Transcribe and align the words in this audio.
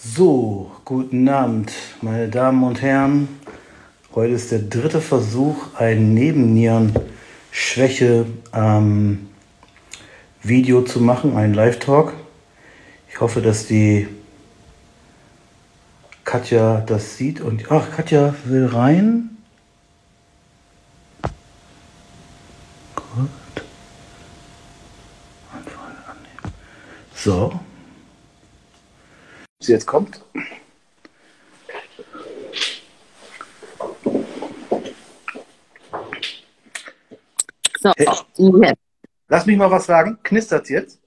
So, 0.00 0.70
guten 0.84 1.28
Abend, 1.28 1.72
meine 2.02 2.28
Damen 2.28 2.62
und 2.62 2.82
Herren. 2.82 3.40
Heute 4.14 4.34
ist 4.34 4.52
der 4.52 4.60
dritte 4.60 5.00
Versuch, 5.00 5.74
ein 5.74 6.14
Nebennierenschwäche 6.14 8.26
ähm, 8.54 9.28
zu 10.86 11.00
machen, 11.00 11.36
ein 11.36 11.52
Live-Talk. 11.52 12.12
Ich 13.10 13.20
hoffe, 13.20 13.42
dass 13.42 13.66
die 13.66 14.06
Katja 16.22 16.80
das 16.82 17.16
sieht 17.16 17.40
und 17.40 17.68
ach, 17.68 17.90
Katja 17.90 18.36
will 18.44 18.66
rein. 18.66 19.30
Gut. 22.94 23.64
So 27.16 27.58
sie 29.60 29.72
jetzt 29.72 29.86
kommt. 29.86 30.24
So, 37.80 37.92
hey, 37.96 38.06
jetzt. 38.62 38.80
Lass 39.28 39.46
mich 39.46 39.56
mal 39.56 39.70
was 39.70 39.86
sagen. 39.86 40.18
Knistert 40.22 40.68
jetzt? 40.70 41.00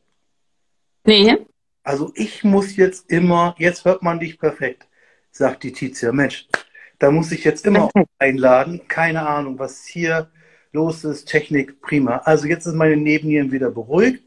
Nee. 1.06 1.38
Also 1.84 2.12
ich 2.16 2.44
muss 2.44 2.76
jetzt 2.76 3.10
immer, 3.10 3.56
jetzt 3.58 3.86
hört 3.86 4.04
man 4.04 4.20
dich 4.20 4.38
perfekt, 4.38 4.88
sagt 5.32 5.64
die 5.64 5.72
Tizia. 5.72 6.12
Mensch, 6.12 6.48
da 7.00 7.10
muss 7.10 7.32
ich 7.32 7.44
jetzt 7.44 7.66
immer 7.66 7.90
einladen. 8.20 8.88
Keine 8.88 9.28
Ahnung, 9.28 9.58
was 9.58 9.86
hier 9.86 10.30
los 10.72 11.04
ist. 11.04 11.26
Technik, 11.26 11.82
prima. 11.82 12.18
Also 12.18 12.48
jetzt 12.48 12.68
ist 12.68 12.76
meine 12.76 12.98
Nebennieren 12.98 13.52
wieder 13.52 13.72
beruhigt. 13.72 14.24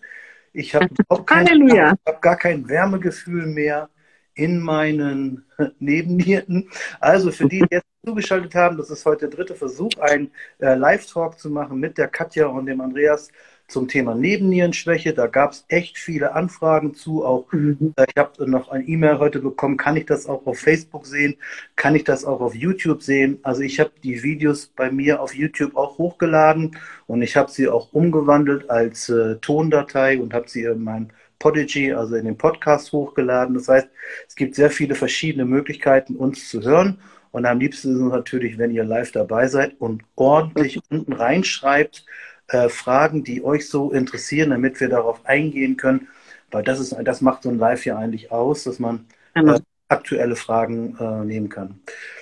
Ich 0.52 0.74
habe 0.74 0.88
hab 1.10 1.26
gar 1.26 2.36
kein 2.36 2.68
Wärmegefühl 2.68 3.46
mehr 3.46 3.88
in 4.34 4.60
meinen 4.60 5.44
Nebennieren. 5.78 6.68
Also 7.00 7.30
für 7.30 7.48
die, 7.48 7.60
die 7.60 7.66
jetzt 7.70 7.86
zugeschaltet 8.04 8.54
haben, 8.54 8.76
das 8.76 8.90
ist 8.90 9.04
heute 9.04 9.28
der 9.28 9.36
dritte 9.36 9.54
Versuch, 9.54 9.90
einen 10.00 10.30
äh, 10.58 10.74
Live-Talk 10.74 11.38
zu 11.38 11.50
machen 11.50 11.78
mit 11.78 11.98
der 11.98 12.08
Katja 12.08 12.46
und 12.46 12.66
dem 12.66 12.80
Andreas 12.80 13.30
zum 13.66 13.88
Thema 13.88 14.14
Nebennierenschwäche. 14.14 15.14
Da 15.14 15.26
gab 15.26 15.52
es 15.52 15.64
echt 15.68 15.98
viele 15.98 16.34
Anfragen 16.34 16.94
zu. 16.94 17.24
Auch 17.24 17.50
mhm. 17.52 17.94
äh, 17.96 18.06
ich 18.08 18.16
habe 18.16 18.48
noch 18.50 18.68
ein 18.68 18.86
E-Mail 18.86 19.18
heute 19.18 19.40
bekommen. 19.40 19.76
Kann 19.76 19.96
ich 19.96 20.06
das 20.06 20.26
auch 20.26 20.46
auf 20.46 20.58
Facebook 20.58 21.06
sehen? 21.06 21.36
Kann 21.76 21.94
ich 21.94 22.04
das 22.04 22.24
auch 22.24 22.40
auf 22.40 22.54
YouTube 22.54 23.02
sehen? 23.02 23.38
Also 23.42 23.62
ich 23.62 23.80
habe 23.80 23.92
die 24.02 24.22
Videos 24.22 24.66
bei 24.66 24.90
mir 24.90 25.20
auf 25.20 25.34
YouTube 25.34 25.76
auch 25.76 25.98
hochgeladen 25.98 26.76
und 27.06 27.22
ich 27.22 27.36
habe 27.36 27.50
sie 27.50 27.68
auch 27.68 27.92
umgewandelt 27.92 28.68
als 28.70 29.08
äh, 29.08 29.36
Tondatei 29.36 30.20
und 30.20 30.34
habe 30.34 30.48
sie 30.48 30.64
in 30.64 30.84
meinem 30.84 31.08
Podigy, 31.38 31.92
also 31.92 32.16
in 32.16 32.24
den 32.24 32.38
Podcast 32.38 32.92
hochgeladen. 32.92 33.54
Das 33.54 33.68
heißt, 33.68 33.88
es 34.28 34.34
gibt 34.36 34.54
sehr 34.54 34.70
viele 34.70 34.94
verschiedene 34.94 35.44
Möglichkeiten, 35.44 36.16
uns 36.16 36.48
zu 36.48 36.62
hören. 36.62 37.00
Und 37.30 37.46
am 37.46 37.58
liebsten 37.58 37.94
ist 37.94 38.00
es 38.00 38.12
natürlich, 38.12 38.58
wenn 38.58 38.70
ihr 38.70 38.84
live 38.84 39.12
dabei 39.12 39.48
seid 39.48 39.74
und 39.80 40.02
ordentlich 40.14 40.80
unten 40.90 41.12
reinschreibt, 41.12 42.06
äh, 42.48 42.68
Fragen, 42.68 43.24
die 43.24 43.42
euch 43.42 43.68
so 43.68 43.90
interessieren, 43.90 44.50
damit 44.50 44.80
wir 44.80 44.88
darauf 44.88 45.24
eingehen 45.26 45.76
können. 45.76 46.08
Weil 46.50 46.62
das 46.62 46.78
ist, 46.78 46.94
das 47.02 47.20
macht 47.20 47.42
so 47.42 47.48
ein 47.48 47.58
Live 47.58 47.84
ja 47.86 47.98
eigentlich 47.98 48.30
aus, 48.30 48.64
dass 48.64 48.78
man 48.78 49.06
äh, 49.34 49.58
aktuelle 49.88 50.36
Fragen 50.36 50.96
äh, 50.98 51.24
nehmen 51.24 51.48
kann. 51.48 51.80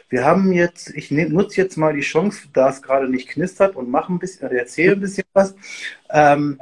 Wir 0.08 0.24
haben 0.24 0.52
jetzt, 0.52 0.90
ich 0.90 1.10
nutze 1.10 1.60
jetzt 1.60 1.76
mal 1.76 1.94
die 1.94 2.00
Chance, 2.00 2.48
da 2.52 2.68
es 2.68 2.82
gerade 2.82 3.08
nicht 3.08 3.28
knistert 3.28 3.76
und 3.76 3.90
mache 3.90 4.12
ein 4.12 4.18
bisschen, 4.18 4.50
erzähle 4.50 4.92
ein 4.92 5.00
bisschen 5.00 5.24
was. 5.32 5.54
Ähm, 6.10 6.60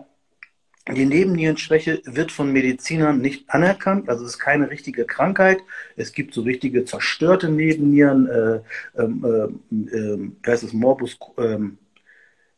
die 0.88 1.04
Nebennierenschwäche 1.04 2.02
wird 2.04 2.32
von 2.32 2.52
Medizinern 2.52 3.20
nicht 3.20 3.48
anerkannt, 3.50 4.08
also 4.08 4.24
es 4.24 4.32
ist 4.32 4.38
keine 4.38 4.70
richtige 4.70 5.04
Krankheit. 5.04 5.58
Es 5.96 6.12
gibt 6.12 6.34
so 6.34 6.42
richtige 6.42 6.84
zerstörte 6.84 7.48
Nebennieren, 7.48 8.26
äh, 8.26 8.60
ähm, 9.00 9.24
äh, 9.24 9.96
äh, 9.96 10.30
heißt 10.46 10.64
es 10.64 10.72
Morbus 10.72 11.18
ähm, 11.38 11.78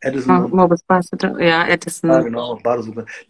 Edison. 0.00 0.50
Morbus 0.50 0.82
Basseter, 0.82 1.38
ja, 1.40 1.66
Edison. 1.66 2.10
Ja, 2.10 2.22
genau, 2.22 2.58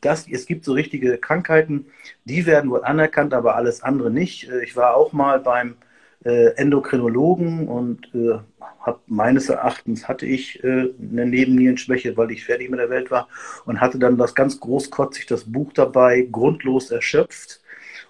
das, 0.01 0.27
es 0.29 0.47
gibt 0.47 0.65
so 0.65 0.73
richtige 0.73 1.19
Krankheiten, 1.19 1.87
die 2.25 2.47
werden 2.47 2.71
wohl 2.71 2.85
anerkannt, 2.85 3.35
aber 3.35 3.57
alles 3.57 3.83
andere 3.83 4.11
nicht. 4.11 4.49
Äh, 4.49 4.63
ich 4.65 4.77
war 4.77 4.95
auch 4.95 5.13
mal 5.13 5.41
beim 5.41 5.77
äh, 6.25 6.55
Endokrinologen 6.57 7.69
und 7.69 8.15
äh, 8.15 8.39
hab, 8.81 9.01
meines 9.07 9.49
Erachtens 9.49 10.09
hatte 10.09 10.27
ich 10.27 10.63
äh, 10.63 10.93
eine 11.01 11.27
Nebennierenschwäche, 11.27 12.17
weil 12.17 12.31
ich 12.31 12.45
fertig 12.45 12.71
mit 12.71 12.81
der 12.81 12.91
Welt 12.91 13.11
war 13.11 13.29
und 13.65 13.81
hatte 13.81 13.99
dann 13.99 14.19
das 14.19 14.35
ganz 14.35 14.61
großkotzig 14.61 15.27
das 15.27 15.45
Buch 15.45 15.73
dabei, 15.73 16.27
grundlos 16.31 16.91
erschöpft. 16.91 17.61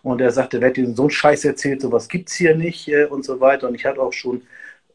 Und 0.03 0.21
er 0.21 0.33
sagte, 0.33 0.61
wer 0.61 0.71
hat 0.71 0.79
Ihnen 0.79 0.97
so 0.97 1.03
einen 1.03 1.11
Scheiß 1.11 1.45
erzählt, 1.45 1.81
sowas 1.81 2.09
gibt's 2.09 2.35
hier 2.35 2.57
nicht 2.57 2.89
äh, 2.89 3.05
und 3.05 3.25
so 3.25 3.41
weiter. 3.41 3.69
Und 3.69 3.75
ich 3.75 3.87
hatte 3.87 4.01
auch 4.01 4.13
schon 4.13 4.43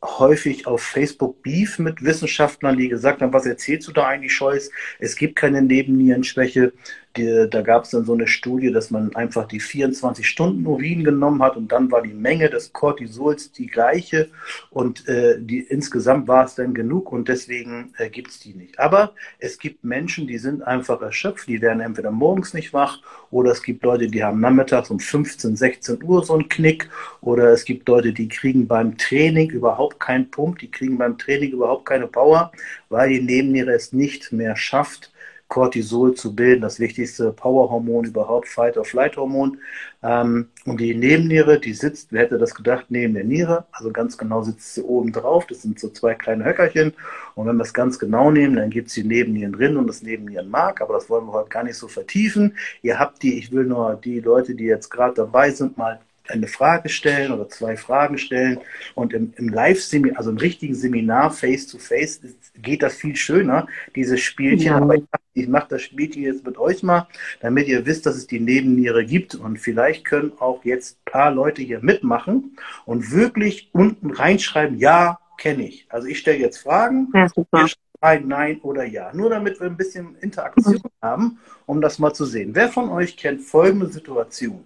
häufig 0.03 0.67
auf 0.67 0.81
Facebook 0.81 1.41
Beef 1.41 1.79
mit 1.79 2.03
Wissenschaftlern, 2.03 2.77
die 2.77 2.89
gesagt 2.89 3.21
haben, 3.21 3.33
was 3.33 3.45
erzählst 3.45 3.87
du 3.87 3.91
da 3.91 4.07
eigentlich, 4.07 4.33
Scheuß? 4.33 4.69
Es 4.99 5.15
gibt 5.15 5.35
keine 5.35 5.61
Nebennierenschwäche. 5.61 6.73
Die, 7.15 7.47
da 7.49 7.61
gab 7.61 7.83
es 7.83 7.91
dann 7.91 8.05
so 8.05 8.13
eine 8.13 8.27
Studie, 8.27 8.71
dass 8.71 8.91
man 8.91 9.15
einfach 9.15 9.47
die 9.47 9.59
24 9.59 10.27
Stunden 10.27 10.65
Urin 10.65 11.03
genommen 11.03 11.41
hat 11.41 11.57
und 11.57 11.71
dann 11.71 11.91
war 11.91 12.01
die 12.01 12.13
Menge 12.13 12.49
des 12.49 12.73
Cortisols 12.73 13.51
die 13.51 13.67
gleiche 13.67 14.29
und 14.69 15.07
äh, 15.07 15.37
die, 15.39 15.59
insgesamt 15.59 16.27
war 16.27 16.45
es 16.45 16.55
dann 16.55 16.73
genug 16.73 17.11
und 17.11 17.27
deswegen 17.27 17.93
äh, 17.97 18.09
gibt 18.09 18.29
es 18.29 18.39
die 18.39 18.53
nicht. 18.53 18.79
Aber 18.79 19.13
es 19.39 19.57
gibt 19.57 19.83
Menschen, 19.83 20.27
die 20.27 20.37
sind 20.37 20.61
einfach 20.61 21.01
erschöpft, 21.01 21.47
die 21.47 21.61
werden 21.61 21.79
entweder 21.79 22.11
morgens 22.11 22.53
nicht 22.53 22.73
wach 22.73 22.99
oder 23.31 23.51
es 23.51 23.63
gibt 23.63 23.83
Leute, 23.83 24.07
die 24.07 24.23
haben 24.23 24.39
nachmittags 24.39 24.89
um 24.89 24.99
15, 24.99 25.55
16 25.55 26.03
Uhr 26.03 26.23
so 26.23 26.33
einen 26.33 26.49
Knick 26.49 26.89
oder 27.21 27.51
es 27.51 27.65
gibt 27.65 27.87
Leute, 27.87 28.13
die 28.13 28.27
kriegen 28.27 28.67
beim 28.67 28.97
Training 28.97 29.49
überhaupt 29.49 29.99
keinen 29.99 30.29
Pump, 30.29 30.59
die 30.59 30.69
kriegen 30.69 30.97
beim 30.97 31.17
Training 31.17 31.51
überhaupt 31.51 31.85
keine 31.85 32.07
Power, 32.07 32.51
weil 32.89 33.09
die 33.09 33.21
Nebenniere 33.21 33.71
es 33.71 33.93
nicht 33.93 34.31
mehr 34.31 34.55
schafft, 34.55 35.11
Cortisol 35.47 36.13
zu 36.13 36.35
bilden, 36.35 36.61
das 36.61 36.79
wichtigste 36.79 37.31
Powerhormon 37.31 38.05
überhaupt, 38.05 38.47
Fight-or-Flight-Hormon. 38.49 39.57
Ähm, 40.03 40.49
und 40.65 40.79
die 40.79 40.93
Nebenniere, 40.93 41.59
die 41.59 41.73
sitzt, 41.73 42.11
wer 42.11 42.23
hätte 42.23 42.37
das 42.37 42.53
gedacht, 42.53 42.87
neben 42.89 43.13
der 43.13 43.23
Niere, 43.23 43.65
also 43.71 43.91
ganz 43.91 44.17
genau 44.17 44.41
sitzt 44.41 44.73
sie 44.73 44.81
oben 44.83 45.11
drauf, 45.13 45.47
das 45.47 45.61
sind 45.61 45.79
so 45.79 45.89
zwei 45.89 46.15
kleine 46.15 46.43
Höckerchen. 46.43 46.93
Und 47.35 47.47
wenn 47.47 47.55
wir 47.55 47.63
es 47.63 47.73
ganz 47.73 47.97
genau 47.97 48.29
nehmen, 48.29 48.57
dann 48.57 48.69
gibt 48.69 48.89
es 48.89 48.95
die 48.95 49.03
Nebennieren 49.03 49.53
drin 49.53 49.77
und 49.77 49.87
das 49.87 50.03
Nebennierenmark, 50.03 50.81
aber 50.81 50.95
das 50.95 51.09
wollen 51.09 51.25
wir 51.25 51.33
heute 51.33 51.49
gar 51.49 51.63
nicht 51.63 51.77
so 51.77 51.87
vertiefen. 51.87 52.57
Ihr 52.81 52.99
habt 52.99 53.23
die, 53.23 53.37
ich 53.37 53.51
will 53.51 53.65
nur 53.65 53.95
die 53.95 54.19
Leute, 54.19 54.53
die 54.53 54.65
jetzt 54.65 54.89
gerade 54.89 55.13
dabei 55.13 55.51
sind, 55.51 55.77
mal 55.77 55.99
eine 56.29 56.47
Frage 56.47 56.89
stellen 56.89 57.31
oder 57.31 57.49
zwei 57.49 57.77
Fragen 57.77 58.17
stellen. 58.17 58.59
Und 58.95 59.13
im, 59.13 59.33
im 59.37 59.49
Live-Seminar, 59.49 60.17
also 60.17 60.31
im 60.31 60.37
richtigen 60.37 60.75
Seminar, 60.75 61.31
face-to-face, 61.31 62.21
-face, 62.21 62.35
geht 62.61 62.83
das 62.83 62.95
viel 62.95 63.15
schöner, 63.15 63.67
dieses 63.95 64.21
Spielchen. 64.21 64.67
Ja. 64.67 64.77
Aber 64.77 64.95
ich, 64.95 65.03
ich 65.33 65.47
mache 65.47 65.67
das 65.69 65.81
Spielchen 65.81 66.23
jetzt 66.23 66.45
mit 66.45 66.57
euch 66.57 66.83
mal, 66.83 67.07
damit 67.39 67.67
ihr 67.67 67.85
wisst, 67.85 68.05
dass 68.05 68.15
es 68.15 68.27
die 68.27 68.39
Nebenniere 68.39 69.05
gibt. 69.05 69.35
Und 69.35 69.59
vielleicht 69.59 70.05
können 70.05 70.33
auch 70.39 70.63
jetzt 70.65 70.97
ein 70.97 71.11
paar 71.11 71.31
Leute 71.31 71.61
hier 71.61 71.79
mitmachen 71.81 72.57
und 72.85 73.11
wirklich 73.11 73.69
unten 73.73 74.11
reinschreiben, 74.11 74.77
ja, 74.77 75.19
kenne 75.37 75.67
ich. 75.67 75.85
Also 75.89 76.07
ich 76.07 76.19
stelle 76.19 76.39
jetzt 76.39 76.57
Fragen. 76.57 77.09
Ja, 77.13 77.27
super. 77.29 77.67
Ein 77.99 78.27
Nein 78.27 78.59
oder 78.61 78.85
Ja. 78.85 79.11
Nur 79.13 79.29
damit 79.29 79.59
wir 79.59 79.67
ein 79.67 79.77
bisschen 79.77 80.15
Interaktion 80.21 80.75
mhm. 80.75 80.89
haben, 81.01 81.39
um 81.65 81.81
das 81.81 81.97
mal 81.97 82.13
zu 82.13 82.25
sehen. 82.25 82.51
Wer 82.53 82.69
von 82.69 82.89
euch 82.89 83.17
kennt 83.17 83.41
folgende 83.41 83.87
Situation? 83.87 84.63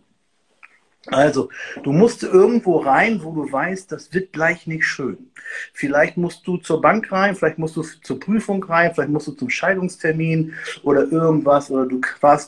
Also, 1.07 1.49
du 1.81 1.91
musst 1.91 2.21
irgendwo 2.21 2.77
rein, 2.77 3.23
wo 3.23 3.31
du 3.31 3.51
weißt, 3.51 3.91
das 3.91 4.13
wird 4.13 4.33
gleich 4.33 4.67
nicht 4.67 4.85
schön. 4.85 5.31
Vielleicht 5.73 6.15
musst 6.15 6.45
du 6.45 6.57
zur 6.57 6.79
Bank 6.79 7.11
rein, 7.11 7.35
vielleicht 7.35 7.57
musst 7.57 7.75
du 7.75 7.81
zur 7.81 8.19
Prüfung 8.19 8.63
rein, 8.63 8.91
vielleicht 8.93 9.09
musst 9.09 9.27
du 9.27 9.31
zum 9.31 9.49
Scheidungstermin 9.49 10.53
oder 10.83 11.11
irgendwas, 11.11 11.71
oder 11.71 11.87
du 11.87 11.99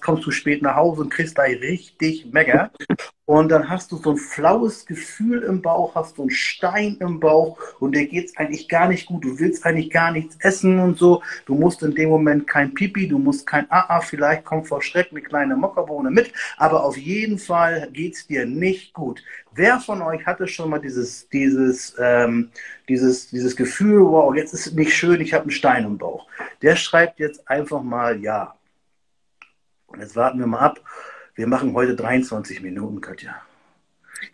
kommst 0.01 0.25
du 0.25 0.31
spät 0.31 0.61
nach 0.61 0.75
Hause 0.75 1.01
und 1.01 1.09
kriegst 1.09 1.33
gleich 1.33 1.59
richtig 1.61 2.27
Mecker. 2.31 2.71
Und 3.25 3.49
dann 3.49 3.69
hast 3.69 3.89
du 3.93 3.97
so 3.97 4.11
ein 4.11 4.17
flaues 4.17 4.85
Gefühl 4.85 5.43
im 5.43 5.61
Bauch, 5.61 5.95
hast 5.95 6.17
so 6.17 6.23
einen 6.23 6.31
Stein 6.31 6.97
im 6.99 7.21
Bauch 7.21 7.57
und 7.79 7.95
dir 7.95 8.05
geht's 8.05 8.35
eigentlich 8.35 8.67
gar 8.67 8.89
nicht 8.89 9.05
gut. 9.05 9.23
Du 9.23 9.39
willst 9.39 9.65
eigentlich 9.65 9.91
gar 9.91 10.11
nichts 10.11 10.35
essen 10.41 10.77
und 10.79 10.97
so. 10.97 11.23
Du 11.45 11.55
musst 11.55 11.83
in 11.83 11.95
dem 11.95 12.09
Moment 12.09 12.47
kein 12.47 12.73
Pipi, 12.73 13.07
du 13.07 13.17
musst 13.17 13.47
kein 13.47 13.71
AA, 13.71 14.01
vielleicht 14.01 14.43
kommt 14.43 14.67
vor 14.67 14.81
Schreck 14.81 15.07
eine 15.11 15.21
kleine 15.21 15.55
Mockerbohne 15.55 16.11
mit, 16.11 16.33
aber 16.57 16.83
auf 16.83 16.97
jeden 16.97 17.39
Fall 17.39 17.87
geht's 17.93 18.27
dir 18.27 18.45
nicht 18.45 18.93
gut. 18.93 19.23
Wer 19.53 19.79
von 19.79 20.01
euch 20.01 20.25
hatte 20.25 20.45
schon 20.49 20.69
mal 20.69 20.79
dieses, 20.79 21.29
dieses, 21.29 21.95
ähm, 21.97 22.51
dieses, 22.89 23.29
dieses 23.29 23.55
Gefühl, 23.55 24.01
wow, 24.01 24.35
jetzt 24.35 24.53
ist 24.53 24.67
es 24.67 24.73
nicht 24.73 24.93
schön, 24.93 25.21
ich 25.21 25.33
habe 25.33 25.43
einen 25.43 25.51
Stein 25.51 25.85
im 25.85 25.97
Bauch? 25.97 26.27
Der 26.61 26.75
schreibt 26.75 27.19
jetzt 27.19 27.47
einfach 27.49 27.83
mal 27.83 28.19
ja. 28.19 28.55
Und 29.87 30.01
jetzt 30.01 30.17
warten 30.17 30.39
wir 30.39 30.47
mal 30.47 30.59
ab 30.59 30.81
wir 31.35 31.47
machen 31.47 31.73
heute 31.73 31.95
23 31.95 32.61
Minuten, 32.61 33.01
Katja. 33.01 33.35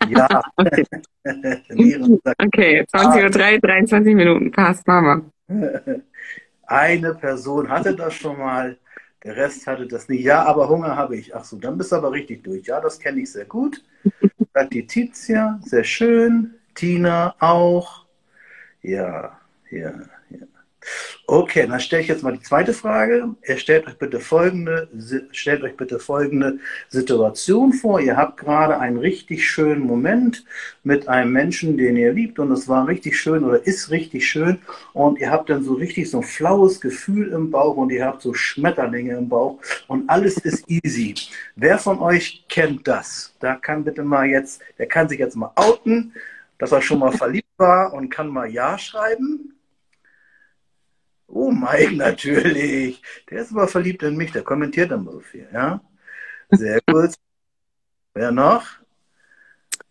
Ja. 0.08 0.28
okay, 0.56 0.86
okay 1.26 2.86
20.03 2.94 3.24
Uhr, 3.24 3.60
23 3.60 4.16
Minuten. 4.16 4.52
Passt, 4.52 4.86
Mama. 4.88 5.24
Eine 6.68 7.16
Person 7.16 7.68
hatte 7.68 7.96
das 7.96 8.14
schon 8.14 8.38
mal. 8.38 8.78
Der 9.24 9.36
Rest 9.36 9.66
hatte 9.66 9.88
das 9.88 10.08
nicht. 10.08 10.24
Ja, 10.24 10.44
aber 10.44 10.70
Hunger 10.70 10.96
habe 10.96 11.18
ich. 11.18 11.36
Ach 11.36 11.44
so, 11.44 11.58
dann 11.58 11.76
bist 11.76 11.92
du 11.92 11.96
aber 11.96 12.12
richtig 12.12 12.44
durch. 12.44 12.68
Ja, 12.68 12.80
das 12.80 13.00
kenne 13.00 13.22
ich 13.22 13.32
sehr 13.32 13.46
gut. 13.46 13.84
Sagt 14.54 14.74
die 14.74 14.86
Tizia, 14.86 15.60
sehr 15.64 15.84
schön. 15.84 16.54
Tina 16.76 17.34
auch. 17.40 18.06
Ja, 18.84 19.40
ja, 19.72 19.90
ja. 19.90 20.19
Okay, 21.28 21.68
dann 21.68 21.80
stelle 21.80 22.02
ich 22.02 22.08
jetzt 22.08 22.24
mal 22.24 22.34
die 22.34 22.42
zweite 22.42 22.74
Frage. 22.74 23.36
Stellt 23.56 23.86
euch 23.88 23.98
bitte 23.98 24.20
folgende, 24.20 24.90
stellt 25.32 25.62
euch 25.62 25.78
bitte 25.78 26.00
folgende 26.00 26.58
Situation 26.88 27.74
vor. 27.74 28.00
Ihr 28.00 28.18
habt 28.18 28.38
gerade 28.38 28.80
einen 28.80 28.98
richtig 28.98 29.48
schönen 29.48 29.82
Moment 29.82 30.44
mit 30.84 31.08
einem 31.08 31.32
Menschen, 31.32 31.78
den 31.78 31.98
ihr 31.98 32.14
liebt 32.14 32.40
und 32.40 32.52
es 32.52 32.68
war 32.68 32.88
richtig 32.88 33.20
schön 33.20 33.44
oder 33.44 33.64
ist 33.68 33.92
richtig 33.92 34.28
schön 34.28 34.58
und 34.94 35.20
ihr 35.20 35.30
habt 35.30 35.52
dann 35.52 35.64
so 35.64 35.74
richtig 35.74 36.10
so 36.10 36.18
ein 36.18 36.24
flaues 36.24 36.82
Gefühl 36.82 37.32
im 37.32 37.52
Bauch 37.52 37.78
und 37.78 37.92
ihr 37.92 38.06
habt 38.06 38.24
so 38.24 38.34
Schmetterlinge 38.34 39.16
im 39.16 39.30
Bauch 39.30 39.60
und 39.88 40.10
alles 40.10 40.38
ist 40.38 40.66
easy. 40.68 41.14
Wer 41.56 41.78
von 41.78 42.00
euch 42.00 42.46
kennt 42.50 42.88
das? 42.88 43.36
Da 43.40 43.54
kann 43.56 43.84
bitte 43.84 44.04
mal 44.04 44.26
jetzt, 44.26 44.62
der 44.80 44.88
kann 44.88 45.08
sich 45.08 45.20
jetzt 45.20 45.36
mal 45.36 45.52
outen, 45.56 46.14
dass 46.58 46.72
er 46.72 46.82
schon 46.82 47.00
mal 47.00 47.12
verliebt 47.12 47.48
war 47.58 47.94
und 47.94 48.10
kann 48.10 48.30
mal 48.30 48.50
Ja 48.50 48.80
schreiben. 48.80 49.54
Oh, 51.32 51.52
Mike 51.52 51.96
natürlich. 51.96 53.02
Der 53.30 53.42
ist 53.42 53.52
aber 53.52 53.68
verliebt 53.68 54.04
in 54.04 54.18
mich, 54.18 54.32
der 54.32 54.44
kommentiert 54.44 54.92
immer 54.92 55.12
so 55.12 55.20
viel, 55.20 55.48
ja? 55.54 55.82
Sehr 56.50 56.80
gut. 56.88 57.14
Wer 58.14 58.32
noch? 58.32 58.66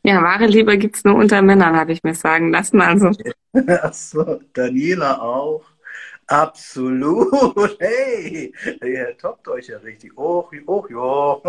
Ja, 0.03 0.23
wahre 0.23 0.47
Liebe 0.47 0.79
gibt 0.79 0.97
es 0.97 1.05
nur 1.05 1.17
unter 1.17 1.43
Männern, 1.43 1.77
habe 1.77 1.93
ich 1.93 2.03
mir 2.03 2.15
sagen 2.15 2.51
lassen. 2.51 2.81
Also. 2.81 3.13
Achso, 3.67 4.41
Daniela 4.53 5.21
auch. 5.21 5.65
Absolut. 6.27 7.79
Hey, 7.81 8.53
ihr 8.83 9.17
toppt 9.17 9.49
euch 9.49 9.69
ja 9.69 9.79
richtig. 9.79 10.17
Oh, 10.17 10.49
oh 10.67 10.87
ja. 10.91 11.41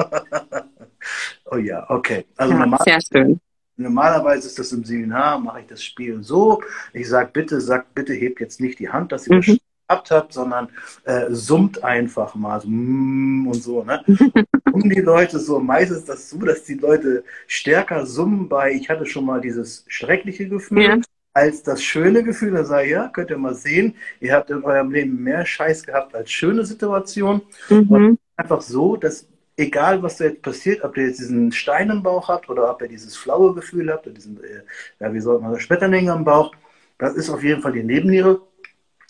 oh 1.51 1.57
ja, 1.57 1.89
okay. 1.89 2.25
Also 2.37 2.53
ja, 2.53 2.59
normal, 2.59 2.79
sehr 2.85 2.99
schön. 3.01 3.41
Normalerweise 3.75 4.47
ist 4.47 4.59
das 4.59 4.71
im 4.71 4.83
Seminar, 4.83 5.39
mache 5.39 5.61
ich 5.61 5.67
das 5.67 5.83
Spiel 5.83 6.23
so. 6.23 6.61
Ich 6.93 7.07
sage, 7.09 7.29
bitte, 7.31 7.59
sagt, 7.59 7.93
bitte 7.93 8.13
hebt 8.13 8.39
jetzt 8.39 8.61
nicht 8.61 8.79
die 8.79 8.89
Hand, 8.89 9.11
dass 9.11 9.27
ihr 9.27 9.37
mhm. 9.37 9.59
Habt, 9.89 10.33
sondern 10.33 10.69
äh, 11.03 11.25
summt 11.29 11.83
einfach 11.83 12.35
mal 12.35 12.61
so 12.61 12.67
mm, 12.69 13.47
und 13.47 13.63
so. 13.63 13.83
Ne? 13.83 14.03
um 14.71 14.89
die 14.89 15.01
Leute 15.01 15.39
so, 15.39 15.59
meistens 15.59 15.99
ist 15.99 16.09
das 16.09 16.29
so, 16.29 16.37
dass 16.39 16.63
die 16.63 16.75
Leute 16.75 17.23
stärker 17.47 18.05
summen 18.05 18.47
bei, 18.47 18.71
ich 18.71 18.89
hatte 18.89 19.05
schon 19.05 19.25
mal 19.25 19.41
dieses 19.41 19.85
schreckliche 19.87 20.47
Gefühl. 20.47 20.83
Ja. 20.83 20.97
Als 21.33 21.63
das 21.63 21.83
schöne 21.83 22.23
Gefühl, 22.23 22.51
da 22.51 22.65
sage 22.65 22.85
ich, 22.85 22.91
ja, 22.91 23.07
könnt 23.07 23.29
ihr 23.29 23.37
mal 23.37 23.53
sehen, 23.53 23.95
ihr 24.19 24.33
habt 24.33 24.49
in 24.49 24.63
eurem 24.63 24.91
Leben 24.91 25.23
mehr 25.23 25.45
Scheiß 25.45 25.85
gehabt 25.85 26.15
als 26.15 26.31
schöne 26.31 26.65
Situationen. 26.65 27.41
Mhm. 27.69 27.89
Und 27.89 28.19
einfach 28.35 28.61
so, 28.61 28.95
dass 28.95 29.27
egal 29.55 30.01
was 30.01 30.17
da 30.17 30.25
jetzt 30.25 30.41
passiert, 30.41 30.83
ob 30.83 30.97
ihr 30.97 31.07
jetzt 31.07 31.19
diesen 31.19 31.51
Stein 31.51 31.89
im 31.89 32.01
Bauch 32.01 32.27
habt 32.29 32.49
oder 32.49 32.69
ob 32.69 32.81
ihr 32.81 32.87
dieses 32.87 33.15
flaue 33.15 33.53
Gefühl 33.53 33.91
habt 33.91 34.07
oder 34.07 34.15
diesen, 34.15 34.43
äh, 34.43 34.63
ja, 34.99 35.13
wie 35.13 35.19
soll 35.19 35.39
man 35.39 35.51
sagen, 35.51 35.61
Schmetterlinge 35.61 36.13
im 36.13 36.23
Bauch, 36.23 36.51
das 36.97 37.15
ist 37.15 37.29
auf 37.29 37.43
jeden 37.43 37.61
Fall 37.61 37.73
die 37.73 37.83
Nebenniere. 37.83 38.41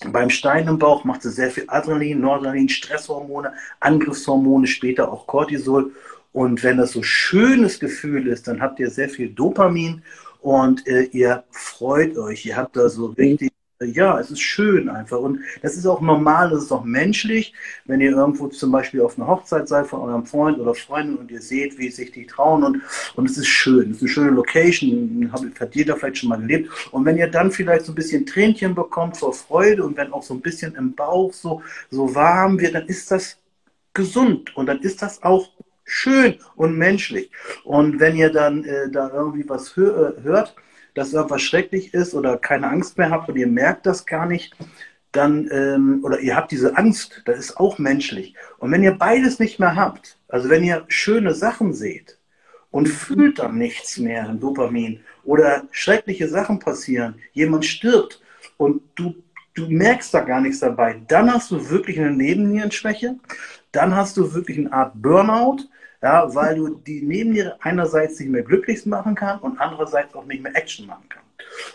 Beim 0.05 0.29
Stein 0.29 0.67
im 0.67 0.79
Bauch 0.79 1.03
macht 1.03 1.23
sie 1.23 1.31
sehr 1.31 1.51
viel 1.51 1.65
Adrenalin, 1.67 2.21
Noradrenalin, 2.21 2.69
Stresshormone, 2.69 3.53
Angriffshormone, 3.81 4.65
später 4.65 5.11
auch 5.11 5.27
Cortisol. 5.27 5.91
Und 6.31 6.63
wenn 6.63 6.77
das 6.77 6.91
so 6.91 7.03
schönes 7.03 7.79
Gefühl 7.79 8.27
ist, 8.27 8.47
dann 8.47 8.61
habt 8.61 8.79
ihr 8.79 8.89
sehr 8.89 9.09
viel 9.09 9.29
Dopamin 9.29 10.03
und 10.41 10.87
äh, 10.87 11.03
ihr 11.11 11.43
freut 11.51 12.17
euch. 12.17 12.45
Ihr 12.45 12.55
habt 12.55 12.77
da 12.77 12.87
so 12.87 13.07
richtig 13.07 13.48
ja, 13.81 14.19
es 14.19 14.29
ist 14.29 14.41
schön 14.41 14.89
einfach. 14.89 15.19
Und 15.19 15.39
das 15.61 15.77
ist 15.77 15.85
auch 15.85 16.01
normal, 16.01 16.49
das 16.49 16.63
ist 16.63 16.71
auch 16.71 16.83
menschlich. 16.83 17.53
Wenn 17.85 18.01
ihr 18.01 18.11
irgendwo 18.11 18.47
zum 18.47 18.71
Beispiel 18.71 19.01
auf 19.01 19.17
einer 19.17 19.27
Hochzeit 19.27 19.67
seid 19.67 19.87
von 19.87 20.01
eurem 20.01 20.25
Freund 20.25 20.59
oder 20.59 20.75
Freundin 20.75 21.15
und 21.17 21.31
ihr 21.31 21.41
seht, 21.41 21.77
wie 21.77 21.89
sich 21.89 22.11
die 22.11 22.25
trauen 22.25 22.63
und, 22.63 22.81
und 23.15 23.29
es 23.29 23.37
ist 23.37 23.47
schön. 23.47 23.91
Es 23.91 23.97
ist 23.97 24.01
eine 24.01 24.09
schöne 24.09 24.31
Location, 24.31 25.31
hat 25.59 25.75
jeder 25.75 25.95
vielleicht 25.95 26.17
schon 26.17 26.29
mal 26.29 26.39
gelebt. 26.39 26.69
Und 26.91 27.05
wenn 27.05 27.17
ihr 27.17 27.27
dann 27.27 27.51
vielleicht 27.51 27.85
so 27.85 27.93
ein 27.93 27.95
bisschen 27.95 28.25
Tränchen 28.25 28.75
bekommt 28.75 29.17
vor 29.17 29.33
Freude 29.33 29.83
und 29.85 29.95
wenn 29.97 30.11
auch 30.11 30.23
so 30.23 30.33
ein 30.33 30.41
bisschen 30.41 30.75
im 30.75 30.93
Bauch 30.93 31.33
so, 31.33 31.61
so 31.89 32.13
warm 32.13 32.59
wird, 32.59 32.75
dann 32.75 32.87
ist 32.87 33.09
das 33.11 33.37
gesund 33.93 34.55
und 34.55 34.65
dann 34.65 34.79
ist 34.81 35.01
das 35.01 35.23
auch 35.23 35.49
schön 35.85 36.37
und 36.55 36.77
menschlich. 36.77 37.31
Und 37.63 37.99
wenn 37.99 38.15
ihr 38.15 38.31
dann 38.31 38.63
äh, 38.63 38.89
da 38.91 39.09
irgendwie 39.09 39.47
was 39.47 39.75
hör, 39.75 40.17
äh, 40.17 40.21
hört, 40.23 40.55
dass 40.99 41.13
irgendwas 41.13 41.41
schrecklich 41.41 41.93
ist 41.93 42.13
oder 42.13 42.37
keine 42.37 42.67
Angst 42.67 42.97
mehr 42.97 43.09
habt 43.09 43.29
und 43.29 43.37
ihr 43.37 43.47
merkt 43.47 43.85
das 43.85 44.05
gar 44.05 44.25
nicht, 44.25 44.53
dann, 45.13 45.49
ähm, 45.49 46.01
oder 46.03 46.19
ihr 46.19 46.35
habt 46.35 46.51
diese 46.51 46.77
Angst, 46.77 47.23
das 47.25 47.39
ist 47.39 47.57
auch 47.57 47.79
menschlich. 47.79 48.35
Und 48.57 48.71
wenn 48.71 48.83
ihr 48.83 48.91
beides 48.91 49.39
nicht 49.39 49.59
mehr 49.59 49.77
habt, 49.77 50.17
also 50.27 50.49
wenn 50.49 50.63
ihr 50.63 50.83
schöne 50.89 51.33
Sachen 51.33 51.73
seht 51.73 52.17
und 52.69 52.87
fühlt 52.87 53.39
dann 53.39 53.57
nichts 53.57 53.97
mehr, 53.97 54.27
ein 54.27 54.41
Dopamin, 54.41 54.99
oder 55.23 55.63
schreckliche 55.71 56.27
Sachen 56.27 56.59
passieren, 56.59 57.15
jemand 57.31 57.65
stirbt 57.65 58.21
und 58.57 58.81
du, 58.95 59.15
du 59.53 59.67
merkst 59.69 60.13
da 60.13 60.19
gar 60.19 60.41
nichts 60.41 60.59
dabei, 60.59 61.01
dann 61.07 61.33
hast 61.33 61.49
du 61.51 61.69
wirklich 61.69 61.97
eine 61.97 62.11
Nebennierenschwäche, 62.11 63.15
dann 63.71 63.95
hast 63.95 64.17
du 64.17 64.33
wirklich 64.33 64.57
eine 64.57 64.73
Art 64.73 64.91
Burnout, 64.95 65.59
ja, 66.01 66.33
weil 66.33 66.55
du 66.55 66.75
die 66.75 67.01
Nebenniere 67.01 67.57
einerseits 67.61 68.19
nicht 68.19 68.29
mehr 68.29 68.43
glücklich 68.43 68.85
machen 68.85 69.15
kann 69.15 69.39
und 69.39 69.59
andererseits 69.59 70.13
auch 70.15 70.25
nicht 70.25 70.43
mehr 70.43 70.55
Action 70.55 70.87
machen 70.87 71.09
kann. 71.09 71.23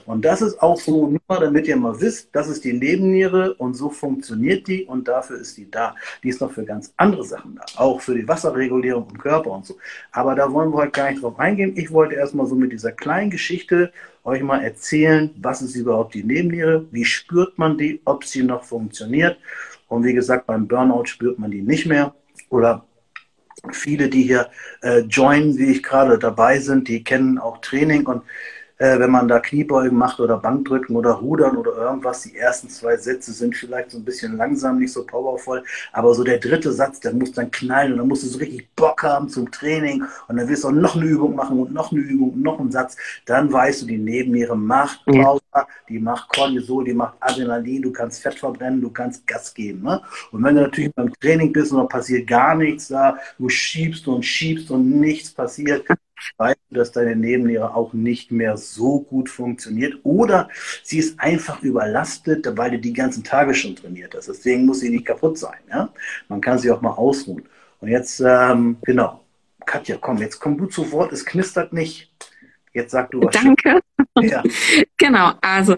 Und 0.06 0.25
das 0.25 0.43
ist 0.43 0.62
auch 0.62 0.79
so, 0.79 1.09
nur 1.09 1.21
damit 1.41 1.67
ihr 1.67 1.76
mal 1.76 2.00
wisst, 2.00 2.29
das 2.32 2.49
ist 2.49 2.65
die 2.65 2.73
Nebenniere 2.73 3.55
und 3.55 3.75
so 3.75 3.91
funktioniert 3.91 4.67
die 4.69 4.85
und 4.85 5.09
dafür 5.09 5.38
ist 5.38 5.56
die 5.56 5.71
da. 5.71 5.94
Die 6.23 6.29
ist 6.29 6.41
noch 6.41 6.53
für 6.53 6.65
ganz 6.65 6.93
andere 6.97 7.25
Sachen 7.25 7.56
da, 7.56 7.65
auch 7.76 8.00
für 8.00 8.15
die 8.15 8.26
Wasserregulierung 8.26 9.09
im 9.11 9.19
Körper 9.19 9.50
und 9.50 9.67
so. 9.67 9.76
Aber 10.12 10.35
da 10.35 10.53
wollen 10.53 10.71
wir 10.71 10.79
heute 10.79 10.93
gar 10.93 11.11
nicht 11.11 11.23
drauf 11.23 11.38
eingehen. 11.38 11.76
Ich 11.76 11.91
wollte 11.91 12.15
erstmal 12.15 12.47
so 12.47 12.55
mit 12.55 12.73
dieser 12.73 12.93
kleinen 12.93 13.31
Geschichte 13.31 13.93
euch 14.25 14.43
mal 14.43 14.62
erzählen, 14.62 15.31
was 15.38 15.61
ist 15.61 15.75
überhaupt 15.75 16.15
die 16.15 16.25
Nebenniere, 16.25 16.87
wie 16.91 17.05
spürt 17.05 17.59
man 17.59 17.76
die, 17.76 18.00
ob 18.05 18.25
sie 18.25 18.43
noch 18.43 18.65
funktioniert. 18.65 19.38
Und 19.88 20.05
wie 20.05 20.15
gesagt, 20.15 20.47
beim 20.47 20.67
Burnout 20.67 21.06
spürt 21.06 21.38
man 21.38 21.50
die 21.50 21.62
nicht 21.62 21.87
mehr 21.87 22.15
oder 22.49 22.85
viele, 23.72 24.08
die 24.08 24.22
hier 24.22 24.50
äh, 24.82 25.00
joinen, 25.00 25.56
wie 25.58 25.72
ich 25.72 25.82
gerade 25.82 26.19
dabei 26.19 26.58
sind, 26.58 26.88
die 26.88 27.05
kennen 27.05 27.38
auch 27.38 27.58
Training. 27.58 28.06
Und 28.06 28.22
äh, 28.79 28.99
wenn 28.99 29.11
man 29.11 29.29
da 29.29 29.38
Kniebeugen 29.38 29.97
macht 29.97 30.21
oder 30.21 30.38
Bankdrücken 30.38 30.97
oder 30.97 31.12
Rudern 31.12 31.56
oder 31.56 31.76
irgendwas, 31.76 32.23
die 32.23 32.37
ersten 32.37 32.69
zwei 32.69 32.97
Sätze 32.97 33.32
sind 33.32 33.56
vielleicht 33.56 33.93
so 33.93 33.99
ein 33.99 34.05
bisschen 34.05 34.37
langsam, 34.37 34.79
nicht 34.79 34.93
so 34.93 35.05
powervoll, 35.05 35.62
aber 35.93 36.15
so 36.15 36.25
der 36.25 36.38
dritte 36.38 36.73
Satz, 36.73 37.00
der 37.00 37.12
muss 37.12 37.32
dann 37.32 37.50
knallen 37.50 37.93
und 37.93 37.99
dann 37.99 38.09
musst 38.09 38.25
du 38.25 38.29
so 38.29 38.38
richtig 38.38 38.69
Bock 38.75 39.03
haben 39.03 39.29
zum 39.29 39.50
Training 39.50 40.03
und 40.29 40.37
dann 40.37 40.49
wirst 40.49 40.65
du 40.65 40.69
auch 40.69 40.73
noch 40.73 40.97
eine 40.97 41.05
Übung 41.05 41.35
machen 41.37 41.59
und 41.59 41.73
noch 41.73 41.93
eine 41.93 42.00
Übung 42.00 42.32
und 42.32 42.43
noch 42.43 42.59
einen 42.59 42.73
Satz, 42.73 42.97
dann 43.26 43.53
weißt 43.53 43.82
du, 43.82 43.87
die 43.87 43.99
Nebenniere 43.99 44.57
macht 44.57 45.04
Pause, 45.07 45.43
die 45.88 45.99
macht 45.99 46.28
Cortisol, 46.35 46.85
die 46.85 46.95
macht 46.95 47.14
Adrenalin, 47.21 47.83
du 47.83 47.93
kannst 47.93 48.23
Fett 48.23 48.38
verbrennen, 48.38 48.81
du 48.81 48.90
kannst 48.90 49.26
Gas 49.26 49.54
geben. 49.54 49.83
Ne? 49.83 50.00
Und 50.33 50.43
wenn 50.43 50.57
du 50.57 50.62
natürlich 50.62 50.93
beim 50.95 51.12
Training 51.21 51.52
bist 51.52 51.73
und 51.73 51.78
da 51.78 51.85
passiert 51.85 52.26
gar 52.26 52.54
nichts 52.54 52.88
da, 52.88 53.16
du 53.38 53.49
schiebst 53.49 54.09
und 54.09 54.25
schiebst 54.25 54.71
und 54.71 55.00
nichts 55.00 55.31
passiert, 55.31 55.85
weißt 56.38 56.59
du, 56.71 56.76
dass 56.76 56.92
deine 56.92 57.16
Nebenniere 57.16 57.75
auch 57.75 57.92
nicht 57.92 58.30
mehr 58.30 58.56
so 58.56 59.00
gut 59.00 59.28
funktioniert 59.28 59.94
oder 60.02 60.49
sie 60.83 60.99
ist 60.99 61.18
einfach 61.21 61.62
überlastet, 61.62 62.47
weil 62.56 62.73
du 62.73 62.78
die 62.78 62.92
ganzen 62.92 63.25
Tage 63.25 63.54
schon 63.54 63.76
trainiert 63.76 64.14
hast. 64.14 64.28
Deswegen 64.28 64.66
muss 64.66 64.80
sie 64.80 64.90
nicht 64.90 65.06
kaputt 65.06 65.38
sein. 65.38 65.59
Ja? 65.68 65.92
Man 66.28 66.40
kann 66.40 66.59
sie 66.59 66.71
auch 66.71 66.80
mal 66.80 66.92
ausruhen. 66.92 67.44
Und 67.80 67.88
jetzt, 67.88 68.21
ähm, 68.21 68.76
genau, 68.83 69.25
Katja, 69.66 69.97
komm, 70.00 70.18
jetzt 70.18 70.40
komm 70.40 70.56
du 70.59 70.66
zu 70.66 70.90
Wort, 70.92 71.12
es 71.12 71.25
knistert 71.25 71.73
nicht. 71.73 72.11
Jetzt 72.73 72.90
sag 72.90 73.11
du 73.11 73.23
was. 73.23 73.35
Danke. 73.35 73.80
Ja. 74.21 74.42
genau, 74.97 75.33
also 75.40 75.76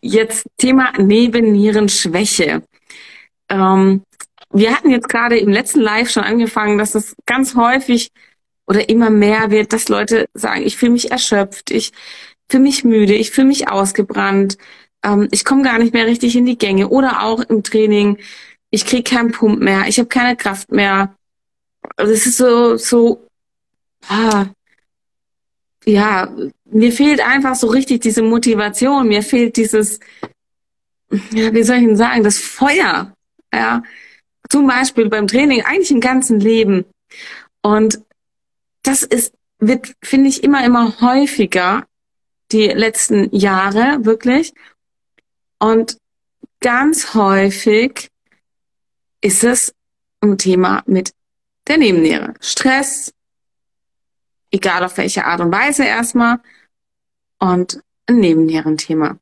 jetzt 0.00 0.46
Thema 0.58 0.92
Nebennierenschwäche. 0.98 2.62
Ähm, 3.48 4.02
wir 4.50 4.74
hatten 4.74 4.90
jetzt 4.90 5.08
gerade 5.08 5.38
im 5.38 5.48
letzten 5.48 5.80
Live 5.80 6.10
schon 6.10 6.24
angefangen, 6.24 6.76
dass 6.76 6.94
es 6.94 7.16
ganz 7.24 7.54
häufig 7.54 8.10
oder 8.66 8.88
immer 8.88 9.10
mehr 9.10 9.50
wird, 9.50 9.72
dass 9.72 9.88
Leute 9.88 10.26
sagen, 10.34 10.62
ich 10.62 10.76
fühle 10.76 10.92
mich 10.92 11.10
erschöpft, 11.10 11.70
ich 11.70 11.92
fühle 12.48 12.62
mich 12.64 12.84
müde, 12.84 13.14
ich 13.14 13.30
fühle 13.30 13.48
mich 13.48 13.68
ausgebrannt, 13.68 14.56
ähm, 15.02 15.28
ich 15.30 15.44
komme 15.44 15.62
gar 15.62 15.78
nicht 15.78 15.92
mehr 15.92 16.06
richtig 16.06 16.36
in 16.36 16.46
die 16.46 16.58
Gänge 16.58 16.88
oder 16.88 17.22
auch 17.22 17.40
im 17.40 17.62
Training, 17.62 18.18
ich 18.70 18.86
kriege 18.86 19.02
keinen 19.02 19.32
Pump 19.32 19.60
mehr, 19.60 19.86
ich 19.88 19.98
habe 19.98 20.08
keine 20.08 20.36
Kraft 20.36 20.72
mehr. 20.72 21.14
Also 21.96 22.12
es 22.12 22.26
ist 22.26 22.38
so, 22.38 22.76
so, 22.76 23.26
ah, 24.08 24.46
ja, 25.84 26.32
mir 26.64 26.92
fehlt 26.92 27.20
einfach 27.20 27.54
so 27.54 27.66
richtig 27.66 28.00
diese 28.02 28.22
Motivation, 28.22 29.08
mir 29.08 29.22
fehlt 29.22 29.56
dieses, 29.56 29.98
ja, 31.32 31.52
wie 31.52 31.62
soll 31.62 31.76
ich 31.76 31.86
denn 31.86 31.96
sagen, 31.96 32.22
das 32.22 32.38
Feuer, 32.38 33.12
ja, 33.52 33.82
zum 34.48 34.66
Beispiel 34.66 35.08
beim 35.08 35.26
Training, 35.26 35.62
eigentlich 35.62 35.90
im 35.90 36.00
ganzen 36.00 36.40
Leben. 36.40 36.84
Und 37.62 38.00
das 38.82 39.02
ist, 39.02 39.32
wird, 39.58 39.94
finde 40.02 40.28
ich, 40.28 40.42
immer, 40.42 40.64
immer 40.64 41.00
häufiger 41.00 41.86
die 42.50 42.66
letzten 42.66 43.34
Jahre, 43.34 44.04
wirklich. 44.04 44.52
Und 45.58 45.96
ganz 46.60 47.14
häufig 47.14 48.10
ist 49.20 49.44
es 49.44 49.74
ein 50.20 50.38
Thema 50.38 50.82
mit 50.86 51.12
der 51.68 51.78
Nebenniere. 51.78 52.34
Stress, 52.40 53.12
egal 54.50 54.84
auf 54.84 54.96
welche 54.96 55.24
Art 55.24 55.40
und 55.40 55.52
Weise 55.52 55.84
erstmal, 55.84 56.40
und 57.38 57.82
ein 58.06 58.18
Nebennierenthema. 58.18 59.18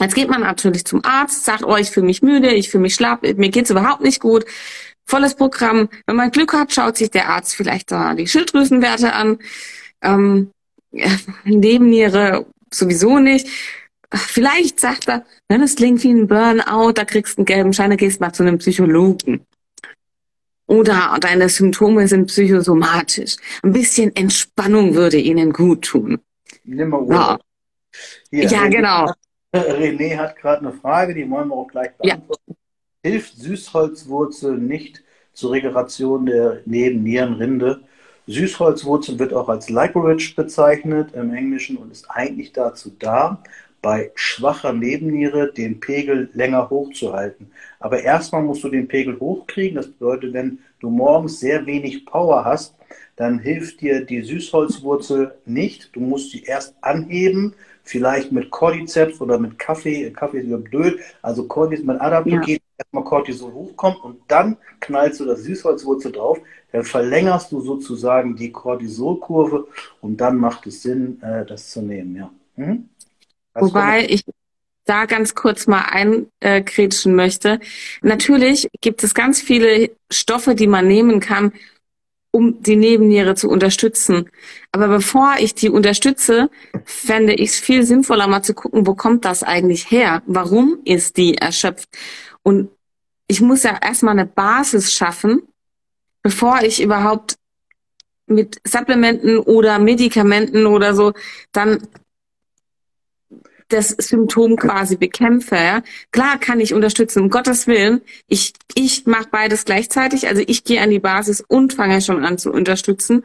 Jetzt 0.00 0.14
geht 0.14 0.28
man 0.28 0.40
natürlich 0.40 0.84
zum 0.84 1.04
Arzt, 1.04 1.44
sagt, 1.44 1.64
oh, 1.64 1.76
ich 1.76 1.90
fühle 1.90 2.06
mich 2.06 2.22
müde, 2.22 2.52
ich 2.52 2.70
fühle 2.70 2.82
mich 2.82 2.94
schlapp, 2.94 3.22
mir 3.22 3.50
geht's 3.50 3.70
überhaupt 3.70 4.00
nicht 4.00 4.20
gut. 4.20 4.44
Volles 5.06 5.34
Programm. 5.34 5.88
Wenn 6.06 6.16
man 6.16 6.30
Glück 6.30 6.52
hat, 6.52 6.72
schaut 6.72 6.96
sich 6.96 7.10
der 7.10 7.28
Arzt 7.28 7.54
vielleicht 7.54 7.90
da 7.90 8.14
die 8.14 8.26
Schilddrüsenwerte 8.26 9.12
an. 9.12 9.38
Ähm, 10.02 10.50
Nebenniere 11.44 12.46
sowieso 12.72 13.18
nicht. 13.18 13.48
Vielleicht 14.14 14.78
sagt 14.78 15.08
er, 15.08 15.24
wenn 15.48 15.62
das 15.62 15.76
klingt 15.76 16.02
wie 16.02 16.12
ein 16.12 16.28
Burnout, 16.28 16.92
da 16.92 17.04
kriegst 17.04 17.36
du 17.36 17.40
einen 17.40 17.46
gelben 17.46 17.72
Schein, 17.72 17.90
da 17.90 17.96
gehst 17.96 18.20
mal 18.20 18.32
zu 18.32 18.42
einem 18.42 18.58
Psychologen. 18.58 19.46
Oder 20.66 21.16
deine 21.20 21.48
Symptome 21.48 22.08
sind 22.08 22.26
psychosomatisch. 22.26 23.36
Ein 23.62 23.72
bisschen 23.72 24.14
Entspannung 24.14 24.94
würde 24.94 25.18
ihnen 25.18 25.52
gut 25.52 25.82
tun. 25.82 26.20
Nimm 26.64 26.90
mal 26.90 27.00
Urlaub. 27.00 27.40
Ja, 28.30 28.40
Hier, 28.40 28.44
ja 28.44 28.62
René 28.62 28.70
genau. 28.70 29.08
Hat, 29.08 29.18
René 29.54 30.16
hat 30.16 30.36
gerade 30.36 30.66
eine 30.66 30.72
Frage, 30.72 31.14
die 31.14 31.28
wollen 31.28 31.48
wir 31.48 31.56
auch 31.56 31.68
gleich 31.68 31.90
beantworten. 31.96 32.42
Ja. 32.46 32.54
Hilft 33.04 33.36
Süßholzwurzel 33.36 34.58
nicht 34.58 35.02
zur 35.32 35.50
Regeneration 35.50 36.24
der 36.24 36.62
Nebennierenrinde? 36.66 37.80
Süßholzwurzel 38.28 39.18
wird 39.18 39.34
auch 39.34 39.48
als 39.48 39.68
Licorice 39.68 40.36
bezeichnet 40.36 41.12
im 41.14 41.34
Englischen 41.34 41.78
und 41.78 41.90
ist 41.90 42.08
eigentlich 42.08 42.52
dazu 42.52 42.92
da, 43.00 43.42
bei 43.82 44.12
schwacher 44.14 44.72
Nebenniere 44.72 45.52
den 45.52 45.80
Pegel 45.80 46.30
länger 46.32 46.70
hochzuhalten. 46.70 47.50
Aber 47.80 48.00
erstmal 48.00 48.42
musst 48.42 48.62
du 48.62 48.68
den 48.68 48.86
Pegel 48.86 49.18
hochkriegen. 49.18 49.74
Das 49.74 49.88
bedeutet, 49.88 50.32
wenn 50.32 50.60
du 50.78 50.88
morgens 50.88 51.40
sehr 51.40 51.66
wenig 51.66 52.06
Power 52.06 52.44
hast, 52.44 52.76
dann 53.16 53.40
hilft 53.40 53.80
dir 53.80 54.04
die 54.04 54.22
Süßholzwurzel 54.22 55.34
nicht. 55.44 55.90
Du 55.96 55.98
musst 55.98 56.30
sie 56.30 56.44
erst 56.44 56.76
anheben, 56.80 57.54
vielleicht 57.82 58.30
mit 58.30 58.52
Cordyceps 58.52 59.20
oder 59.20 59.40
mit 59.40 59.58
Kaffee. 59.58 60.08
Kaffee 60.12 60.38
ist 60.38 60.64
blöd. 60.70 61.00
Also 61.20 61.48
Cordyceps 61.48 61.84
mit 61.84 62.00
Adaptogen, 62.00 62.42
ja. 62.48 62.61
Erstmal 62.82 63.04
Cortisol 63.04 63.52
hochkommt 63.52 64.02
und 64.02 64.20
dann 64.28 64.56
knallst 64.80 65.20
du 65.20 65.24
das 65.24 65.42
Süßholzwurzel 65.42 66.12
drauf. 66.12 66.40
Dann 66.72 66.84
verlängerst 66.84 67.52
du 67.52 67.60
sozusagen 67.60 68.36
die 68.36 68.50
Cortisolkurve 68.50 69.66
und 70.00 70.20
dann 70.20 70.36
macht 70.36 70.66
es 70.66 70.82
Sinn, 70.82 71.20
äh, 71.22 71.44
das 71.44 71.70
zu 71.70 71.82
nehmen. 71.82 72.16
Ja. 72.16 72.30
Mhm. 72.56 72.88
Wobei 73.54 74.06
ich 74.08 74.24
da 74.84 75.04
ganz 75.04 75.34
kurz 75.34 75.66
mal 75.66 75.82
einkretschen 75.82 77.14
möchte. 77.14 77.60
Natürlich 78.00 78.68
gibt 78.80 79.04
es 79.04 79.14
ganz 79.14 79.40
viele 79.40 79.90
Stoffe, 80.10 80.54
die 80.54 80.66
man 80.66 80.88
nehmen 80.88 81.20
kann, 81.20 81.52
um 82.32 82.62
die 82.62 82.76
Nebenniere 82.76 83.34
zu 83.34 83.48
unterstützen. 83.48 84.30
Aber 84.72 84.88
bevor 84.88 85.34
ich 85.38 85.54
die 85.54 85.68
unterstütze, 85.68 86.50
fände 86.84 87.34
ich 87.34 87.50
es 87.50 87.60
viel 87.60 87.84
sinnvoller, 87.84 88.26
mal 88.26 88.42
zu 88.42 88.54
gucken, 88.54 88.86
wo 88.86 88.94
kommt 88.94 89.24
das 89.24 89.42
eigentlich 89.42 89.90
her? 89.90 90.22
Warum 90.26 90.78
ist 90.84 91.18
die 91.18 91.36
erschöpft? 91.36 91.90
Und 92.42 92.70
ich 93.26 93.40
muss 93.40 93.62
ja 93.62 93.78
erstmal 93.80 94.18
eine 94.18 94.26
Basis 94.26 94.92
schaffen, 94.92 95.42
bevor 96.22 96.62
ich 96.62 96.82
überhaupt 96.82 97.36
mit 98.26 98.60
Supplementen 98.64 99.38
oder 99.38 99.78
Medikamenten 99.78 100.66
oder 100.66 100.94
so 100.94 101.12
dann 101.52 101.86
das 103.72 103.88
Symptom 103.88 104.56
quasi 104.56 104.96
bekämpfe. 104.96 105.56
Ja? 105.56 105.82
Klar 106.10 106.38
kann 106.38 106.60
ich 106.60 106.74
unterstützen, 106.74 107.22
um 107.22 107.30
Gottes 107.30 107.66
Willen. 107.66 108.02
Ich, 108.28 108.52
ich 108.74 109.06
mache 109.06 109.28
beides 109.30 109.64
gleichzeitig. 109.64 110.28
Also 110.28 110.42
ich 110.46 110.64
gehe 110.64 110.80
an 110.80 110.90
die 110.90 110.98
Basis 110.98 111.40
und 111.40 111.72
fange 111.72 112.00
schon 112.02 112.24
an 112.24 112.38
zu 112.38 112.52
unterstützen. 112.52 113.24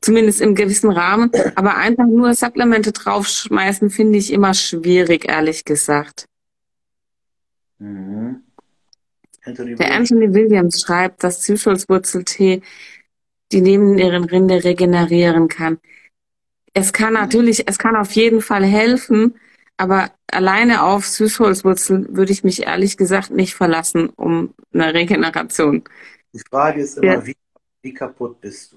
Zumindest 0.00 0.40
im 0.40 0.54
gewissen 0.54 0.90
Rahmen. 0.90 1.30
Aber 1.54 1.76
einfach 1.76 2.06
nur 2.06 2.34
Supplemente 2.34 2.92
draufschmeißen, 2.92 3.90
finde 3.90 4.18
ich 4.18 4.32
immer 4.32 4.54
schwierig, 4.54 5.28
ehrlich 5.28 5.64
gesagt. 5.64 6.26
Mhm. 7.82 8.42
Anthony 9.44 9.74
Der 9.74 9.92
Anthony 9.92 10.32
Williams 10.32 10.82
schreibt, 10.82 11.24
dass 11.24 11.42
Süßholzwurzeltee 11.42 12.62
die 13.50 13.60
Nebennierenrinde 13.60 14.62
regenerieren 14.62 15.48
kann. 15.48 15.78
Es 16.74 16.92
kann 16.92 17.12
natürlich, 17.14 17.68
es 17.68 17.78
kann 17.78 17.96
auf 17.96 18.12
jeden 18.12 18.40
Fall 18.40 18.64
helfen, 18.64 19.34
aber 19.76 20.12
alleine 20.30 20.84
auf 20.84 21.06
Süßholzwurzel 21.06 22.06
würde 22.10 22.32
ich 22.32 22.44
mich 22.44 22.62
ehrlich 22.62 22.96
gesagt 22.96 23.30
nicht 23.30 23.54
verlassen, 23.54 24.10
um 24.10 24.54
eine 24.72 24.94
Regeneration. 24.94 25.82
Die 26.32 26.42
Frage 26.48 26.80
ist 26.80 26.98
immer, 26.98 27.14
ja. 27.14 27.26
wie, 27.26 27.36
wie 27.82 27.92
kaputt 27.92 28.40
bist 28.40 28.72
du? 28.72 28.76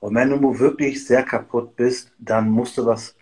Und 0.00 0.16
wenn 0.16 0.30
du 0.30 0.58
wirklich 0.58 1.06
sehr 1.06 1.22
kaputt 1.22 1.76
bist, 1.76 2.12
dann 2.18 2.50
musst 2.50 2.76
du 2.76 2.84
was, 2.84 3.14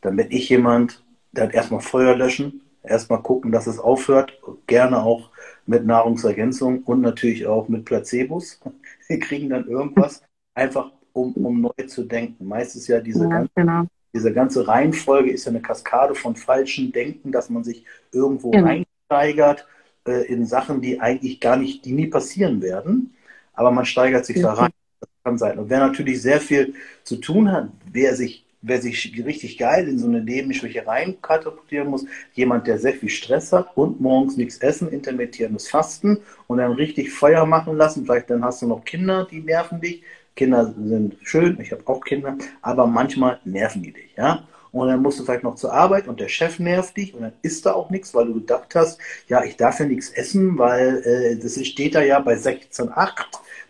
dann 0.00 0.14
bin 0.14 0.30
ich 0.30 0.48
jemand, 0.48 1.02
der 1.32 1.44
hat 1.44 1.54
erstmal 1.54 1.80
Feuer 1.80 2.16
löschen, 2.16 2.62
erstmal 2.90 3.22
gucken, 3.22 3.52
dass 3.52 3.66
es 3.66 3.78
aufhört, 3.78 4.38
gerne 4.66 5.02
auch 5.02 5.30
mit 5.66 5.86
Nahrungsergänzung 5.86 6.82
und 6.82 7.00
natürlich 7.00 7.46
auch 7.46 7.68
mit 7.68 7.84
Placebos. 7.84 8.60
Wir 9.08 9.18
kriegen 9.18 9.48
dann 9.48 9.66
irgendwas, 9.66 10.22
einfach 10.54 10.92
um, 11.12 11.32
um 11.34 11.60
neu 11.60 11.86
zu 11.86 12.04
denken. 12.04 12.46
Meistens 12.46 12.86
ja 12.86 13.00
diese 13.00 13.24
ja, 13.24 13.30
ganze 13.30 13.50
genau 13.54 13.86
diese 14.12 14.32
ganze 14.32 14.66
Reihenfolge 14.66 15.30
ist 15.30 15.44
ja 15.44 15.50
eine 15.50 15.60
Kaskade 15.60 16.14
von 16.14 16.36
falschen 16.36 16.92
Denken, 16.92 17.32
dass 17.32 17.48
man 17.50 17.64
sich 17.64 17.84
irgendwo 18.12 18.52
ja. 18.52 18.62
reinsteigert 18.62 19.66
äh, 20.06 20.26
in 20.26 20.46
Sachen, 20.46 20.80
die 20.80 21.00
eigentlich 21.00 21.40
gar 21.40 21.56
nicht, 21.56 21.84
die 21.84 21.92
nie 21.92 22.08
passieren 22.08 22.60
werden, 22.60 23.14
aber 23.52 23.70
man 23.70 23.84
steigert 23.84 24.26
sich 24.26 24.36
ja. 24.36 24.42
da 24.42 24.54
rein. 24.54 24.70
Das 25.00 25.10
kann 25.24 25.38
sein. 25.38 25.58
Und 25.58 25.70
wer 25.70 25.80
natürlich 25.80 26.20
sehr 26.22 26.40
viel 26.40 26.74
zu 27.04 27.16
tun 27.16 27.52
hat, 27.52 27.68
wer 27.92 28.16
sich, 28.16 28.44
wer 28.62 28.80
sich 28.80 29.12
richtig 29.24 29.58
geil 29.58 29.88
in 29.88 29.98
so 29.98 30.06
eine 30.06 30.22
Nebenschwäche 30.22 30.86
rein 30.86 31.16
katapultieren 31.22 31.88
muss, 31.88 32.04
jemand, 32.34 32.66
der 32.66 32.78
sehr 32.78 32.92
viel 32.92 33.08
Stress 33.08 33.52
hat 33.52 33.76
und 33.76 34.00
morgens 34.00 34.36
nichts 34.36 34.58
essen, 34.58 34.88
intermittierendes 34.90 35.68
Fasten 35.68 36.18
und 36.46 36.58
dann 36.58 36.72
richtig 36.72 37.10
Feuer 37.10 37.46
machen 37.46 37.76
lassen, 37.76 38.04
vielleicht 38.04 38.30
dann 38.30 38.44
hast 38.44 38.62
du 38.62 38.66
noch 38.66 38.84
Kinder, 38.84 39.26
die 39.30 39.40
nerven 39.40 39.80
dich, 39.80 40.02
Kinder 40.36 40.74
sind 40.76 41.16
schön, 41.22 41.58
ich 41.60 41.72
habe 41.72 41.82
auch 41.86 42.00
Kinder, 42.00 42.36
aber 42.62 42.86
manchmal 42.86 43.40
nerven 43.44 43.82
die 43.82 43.92
dich, 43.92 44.14
ja. 44.16 44.46
Und 44.72 44.86
dann 44.86 45.02
musst 45.02 45.18
du 45.18 45.24
vielleicht 45.24 45.42
noch 45.42 45.56
zur 45.56 45.72
Arbeit 45.72 46.06
und 46.06 46.20
der 46.20 46.28
Chef 46.28 46.60
nervt 46.60 46.96
dich 46.96 47.12
und 47.12 47.22
dann 47.22 47.32
isst 47.42 47.66
da 47.66 47.72
auch 47.72 47.90
nichts, 47.90 48.14
weil 48.14 48.26
du 48.26 48.34
gedacht 48.34 48.74
hast, 48.76 49.00
ja, 49.26 49.42
ich 49.42 49.56
darf 49.56 49.80
ja 49.80 49.86
nichts 49.86 50.10
essen, 50.10 50.58
weil 50.58 51.02
äh, 51.04 51.36
das 51.36 51.64
steht 51.66 51.96
da 51.96 52.02
ja 52.02 52.20
bei 52.20 52.34
16,8. 52.34 53.10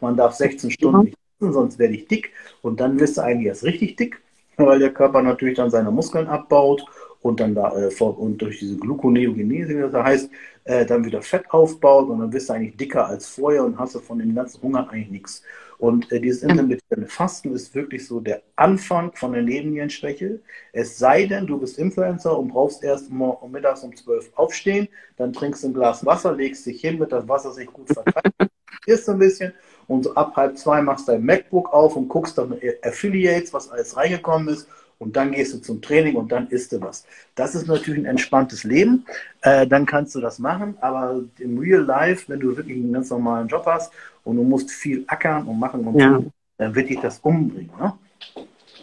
Man 0.03 0.17
darf 0.17 0.35
16 0.35 0.71
Stunden 0.71 0.99
mhm. 0.99 1.05
nicht 1.05 1.19
essen, 1.39 1.53
sonst 1.55 1.79
werde 1.79 1.95
ich 1.95 2.07
dick. 2.07 2.33
Und 2.61 2.81
dann 2.81 3.01
wirst 3.01 3.17
du 3.17 3.23
eigentlich 3.23 3.47
erst 3.47 3.65
richtig 3.65 3.97
dick, 3.97 4.21
weil 4.67 4.79
der 4.79 4.93
Körper 4.93 5.23
natürlich 5.23 5.57
dann 5.57 5.71
seine 5.71 5.91
Muskeln 5.91 6.27
abbaut 6.27 6.85
und 7.23 7.41
dann 7.41 7.55
da 7.55 7.77
äh, 7.77 7.93
und 8.03 8.39
durch 8.39 8.59
diese 8.59 8.77
Gluconeogenese, 8.77 9.77
wie 9.77 9.81
das 9.81 9.93
heißt, 9.93 10.31
äh, 10.65 10.87
dann 10.87 11.05
wieder 11.05 11.23
Fett 11.23 11.51
aufbaut 11.51 12.09
und 12.09 12.21
dann 12.21 12.33
wirst 12.33 12.49
du 12.49 12.55
eigentlich 12.55 12.77
dicker 12.77 13.07
als 13.07 13.29
vorher 13.29 13.65
und 13.65 13.79
hast 13.79 13.95
du 13.95 14.01
von 14.01 14.19
dem 14.19 14.35
ganzen 14.35 14.63
Hunger 14.63 14.89
eigentlich 14.91 15.11
nichts. 15.11 15.43
Und 15.79 16.13
äh, 16.13 16.21
dieses 16.21 16.43
intermittierende 16.43 17.09
Fasten 17.09 17.55
ist 17.55 17.75
wirklich 17.75 18.07
so 18.07 18.21
der 18.21 18.43
Anfang 18.57 19.13
von 19.15 19.33
der 19.33 19.43
Nebennierenschwäche. 19.43 20.41
Es 20.73 20.99
sei 20.99 21.27
denn, 21.27 21.47
du 21.47 21.59
bist 21.59 21.79
Influencer 21.79 22.39
und 22.39 22.49
brauchst 22.49 22.85
erst 22.85 23.11
um, 23.11 23.51
mittags 23.51 23.83
um 23.83 23.97
12 23.97 24.31
aufstehen, 24.35 24.89
dann 25.17 25.33
trinkst 25.33 25.65
du 25.65 25.69
ein 25.69 25.75
Glas 25.75 26.05
Wasser, 26.05 26.35
legst 26.35 26.67
dich 26.67 26.83
hin, 26.83 26.99
mit 26.99 27.13
das 27.13 27.27
Wasser 27.27 27.53
sich 27.53 27.67
gut 27.67 27.89
verteilt, 27.89 28.35
isst 28.87 29.09
ein 29.09 29.19
bisschen 29.19 29.55
und 29.91 30.05
so 30.05 30.15
ab 30.15 30.37
halb 30.37 30.57
zwei 30.57 30.81
machst 30.83 31.09
dein 31.09 31.25
MacBook 31.25 31.73
auf 31.73 31.97
und 31.97 32.07
guckst 32.07 32.39
dann 32.39 32.57
Affiliates, 32.83 33.53
was 33.53 33.71
alles 33.73 33.97
reingekommen 33.97 34.55
ist 34.55 34.69
und 34.99 35.17
dann 35.17 35.33
gehst 35.33 35.53
du 35.53 35.59
zum 35.59 35.83
Training 35.83 36.15
und 36.15 36.31
dann 36.31 36.47
isst 36.49 36.71
du 36.71 36.81
was. 36.81 37.05
Das 37.35 37.57
ist 37.57 37.67
natürlich 37.67 38.03
ein 38.03 38.07
entspanntes 38.07 38.63
Leben. 38.63 39.05
Äh, 39.43 39.67
dann 39.67 39.87
kannst 39.87 40.15
du 40.15 40.21
das 40.21 40.39
machen, 40.39 40.77
aber 40.81 41.21
im 41.39 41.59
Real 41.59 41.83
Life, 41.83 42.29
wenn 42.29 42.39
du 42.39 42.57
wirklich 42.57 42.77
einen 42.77 42.93
ganz 42.93 43.11
normalen 43.11 43.49
Job 43.49 43.65
hast 43.67 43.93
und 44.23 44.37
du 44.37 44.45
musst 44.45 44.71
viel 44.71 45.03
ackern 45.09 45.49
und 45.49 45.59
machen 45.59 45.85
und 45.85 45.99
ja. 45.99 46.15
tun, 46.15 46.31
dann 46.57 46.73
wird 46.73 46.89
dich 46.89 47.01
das 47.01 47.19
umbringen. 47.19 47.73
Ne? 47.77 47.93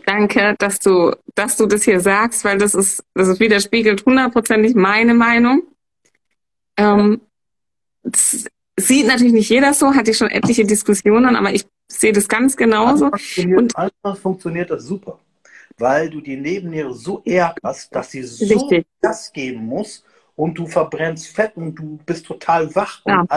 Danke, 0.06 0.56
dass 0.60 0.80
du, 0.80 1.14
dass 1.36 1.56
du 1.56 1.68
das 1.68 1.84
hier 1.84 2.02
sagst, 2.02 2.44
weil 2.44 2.58
das 2.58 2.76
ist, 2.76 3.02
das 3.14 3.30
ist 3.30 3.40
widerspiegelt 3.40 4.06
hundertprozentig 4.06 4.76
meine 4.76 5.14
Meinung. 5.14 5.64
Ähm, 6.76 7.22
sieht 8.78 9.08
natürlich 9.08 9.34
nicht 9.34 9.50
jeder 9.50 9.74
so, 9.74 9.94
hatte 9.94 10.12
ich 10.12 10.18
schon 10.18 10.30
etliche 10.30 10.66
Diskussionen, 10.66 11.36
aber 11.36 11.52
ich 11.52 11.66
sehe 11.92 12.14
das 12.14 12.28
ganz 12.28 12.56
genauso. 12.56 13.12
Und 13.56 13.76
Anfangs 13.76 14.20
funktioniert 14.20 14.70
das 14.70 14.84
super 14.84 15.20
weil 15.78 16.10
du 16.10 16.22
die 16.22 16.38
Nebenniere 16.38 16.94
so 16.94 17.22
ärgerst, 17.24 17.94
dass 17.94 18.12
sie 18.12 18.24
so 18.24 18.46
Richtig. 18.46 18.88
Gas 19.02 19.32
geben 19.32 19.66
muss 19.66 20.04
und 20.36 20.58
du 20.58 20.68
verbrennst 20.68 21.28
Fett 21.28 21.56
und 21.56 21.76
du 21.76 22.00
bist 22.06 22.26
total 22.26 22.74
wach 22.76 23.02
ja. 23.06 23.22
und 23.22 23.32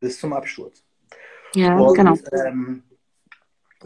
bis 0.00 0.18
zum 0.18 0.32
Absturz. 0.32 0.82
Ja, 1.54 1.76
und, 1.76 1.94
genau. 1.94 2.16
Ähm, 2.46 2.82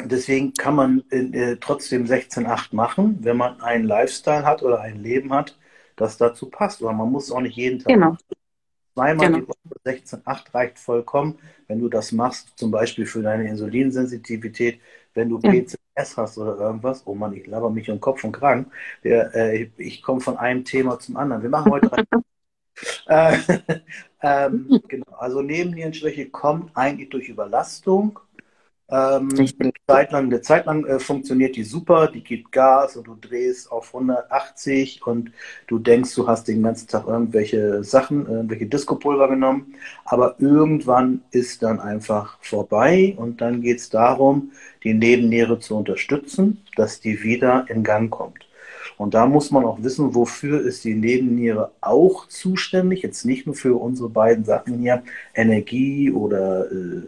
deswegen 0.05 0.53
kann 0.55 0.75
man 0.77 1.03
äh, 1.11 1.57
trotzdem 1.61 2.05
16,8 2.05 2.75
machen, 2.75 3.19
wenn 3.23 3.37
man 3.37 3.61
einen 3.61 3.85
Lifestyle 3.85 4.45
hat 4.45 4.63
oder 4.63 4.81
ein 4.81 5.03
Leben 5.03 5.33
hat, 5.33 5.59
das 5.97 6.17
dazu 6.19 6.51
passt. 6.51 6.83
Oder 6.83 6.93
man 6.93 7.11
muss 7.11 7.25
es 7.25 7.33
auch 7.33 7.41
nicht 7.41 7.57
jeden 7.57 7.79
Tag 7.79 7.89
genau. 7.89 8.17
Zweimal 8.95 9.27
genau. 9.27 9.39
die 9.39 9.49
Woche 9.49 9.81
16,8 9.87 10.55
reicht 10.55 10.79
vollkommen, 10.79 11.39
wenn 11.69 11.79
du 11.79 11.89
das 11.89 12.13
machst, 12.13 12.53
zum 12.57 12.71
Beispiel 12.71 13.07
für 13.07 13.23
deine 13.23 13.49
Insulinsensitivität, 13.49 14.81
wenn 15.15 15.29
du 15.29 15.39
ja. 15.43 15.51
PCS 15.51 16.17
hast 16.17 16.39
oder 16.39 16.57
irgendwas. 16.59 17.07
Oh 17.07 17.15
Mann, 17.15 17.35
ich 17.35 17.47
laber 17.47 17.71
mich 17.71 17.91
um 17.91 18.01
Kopf 18.01 18.25
und 18.25 18.33
Kragen. 18.33 18.71
Der, 19.05 19.35
äh, 19.35 19.71
ich 19.77 20.03
komme 20.03 20.21
von 20.21 20.37
einem 20.37 20.65
Thema 20.65 20.99
zum 20.99 21.17
anderen. 21.17 21.43
Wir 21.43 21.51
machen 21.51 21.73
heute 21.73 21.91
äh, 23.07 23.37
ähm, 24.23 24.81
genau, 24.89 25.13
also 25.19 25.43
Nebennierenschwäche 25.43 26.31
kommt 26.31 26.71
eigentlich 26.75 27.11
durch 27.11 27.29
Überlastung 27.29 28.19
ähm, 28.93 29.31
eine 29.59 29.73
Zeit 29.89 30.13
lang, 30.13 30.27
eine 30.27 30.43
Zeit 30.43 30.67
lang 30.67 30.85
äh, 30.85 30.99
funktioniert 30.99 31.57
die 31.57 31.65
super, 31.65 32.09
die 32.09 32.23
gibt 32.23 32.53
Gas 32.53 32.97
und 32.97 33.07
du 33.07 33.17
drehst 33.19 33.73
auf 33.73 33.95
180 33.95 35.07
und 35.07 35.33
du 35.67 35.79
denkst, 35.79 36.15
du 36.15 36.29
hast 36.29 36.47
den 36.47 36.63
ganzen 36.63 36.89
Tag 36.89 37.07
irgendwelche 37.07 37.83
Sachen, 37.83 38.27
irgendwelche 38.27 38.67
Disco-Pulver 38.67 39.29
genommen, 39.29 39.75
aber 40.05 40.37
irgendwann 40.39 41.23
ist 41.31 41.63
dann 41.63 41.81
einfach 41.81 42.37
vorbei 42.43 43.15
und 43.17 43.41
dann 43.41 43.63
geht 43.63 43.79
es 43.79 43.89
darum, 43.89 44.53
die 44.85 44.93
Nebenniere 44.93 45.59
zu 45.59 45.75
unterstützen, 45.75 46.63
dass 46.77 47.01
die 47.01 47.23
wieder 47.23 47.65
in 47.71 47.85
Gang 47.85 48.11
kommt. 48.11 48.47
Und 48.99 49.15
da 49.15 49.27
muss 49.27 49.51
man 49.51 49.65
auch 49.65 49.83
wissen, 49.83 50.15
wofür 50.15 50.61
ist 50.61 50.85
die 50.85 50.95
Nebenniere 50.95 51.73
auch 51.81 52.29
zuständig. 52.29 53.03
Jetzt 53.03 53.25
nicht 53.25 53.47
nur 53.47 53.55
für 53.55 53.75
unsere 53.75 54.11
beiden 54.11 54.45
Sachen 54.45 54.79
hier, 54.81 55.03
Energie 55.35 56.11
oder 56.11 56.71
äh, 56.71 57.03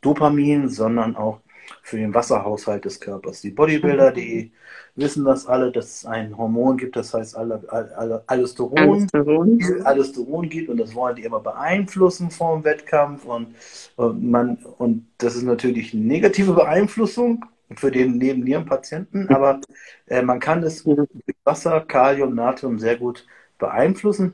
Dopamin, 0.00 0.68
sondern 0.68 1.16
auch 1.16 1.40
für 1.82 1.96
den 1.96 2.14
Wasserhaushalt 2.14 2.84
des 2.84 3.00
Körpers. 3.00 3.40
Die 3.40 3.50
Bodybuilder, 3.50 4.12
die 4.12 4.52
wissen 4.96 5.24
das 5.24 5.46
alle, 5.46 5.70
dass 5.70 5.86
es 5.86 6.06
ein 6.06 6.36
Hormon 6.36 6.76
gibt, 6.76 6.96
das 6.96 7.14
heißt 7.14 7.36
Allosteron, 7.36 8.22
Allosteron. 8.26 9.58
Allosteron 9.84 10.48
gibt 10.48 10.68
und 10.68 10.78
das 10.78 10.94
wollen 10.94 11.16
die 11.16 11.24
immer 11.24 11.40
beeinflussen 11.40 12.30
vor 12.30 12.56
dem 12.56 12.64
Wettkampf 12.64 13.24
und, 13.24 13.54
und, 13.96 14.30
man, 14.30 14.56
und 14.78 15.06
das 15.18 15.36
ist 15.36 15.42
natürlich 15.42 15.94
eine 15.94 16.02
negative 16.04 16.52
Beeinflussung 16.52 17.44
für 17.76 17.90
den 17.90 18.18
Nebennierenpatienten, 18.18 19.28
aber 19.28 19.60
äh, 20.06 20.22
man 20.22 20.40
kann 20.40 20.62
es 20.64 20.84
mit 20.84 21.08
Wasser, 21.44 21.80
Kalium, 21.80 22.34
Natrium 22.34 22.78
sehr 22.78 22.96
gut 22.96 23.26
beeinflussen. 23.58 24.32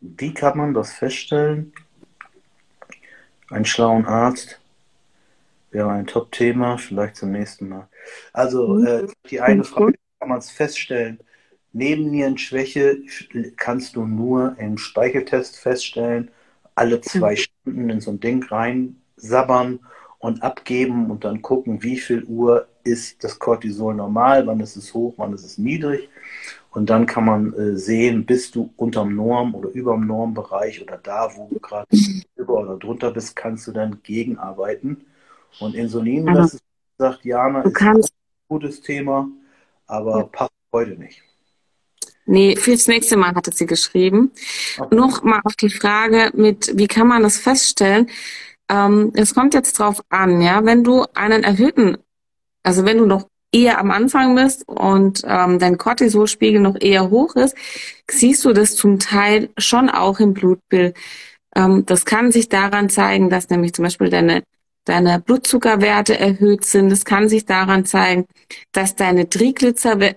Wie 0.00 0.32
kann 0.32 0.56
man 0.56 0.72
das 0.72 0.92
feststellen? 0.92 1.72
Ein 3.50 3.66
schlauen 3.66 4.06
Arzt 4.06 4.59
wäre 5.70 5.90
ein 5.90 6.06
Top-Thema, 6.06 6.78
vielleicht 6.78 7.16
zum 7.16 7.32
nächsten 7.32 7.68
Mal. 7.68 7.88
Also 8.32 8.68
mhm. 8.68 8.86
äh, 8.86 9.06
die 9.30 9.40
eine 9.40 9.64
Frage 9.64 9.94
kann 10.18 10.28
man 10.28 10.38
es 10.38 10.50
feststellen. 10.50 11.20
Nebennierenschwäche 11.72 12.98
kannst 13.56 13.96
du 13.96 14.04
nur 14.04 14.56
im 14.58 14.76
Speicheltest 14.76 15.58
feststellen, 15.58 16.30
alle 16.74 17.00
zwei 17.00 17.32
mhm. 17.32 17.36
Stunden 17.36 17.90
in 17.90 18.00
so 18.00 18.10
ein 18.10 18.20
Ding 18.20 18.42
reinsabbern 18.42 19.80
und 20.18 20.42
abgeben 20.42 21.10
und 21.10 21.24
dann 21.24 21.42
gucken, 21.42 21.82
wie 21.82 21.98
viel 21.98 22.24
Uhr 22.24 22.66
ist 22.82 23.22
das 23.22 23.38
Cortisol 23.38 23.94
normal, 23.94 24.46
wann 24.46 24.60
ist 24.60 24.76
es 24.76 24.92
hoch, 24.94 25.14
wann 25.16 25.32
ist 25.32 25.44
es 25.44 25.58
niedrig. 25.58 26.08
Und 26.70 26.88
dann 26.88 27.06
kann 27.06 27.24
man 27.24 27.52
äh, 27.54 27.76
sehen, 27.76 28.24
bist 28.24 28.54
du 28.54 28.72
unterm 28.76 29.14
Norm 29.16 29.54
oder 29.54 29.70
überm 29.70 30.06
Normbereich 30.06 30.80
oder 30.80 30.98
da, 30.98 31.30
wo 31.36 31.48
du 31.48 31.58
gerade 31.58 31.86
über 32.36 32.54
oder 32.54 32.76
drunter 32.76 33.10
bist, 33.10 33.34
kannst 33.34 33.66
du 33.66 33.72
dann 33.72 34.02
gegenarbeiten. 34.02 35.04
Und 35.58 35.74
Insulin, 35.74 36.28
also, 36.28 36.42
das 36.42 36.54
ist, 36.54 36.62
sagt 36.98 37.24
Jana, 37.24 37.62
ist 37.62 37.80
ein 37.80 38.02
gutes 38.48 38.80
Thema, 38.80 39.28
aber 39.86 40.18
ja. 40.18 40.24
passt 40.24 40.52
heute 40.72 40.92
nicht. 40.92 41.22
Nee, 42.26 42.54
fürs 42.56 42.86
nächste 42.86 43.16
Mal 43.16 43.34
hatte 43.34 43.50
sie 43.52 43.66
geschrieben. 43.66 44.30
Okay. 44.78 44.94
Noch 44.94 45.24
mal 45.24 45.40
auf 45.44 45.56
die 45.56 45.70
Frage 45.70 46.30
mit, 46.34 46.70
wie 46.76 46.86
kann 46.86 47.08
man 47.08 47.22
das 47.22 47.38
feststellen? 47.38 48.08
Ähm, 48.70 49.10
es 49.14 49.34
kommt 49.34 49.52
jetzt 49.52 49.78
drauf 49.78 50.00
an, 50.10 50.40
ja, 50.40 50.64
wenn 50.64 50.84
du 50.84 51.04
einen 51.14 51.42
erhöhten, 51.42 51.98
also 52.62 52.84
wenn 52.84 52.98
du 52.98 53.06
noch 53.06 53.26
eher 53.52 53.78
am 53.78 53.90
Anfang 53.90 54.36
bist 54.36 54.68
und 54.68 55.22
ähm, 55.26 55.58
dein 55.58 55.76
Cortisolspiegel 55.76 56.60
noch 56.60 56.76
eher 56.80 57.10
hoch 57.10 57.34
ist, 57.34 57.56
siehst 58.08 58.44
du 58.44 58.52
das 58.52 58.76
zum 58.76 59.00
Teil 59.00 59.50
schon 59.58 59.90
auch 59.90 60.20
im 60.20 60.34
Blutbild. 60.34 60.96
Ähm, 61.56 61.84
das 61.86 62.04
kann 62.04 62.30
sich 62.30 62.48
daran 62.48 62.90
zeigen, 62.90 63.28
dass 63.28 63.50
nämlich 63.50 63.72
zum 63.72 63.84
Beispiel 63.84 64.08
deine 64.08 64.44
deine 64.84 65.20
Blutzuckerwerte 65.20 66.18
erhöht 66.18 66.64
sind. 66.64 66.90
Es 66.90 67.04
kann 67.04 67.28
sich 67.28 67.44
daran 67.44 67.84
zeigen, 67.84 68.26
dass 68.72 68.96
deine 68.96 69.28
Triglyceride, 69.28 70.16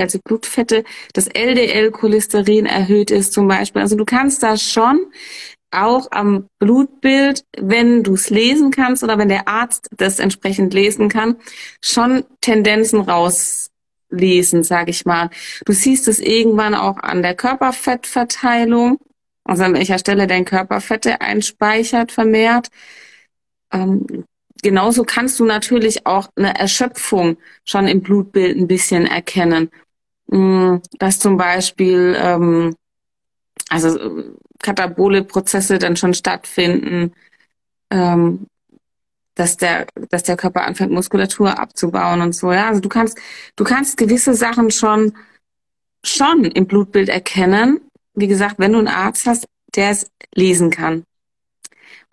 also 0.00 0.18
Blutfette, 0.24 0.84
das 1.12 1.28
LDL-Cholesterin 1.28 2.66
erhöht 2.66 3.10
ist 3.10 3.32
zum 3.32 3.48
Beispiel. 3.48 3.82
Also 3.82 3.96
du 3.96 4.04
kannst 4.04 4.42
da 4.42 4.56
schon 4.56 5.06
auch 5.74 6.08
am 6.10 6.46
Blutbild, 6.58 7.44
wenn 7.58 8.02
du 8.02 8.14
es 8.14 8.30
lesen 8.30 8.70
kannst 8.70 9.02
oder 9.02 9.18
wenn 9.18 9.28
der 9.28 9.48
Arzt 9.48 9.88
das 9.96 10.18
entsprechend 10.18 10.72
lesen 10.72 11.08
kann, 11.08 11.36
schon 11.82 12.24
Tendenzen 12.40 13.00
rauslesen, 13.00 14.62
sage 14.62 14.90
ich 14.90 15.04
mal. 15.04 15.30
Du 15.64 15.72
siehst 15.72 16.08
es 16.08 16.20
irgendwann 16.20 16.74
auch 16.74 16.98
an 16.98 17.22
der 17.22 17.34
Körperfettverteilung, 17.34 18.98
also 19.44 19.64
an 19.64 19.74
welcher 19.74 19.98
Stelle 19.98 20.26
dein 20.26 20.44
Körperfette 20.44 21.20
einspeichert 21.20 22.12
vermehrt. 22.12 22.68
Ähm, 23.74 24.24
genauso 24.62 25.04
kannst 25.04 25.38
du 25.40 25.44
natürlich 25.44 26.06
auch 26.06 26.28
eine 26.36 26.58
Erschöpfung 26.58 27.36
schon 27.64 27.88
im 27.88 28.00
Blutbild 28.00 28.56
ein 28.56 28.68
bisschen 28.68 29.06
erkennen. 29.06 29.70
Mm, 30.28 30.76
dass 30.98 31.18
zum 31.18 31.36
Beispiel 31.36 32.16
ähm, 32.18 32.74
also 33.68 33.98
katabole 34.60 35.24
Prozesse 35.24 35.78
dann 35.78 35.96
schon 35.96 36.14
stattfinden, 36.14 37.12
ähm, 37.90 38.46
dass 39.34 39.56
der, 39.56 39.86
dass 40.10 40.22
der 40.22 40.36
Körper 40.36 40.64
anfängt, 40.64 40.92
Muskulatur 40.92 41.58
abzubauen 41.58 42.22
und 42.22 42.34
so. 42.34 42.52
Ja, 42.52 42.68
also 42.68 42.80
du 42.80 42.88
kannst, 42.88 43.18
du 43.56 43.64
kannst 43.64 43.96
gewisse 43.96 44.34
Sachen 44.34 44.70
schon, 44.70 45.14
schon 46.04 46.44
im 46.44 46.66
Blutbild 46.66 47.08
erkennen. 47.08 47.80
Wie 48.14 48.28
gesagt, 48.28 48.58
wenn 48.58 48.72
du 48.72 48.78
einen 48.78 48.88
Arzt 48.88 49.26
hast, 49.26 49.46
der 49.74 49.90
es 49.90 50.08
lesen 50.34 50.70
kann. 50.70 51.04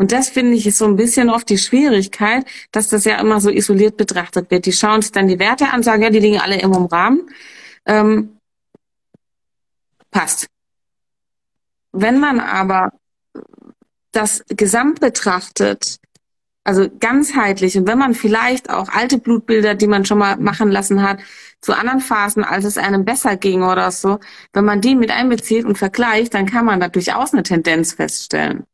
Und 0.02 0.12
das 0.12 0.30
finde 0.30 0.56
ich 0.56 0.66
ist 0.66 0.80
so 0.80 0.86
ein 0.86 0.96
bisschen 0.96 1.30
oft 1.30 1.48
die 1.48 1.60
Schwierigkeit, 1.60 2.44
dass 2.72 2.88
das 2.88 3.06
ja 3.06 3.20
immer 3.20 3.40
so 3.40 3.52
isoliert 3.52 3.98
betrachtet 3.98 4.50
wird. 4.50 4.66
Die 4.66 4.72
schauen 4.72 5.04
sich 5.04 5.12
dann 5.12 5.28
die 5.28 5.38
Werte 5.38 5.70
an, 5.70 5.84
sagen, 5.84 6.02
ja, 6.02 6.10
die 6.10 6.18
liegen 6.18 6.40
alle 6.40 6.60
immer 6.60 6.78
im 6.78 6.86
Rahmen. 6.86 7.30
Ähm, 7.86 8.40
passt. 10.10 10.48
Wenn 11.92 12.20
man 12.20 12.40
aber 12.40 12.94
das 14.12 14.44
Gesamt 14.48 15.02
betrachtet, 15.02 16.00
also 16.64 16.90
ganzheitlich, 17.00 17.78
und 17.78 17.86
wenn 17.86 18.00
man 18.00 18.16
vielleicht 18.16 18.72
auch 18.72 18.90
alte 18.90 19.20
Blutbilder, 19.20 19.76
die 19.76 19.86
man 19.86 20.06
schon 20.06 20.18
mal 20.18 20.36
machen 20.38 20.72
lassen 20.72 21.04
hat, 21.04 21.20
zu 21.62 21.74
anderen 21.74 22.00
Phasen, 22.00 22.44
als 22.44 22.66
es 22.66 22.80
einem 22.80 23.06
besser 23.06 23.38
ging 23.38 23.62
oder 23.62 23.92
so, 23.92 24.20
wenn 24.54 24.66
man 24.66 24.82
die 24.82 24.96
mit 24.96 25.12
einbezieht 25.12 25.64
und 25.64 25.78
vergleicht, 25.78 26.34
dann 26.34 26.48
kann 26.48 26.66
man 26.66 26.80
da 26.80 26.88
durchaus 26.88 27.34
eine 27.34 27.44
Tendenz 27.44 27.94
feststellen. 27.94 28.66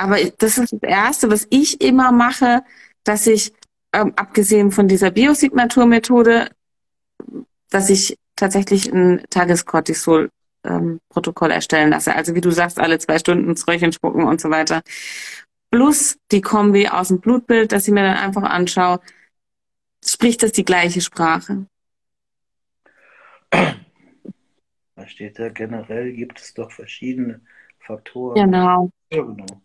Aber 0.00 0.16
das 0.38 0.56
ist 0.56 0.72
das 0.72 0.82
Erste, 0.82 1.30
was 1.30 1.46
ich 1.50 1.82
immer 1.82 2.10
mache, 2.10 2.62
dass 3.04 3.26
ich, 3.26 3.52
ähm, 3.92 4.14
abgesehen 4.16 4.70
von 4.70 4.88
dieser 4.88 5.10
Biosignaturmethode, 5.10 6.48
dass 7.68 7.90
ich 7.90 8.16
tatsächlich 8.34 8.90
ein 8.90 9.22
Tagescortisol-Protokoll 9.28 11.50
ähm, 11.50 11.54
erstellen 11.54 11.90
lasse. 11.90 12.14
Also 12.14 12.34
wie 12.34 12.40
du 12.40 12.50
sagst, 12.50 12.80
alle 12.80 12.98
zwei 12.98 13.18
Stunden 13.18 13.50
ins 13.50 13.68
Röhrchen 13.68 13.92
spucken 13.92 14.24
und 14.24 14.40
so 14.40 14.48
weiter. 14.48 14.80
Plus 15.70 16.16
die 16.32 16.40
Kombi 16.40 16.88
aus 16.88 17.08
dem 17.08 17.20
Blutbild, 17.20 17.72
dass 17.72 17.86
ich 17.86 17.92
mir 17.92 18.02
dann 18.02 18.16
einfach 18.16 18.44
anschaue, 18.44 19.00
spricht 20.02 20.42
das 20.42 20.52
die 20.52 20.64
gleiche 20.64 21.02
Sprache? 21.02 21.66
Da 23.50 23.74
steht 25.06 25.38
ja, 25.38 25.50
generell 25.50 26.14
gibt 26.14 26.40
es 26.40 26.54
doch 26.54 26.72
verschiedene 26.72 27.42
Faktoren. 27.80 28.36
Genau. 28.36 28.90
Ja, 29.12 29.22
genau. 29.22 29.60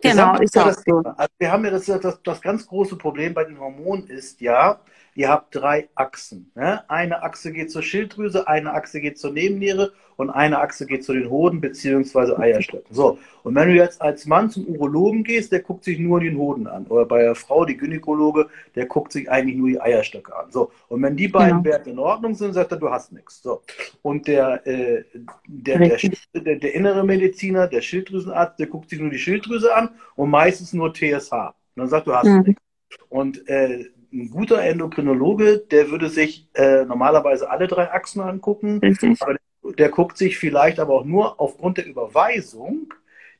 Genau, 0.00 0.38
ist 0.38 0.56
auch 0.58 0.72
so. 0.72 1.02
Also 1.16 1.32
wir 1.38 1.52
haben 1.52 1.64
ja 1.64 1.70
das, 1.70 1.86
das, 1.86 2.22
das 2.22 2.40
ganz 2.40 2.66
große 2.66 2.96
Problem 2.96 3.34
bei 3.34 3.44
den 3.44 3.58
Hormonen 3.58 4.06
ist 4.08 4.40
ja, 4.40 4.80
ihr 5.14 5.28
habt 5.28 5.54
drei 5.54 5.88
Achsen. 5.94 6.50
Ne? 6.54 6.88
Eine 6.88 7.22
Achse 7.22 7.52
geht 7.52 7.70
zur 7.70 7.82
Schilddrüse, 7.82 8.48
eine 8.48 8.72
Achse 8.72 9.00
geht 9.00 9.18
zur 9.18 9.32
Nebenniere 9.32 9.92
und 10.16 10.28
eine 10.28 10.58
Achse 10.60 10.86
geht 10.86 11.02
zu 11.02 11.14
den 11.14 11.30
Hoden 11.30 11.60
bzw. 11.60 12.36
Eierstöcken. 12.36 12.94
So, 12.94 13.18
und 13.42 13.54
wenn 13.54 13.68
du 13.68 13.74
jetzt 13.74 14.02
als 14.02 14.26
Mann 14.26 14.50
zum 14.50 14.66
Urologen 14.66 15.24
gehst, 15.24 15.50
der 15.50 15.60
guckt 15.60 15.84
sich 15.84 15.98
nur 15.98 16.20
den 16.20 16.36
Hoden 16.36 16.66
an. 16.66 16.86
Oder 16.88 17.06
bei 17.06 17.22
der 17.22 17.34
Frau, 17.34 17.64
die 17.64 17.76
Gynäkologe, 17.76 18.48
der 18.74 18.84
guckt 18.84 19.12
sich 19.12 19.30
eigentlich 19.30 19.56
nur 19.56 19.68
die 19.68 19.80
Eierstöcke 19.80 20.36
an. 20.36 20.50
So, 20.50 20.72
und 20.88 21.02
wenn 21.02 21.16
die 21.16 21.28
beiden 21.28 21.62
genau. 21.62 21.74
Werte 21.74 21.90
in 21.90 21.98
Ordnung 21.98 22.34
sind, 22.34 22.52
sagt 22.52 22.70
er, 22.72 22.78
du 22.78 22.90
hast 22.90 23.12
nichts. 23.12 23.42
So, 23.42 23.62
und 24.02 24.28
der, 24.28 24.66
äh, 24.66 25.04
der, 25.46 25.78
der, 25.78 25.98
der, 26.34 26.56
der, 26.56 26.74
innere 26.74 27.02
Mediziner, 27.04 27.66
der 27.66 27.80
Schilddrüsenarzt, 27.80 28.58
der 28.58 28.66
guckt 28.66 28.90
sich 28.90 29.00
nur 29.00 29.10
die 29.10 29.18
Schilddrüse 29.18 29.74
an 29.74 29.90
und 30.16 30.28
meistens 30.28 30.74
nur 30.74 30.92
TSH. 30.92 31.32
Und 31.32 31.54
dann 31.76 31.88
sagt 31.88 32.06
du 32.06 32.14
hast 32.14 32.26
mhm. 32.26 32.42
nichts. 32.42 32.62
Und 33.08 33.48
äh, 33.48 33.86
ein 34.12 34.30
guter 34.30 34.62
Endokrinologe, 34.62 35.58
der 35.58 35.90
würde 35.90 36.08
sich 36.08 36.48
äh, 36.54 36.84
normalerweise 36.84 37.50
alle 37.50 37.68
drei 37.68 37.90
Achsen 37.92 38.20
angucken, 38.20 38.78
Richtig. 38.78 39.20
aber 39.22 39.36
der 39.76 39.88
guckt 39.90 40.16
sich 40.16 40.38
vielleicht 40.38 40.80
aber 40.80 40.94
auch 40.94 41.04
nur 41.04 41.40
aufgrund 41.40 41.78
der 41.78 41.86
Überweisung 41.86 42.92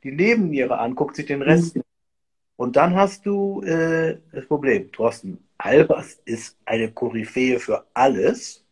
die 0.02 0.12
Nebenniere 0.12 0.78
an, 0.78 0.94
guckt 0.94 1.16
sich 1.16 1.26
den 1.26 1.42
Rest 1.42 1.76
mhm. 1.76 1.83
Und 2.61 2.76
dann 2.76 2.94
hast 2.94 3.24
du 3.24 3.62
äh, 3.62 4.18
das 4.33 4.44
Problem, 4.44 4.92
Thorsten 4.92 5.48
Albers 5.56 6.20
ist 6.26 6.59
eine 6.66 6.92
Koryphäe 6.92 7.59
für 7.59 7.87
alles 7.94 8.66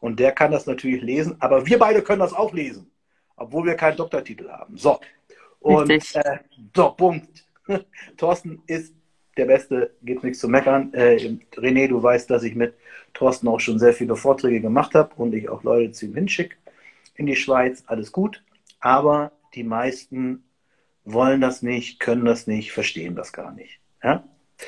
und 0.00 0.18
der 0.18 0.32
kann 0.32 0.50
das 0.50 0.64
natürlich 0.64 1.02
lesen, 1.02 1.36
aber 1.38 1.66
wir 1.66 1.78
beide 1.78 2.00
können 2.00 2.20
das 2.20 2.32
auch 2.32 2.54
lesen, 2.54 2.90
obwohl 3.36 3.66
wir 3.66 3.74
keinen 3.74 3.98
Doktortitel 3.98 4.48
haben. 4.48 4.78
So, 4.78 4.98
und 5.60 5.90
äh, 5.90 6.38
so, 6.74 6.90
Punkt. 6.92 7.46
Thorsten 8.16 8.62
ist 8.66 8.94
der 9.38 9.46
Beste, 9.46 9.92
gibt 10.02 10.24
nichts 10.24 10.40
zu 10.40 10.48
meckern. 10.48 10.92
Äh, 10.92 11.36
René, 11.56 11.88
du 11.88 12.02
weißt, 12.02 12.28
dass 12.30 12.42
ich 12.42 12.54
mit 12.54 12.74
Thorsten 13.14 13.48
auch 13.48 13.60
schon 13.60 13.78
sehr 13.78 13.92
viele 13.92 14.16
Vorträge 14.16 14.60
gemacht 14.60 14.94
habe 14.94 15.14
und 15.16 15.34
ich 15.34 15.48
auch 15.48 15.62
Leute 15.62 15.92
zu 15.92 16.06
ihm 16.06 16.14
hinschicke 16.14 16.56
in 17.14 17.26
die 17.26 17.36
Schweiz. 17.36 17.84
Alles 17.86 18.12
gut. 18.12 18.42
Aber 18.80 19.32
die 19.54 19.64
meisten 19.64 20.44
wollen 21.04 21.40
das 21.40 21.62
nicht, 21.62 22.00
können 22.00 22.24
das 22.24 22.46
nicht, 22.46 22.72
verstehen 22.72 23.14
das 23.14 23.32
gar 23.32 23.52
nicht. 23.52 23.80
Ja? 24.02 24.24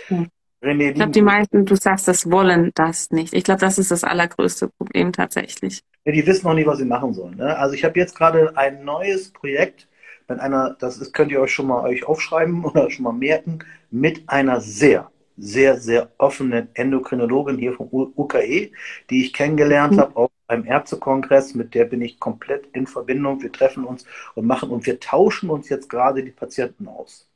Hm. 0.07 0.29
René, 0.63 0.91
ich 0.91 0.95
glaube, 0.95 1.13
die 1.13 1.23
meisten, 1.23 1.65
du 1.65 1.75
sagst 1.75 2.07
das, 2.07 2.31
wollen 2.31 2.71
das 2.75 3.11
nicht. 3.11 3.33
Ich 3.33 3.45
glaube, 3.45 3.61
das 3.61 3.79
ist 3.79 3.91
das 3.91 4.05
allergrößte 4.05 4.69
Problem 4.69 5.13
tatsächlich. 5.13 5.81
Ja, 6.05 6.13
die 6.13 6.27
wissen 6.27 6.47
noch 6.47 6.55
nicht, 6.55 6.67
was 6.67 6.79
sie 6.79 6.85
machen 6.85 7.15
sollen. 7.15 7.37
Ne? 7.37 7.57
Also 7.57 7.75
ich 7.75 7.85
habe 7.85 7.99
jetzt 7.99 8.15
gerade 8.15 8.57
ein 8.57 8.85
neues 8.85 9.33
Projekt 9.33 9.89
mit 10.29 10.39
einer, 10.39 10.77
das 10.79 10.99
ist, 10.99 11.15
könnt 11.15 11.33
ihr 11.33 11.41
euch 11.41 11.53
schon 11.53 11.67
mal 11.67 11.83
euch 11.83 12.05
aufschreiben 12.05 12.65
oder 12.67 12.91
schon 12.91 13.05
mal 13.05 13.13
merken, 13.13 13.61
mit 13.91 14.29
einer 14.29 14.61
sehr, 14.61 15.11
sehr, 15.37 15.79
sehr 15.79 16.11
offenen 16.19 16.69
Endokrinologin 16.75 17.59
hier 17.59 17.73
vom 17.73 17.89
UKE, 17.91 18.73
die 19.09 19.25
ich 19.25 19.33
kennengelernt 19.33 19.95
mhm. 19.95 20.01
habe, 20.01 20.17
auch 20.17 20.31
beim 20.47 20.67
Ärztekongress, 20.67 21.55
mit 21.55 21.75
der 21.75 21.85
bin 21.85 22.03
ich 22.03 22.19
komplett 22.19 22.67
in 22.73 22.87
Verbindung. 22.87 23.41
Wir 23.41 23.53
treffen 23.53 23.85
uns 23.85 24.05
und 24.35 24.47
machen 24.47 24.71
und 24.71 24.85
wir 24.85 24.99
tauschen 24.99 25.49
uns 25.49 25.69
jetzt 25.69 25.89
gerade 25.89 26.25
die 26.25 26.33
Patienten 26.33 26.89
aus. 26.89 27.29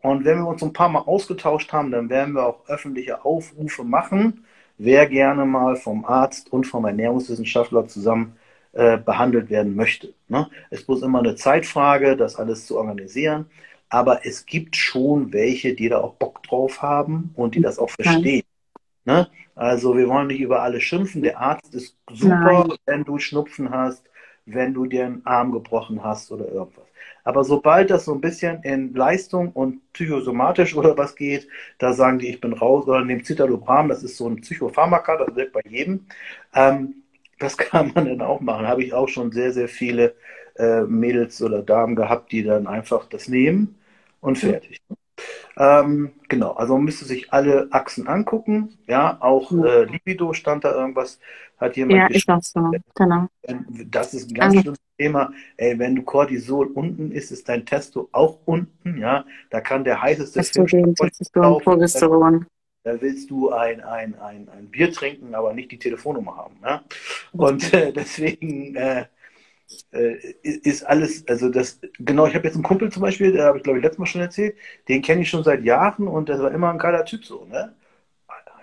Und 0.00 0.24
wenn 0.24 0.38
wir 0.38 0.46
uns 0.46 0.62
ein 0.62 0.72
paar 0.72 0.88
Mal 0.88 1.00
ausgetauscht 1.00 1.72
haben, 1.72 1.90
dann 1.90 2.08
werden 2.08 2.34
wir 2.34 2.46
auch 2.46 2.68
öffentliche 2.68 3.24
Aufrufe 3.24 3.84
machen, 3.84 4.44
wer 4.78 5.06
gerne 5.06 5.44
mal 5.44 5.76
vom 5.76 6.04
Arzt 6.04 6.52
und 6.52 6.66
vom 6.66 6.84
Ernährungswissenschaftler 6.84 7.86
zusammen 7.86 8.36
äh, 8.72 8.98
behandelt 8.98 9.50
werden 9.50 9.76
möchte. 9.76 10.14
Ne? 10.28 10.48
Es 10.70 10.88
muss 10.88 11.02
immer 11.02 11.20
eine 11.20 11.36
Zeitfrage, 11.36 12.16
das 12.16 12.36
alles 12.36 12.66
zu 12.66 12.76
organisieren. 12.76 13.46
Aber 13.94 14.26
es 14.26 14.44
gibt 14.44 14.74
schon 14.74 15.32
welche, 15.32 15.72
die 15.74 15.88
da 15.88 16.00
auch 16.00 16.14
Bock 16.14 16.42
drauf 16.42 16.82
haben 16.82 17.30
und 17.36 17.54
die 17.54 17.60
das 17.60 17.78
auch 17.78 17.90
verstehen. 17.90 18.42
Ne? 19.04 19.28
Also 19.54 19.96
wir 19.96 20.08
wollen 20.08 20.26
nicht 20.26 20.40
über 20.40 20.62
alle 20.62 20.80
schimpfen. 20.80 21.22
Der 21.22 21.38
Arzt 21.38 21.72
ist 21.76 21.96
super, 22.12 22.64
Nein. 22.66 22.76
wenn 22.86 23.04
du 23.04 23.20
Schnupfen 23.20 23.70
hast, 23.70 24.10
wenn 24.46 24.74
du 24.74 24.86
dir 24.86 25.06
einen 25.06 25.24
Arm 25.24 25.52
gebrochen 25.52 26.02
hast 26.02 26.32
oder 26.32 26.48
irgendwas. 26.48 26.82
Aber 27.22 27.44
sobald 27.44 27.90
das 27.90 28.06
so 28.06 28.14
ein 28.14 28.20
bisschen 28.20 28.64
in 28.64 28.94
Leistung 28.94 29.52
und 29.52 29.80
psychosomatisch 29.92 30.74
oder 30.74 30.98
was 30.98 31.14
geht, 31.14 31.46
da 31.78 31.92
sagen 31.92 32.18
die, 32.18 32.30
ich 32.30 32.40
bin 32.40 32.52
raus 32.52 32.88
oder 32.88 33.04
nehmen 33.04 33.22
Citalopram, 33.22 33.88
das 33.88 34.02
ist 34.02 34.16
so 34.16 34.26
ein 34.28 34.40
Psychopharmaka, 34.40 35.18
das 35.18 35.36
wirkt 35.36 35.52
bei 35.52 35.62
jedem. 35.68 36.06
Ähm, 36.52 37.04
das 37.38 37.56
kann 37.56 37.92
man 37.94 38.06
dann 38.06 38.22
auch 38.22 38.40
machen. 38.40 38.66
Habe 38.66 38.82
ich 38.82 38.92
auch 38.92 39.08
schon 39.08 39.30
sehr, 39.30 39.52
sehr 39.52 39.68
viele 39.68 40.16
äh, 40.56 40.80
Mädels 40.80 41.40
oder 41.40 41.62
Damen 41.62 41.94
gehabt, 41.94 42.32
die 42.32 42.42
dann 42.42 42.66
einfach 42.66 43.08
das 43.08 43.28
nehmen 43.28 43.76
und 44.24 44.38
fertig. 44.38 44.80
Ähm, 45.56 46.12
genau, 46.28 46.52
also 46.52 46.74
man 46.74 46.84
müsste 46.84 47.04
sich 47.04 47.32
alle 47.32 47.68
Achsen 47.70 48.08
angucken. 48.08 48.76
Ja, 48.86 49.18
auch 49.20 49.52
äh, 49.52 49.84
Libido 49.84 50.32
stand 50.32 50.64
da 50.64 50.74
irgendwas, 50.74 51.20
hat 51.58 51.76
jemand 51.76 52.00
Ja, 52.00 52.06
ist 52.08 52.28
auch 52.28 52.42
so, 52.42 52.72
genau. 52.94 53.28
Das 53.86 54.14
ist 54.14 54.30
ein 54.30 54.34
ganz 54.34 54.54
also. 54.54 54.60
schlimmes 54.62 54.78
Thema. 54.98 55.32
Ey, 55.56 55.78
wenn 55.78 55.94
du 55.94 56.02
Cortisol 56.02 56.66
unten 56.66 57.12
ist, 57.12 57.30
ist 57.30 57.48
dein 57.48 57.64
Testo 57.64 58.08
auch 58.10 58.38
unten. 58.46 58.98
Ja, 58.98 59.24
da 59.50 59.60
kann 59.60 59.84
der 59.84 60.02
heißeste 60.02 60.40
Testosteron, 60.40 60.94
Testosteron, 60.94 61.62
Progesteron. 61.62 62.46
Da 62.82 63.00
willst 63.00 63.30
du 63.30 63.50
ein, 63.50 63.80
ein, 63.80 64.18
ein, 64.18 64.48
ein 64.48 64.66
Bier 64.70 64.92
trinken, 64.92 65.34
aber 65.34 65.54
nicht 65.54 65.70
die 65.70 65.78
Telefonnummer 65.78 66.36
haben. 66.36 66.56
Ja? 66.62 66.82
Und 67.32 67.72
äh, 67.72 67.92
deswegen 67.92 68.74
äh, 68.74 69.06
ist 70.42 70.82
alles, 70.84 71.26
also 71.28 71.48
das, 71.50 71.80
genau, 71.98 72.26
ich 72.26 72.34
habe 72.34 72.46
jetzt 72.46 72.54
einen 72.54 72.62
Kumpel 72.64 72.90
zum 72.92 73.02
Beispiel, 73.02 73.32
der 73.32 73.46
habe 73.46 73.58
ich 73.58 73.64
glaube 73.64 73.78
ich 73.78 73.84
letztes 73.84 73.98
Mal 73.98 74.06
schon 74.06 74.20
erzählt, 74.20 74.56
den 74.88 75.02
kenne 75.02 75.22
ich 75.22 75.30
schon 75.30 75.44
seit 75.44 75.64
Jahren 75.64 76.08
und 76.08 76.28
der 76.28 76.38
war 76.40 76.50
immer 76.52 76.70
ein 76.70 76.78
geiler 76.78 77.04
Typ 77.04 77.24
so, 77.24 77.44
ne? 77.46 77.74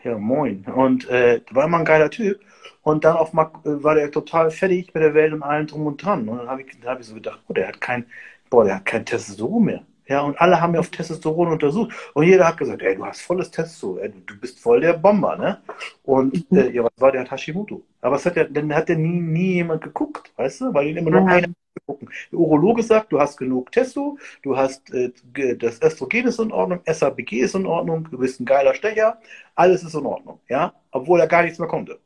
Ja, 0.03 0.17
moin. 0.17 0.65
Und 0.65 1.07
äh, 1.09 1.41
war 1.51 1.65
immer 1.65 1.79
ein 1.79 1.85
geiler 1.85 2.09
Typ. 2.09 2.39
Und 2.81 3.03
dann 3.05 3.15
auf 3.17 3.33
Mark, 3.33 3.57
äh, 3.65 3.83
war 3.83 3.95
der 3.95 4.11
total 4.11 4.49
fertig 4.51 4.93
mit 4.93 5.03
der 5.03 5.13
Welt 5.13 5.33
und 5.33 5.43
allem 5.43 5.67
drum 5.67 5.85
und 5.87 6.03
dran. 6.03 6.27
Und 6.29 6.37
dann 6.39 6.47
habe 6.49 6.63
ich, 6.63 6.67
hab 6.85 6.99
ich 6.99 7.05
so 7.07 7.13
gedacht, 7.15 7.39
oh, 7.47 7.53
der 7.53 7.67
hat 7.67 7.81
kein, 7.81 8.05
boah, 8.49 8.65
der 8.65 8.75
hat 8.77 8.85
kein 8.85 9.05
Testosteron 9.05 9.63
mehr. 9.65 9.83
Ja, 10.11 10.23
und 10.23 10.39
alle 10.41 10.59
haben 10.59 10.73
ja 10.73 10.81
auf 10.81 10.89
Testosteron 10.89 11.53
untersucht. 11.53 11.95
Und 12.13 12.25
jeder 12.25 12.45
hat 12.45 12.57
gesagt, 12.57 12.81
ey, 12.81 12.97
du 12.97 13.05
hast 13.05 13.21
volles 13.21 13.49
Testosteron, 13.49 14.23
du 14.25 14.37
bist 14.37 14.59
voll 14.59 14.81
der 14.81 14.91
Bomber, 14.91 15.37
ne? 15.37 15.61
Und 16.03 16.45
äh, 16.51 16.69
ja, 16.69 16.83
was 16.83 16.91
war 16.97 17.13
der 17.13 17.31
Hashimoto? 17.31 17.81
Aber 18.01 18.17
es 18.17 18.25
hat 18.25 18.35
ja, 18.35 18.43
dann 18.43 18.75
hat 18.75 18.89
ja 18.89 18.95
nie, 18.95 19.21
nie 19.21 19.53
jemand 19.53 19.81
geguckt, 19.81 20.33
weißt 20.35 20.61
du? 20.61 20.73
Weil 20.73 20.87
ihn 20.87 20.97
immer 20.97 21.11
nur 21.11 21.25
einer 21.25 21.47
gucken. 21.85 22.09
Der 22.29 22.39
Urologe 22.39 22.83
sagt, 22.83 23.13
du 23.13 23.21
hast 23.21 23.37
genug 23.37 23.71
Testo, 23.71 24.17
du 24.43 24.57
hast 24.57 24.93
äh, 24.93 25.13
das 25.55 25.81
Östrogen 25.81 26.27
ist 26.27 26.41
in 26.41 26.51
Ordnung, 26.51 26.81
SABG 26.85 27.39
ist 27.39 27.55
in 27.55 27.65
Ordnung, 27.65 28.09
du 28.11 28.17
bist 28.17 28.41
ein 28.41 28.45
geiler 28.45 28.73
Stecher, 28.73 29.17
alles 29.55 29.81
ist 29.81 29.95
in 29.95 30.05
Ordnung, 30.05 30.41
ja, 30.49 30.73
obwohl 30.91 31.21
er 31.21 31.27
gar 31.27 31.43
nichts 31.43 31.57
mehr 31.57 31.69
konnte. 31.69 31.99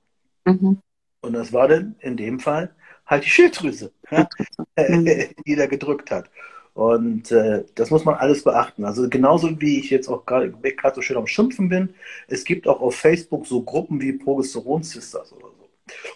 Mhm. 0.46 0.78
Und 1.22 1.34
das 1.34 1.52
war 1.52 1.68
dann 1.68 1.96
in 2.02 2.18
dem 2.18 2.40
Fall 2.40 2.76
halt 3.08 3.26
die 3.26 3.30
Schilddrüse, 3.30 3.92
ja? 4.12 4.30
Mhm. 4.78 5.06
die 5.48 5.56
da 5.56 5.66
gedrückt 5.66 6.12
hat. 6.12 6.30
Und 6.76 7.32
äh, 7.32 7.64
das 7.76 7.90
muss 7.90 8.04
man 8.04 8.16
alles 8.16 8.44
beachten. 8.44 8.84
Also 8.84 9.10
genauso 9.10 9.62
wie 9.62 9.80
ich 9.80 9.90
jetzt 9.90 10.10
auch 10.10 10.26
gerade 10.26 10.52
so 10.94 11.02
schön 11.02 11.16
am 11.16 11.26
Schimpfen 11.26 11.70
bin, 11.70 11.96
es 12.28 12.44
gibt 12.44 12.68
auch 12.68 12.82
auf 12.82 12.96
Facebook 12.96 13.48
so 13.48 13.64
Gruppen 13.64 14.02
wie 14.02 14.12
Progesteron 14.12 14.84
Sisters 14.84 15.32
oder 15.32 15.48
so. 15.48 15.70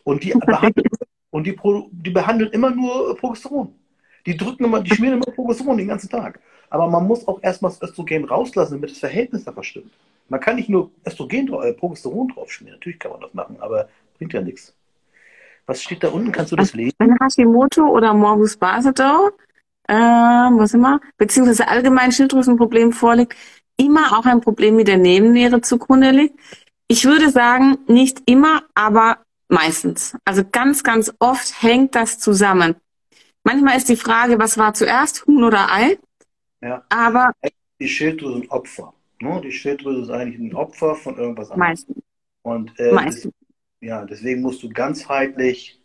Und 0.04 0.22
die 0.22 0.34
behandeln, 0.34 0.86
und 1.32 1.48
die, 1.48 1.58
die 1.92 2.10
behandeln 2.10 2.52
immer 2.52 2.72
nur 2.72 3.16
Progesteron. 3.16 3.74
Die 4.26 4.36
drücken 4.36 4.66
immer, 4.66 4.82
die 4.82 4.94
schmieren 4.94 5.16
immer 5.16 5.34
Progesteron 5.34 5.78
den 5.78 5.88
ganzen 5.88 6.10
Tag. 6.10 6.42
Aber 6.70 6.90
man 6.90 7.08
muss 7.08 7.26
auch 7.26 7.42
erstmal 7.42 7.72
das 7.72 7.82
Östrogen 7.82 8.26
rauslassen, 8.26 8.74
damit 8.74 8.92
das 8.92 8.98
Verhältnis 8.98 9.46
da 9.46 9.54
verstimmt. 9.54 9.94
Man 10.28 10.42
kann 10.42 10.58
nicht 10.58 10.68
nur 10.68 10.92
Östrogen, 11.08 11.54
äh, 11.54 11.72
Progesteron 11.72 12.28
drauf 12.28 12.52
schmieren. 12.52 12.80
Natürlich 12.80 13.00
kann 13.00 13.14
man 13.14 13.22
das 13.22 13.34
machen, 13.34 13.56
aber 13.62 13.88
bringt 14.18 14.34
ja 14.34 14.42
nichts. 14.42 14.76
Was 15.68 15.82
steht 15.82 16.04
da 16.04 16.10
unten? 16.10 16.34
Kannst 16.34 16.52
du 16.52 16.58
das 16.58 16.74
lesen? 16.74 16.96
Wenn 16.98 17.16
Hashimoto 17.18 17.88
oder 17.88 18.14
Morbus 18.14 18.58
Basedow 18.58 19.32
äh, 19.90 19.94
was 19.94 20.74
immer, 20.74 21.02
beziehungsweise 21.18 21.68
allgemein 21.68 22.12
Schilddrüsenproblem 22.12 22.94
vorliegt, 22.94 23.36
immer 23.78 24.18
auch 24.18 24.26
ein 24.26 24.42
Problem 24.42 24.76
mit 24.76 24.88
der 24.88 24.98
Nebenniere 24.98 25.62
zugrunde 25.62 26.12
liegt. 26.12 26.40
Ich 26.88 27.06
würde 27.06 27.30
sagen, 27.30 27.78
nicht 27.88 28.22
immer, 28.26 28.64
aber 28.76 29.20
meistens. 29.48 30.16
Also 30.26 30.44
ganz, 30.50 30.84
ganz 30.84 31.14
oft 31.20 31.62
hängt 31.62 31.96
das 31.96 32.20
zusammen. 32.20 32.76
Manchmal 33.44 33.78
ist 33.78 33.90
die 33.90 33.96
Frage, 33.96 34.38
was 34.38 34.58
war 34.58 34.74
zuerst, 34.74 35.26
Huhn 35.26 35.44
oder 35.44 35.72
Ei? 35.72 35.98
Ja. 36.62 36.84
Aber 36.90 37.32
die 37.80 37.88
Schilddrüse 37.88 38.34
sind 38.34 38.52
Opfer. 38.52 38.94
Ne? 39.22 39.42
Die 39.44 39.52
Schilddrüse 39.52 40.02
ist 40.02 40.10
eigentlich 40.10 40.40
ein 40.40 40.56
Opfer 40.56 40.96
von 40.96 41.18
irgendwas 41.18 41.50
anderem. 41.50 41.70
Meistens. 41.70 42.04
Und 42.42 42.80
äh, 42.80 42.92
meistens. 42.92 43.34
ja, 43.82 44.06
deswegen 44.06 44.42
musst 44.42 44.62
du 44.62 44.70
ganzheitlich 44.70 45.82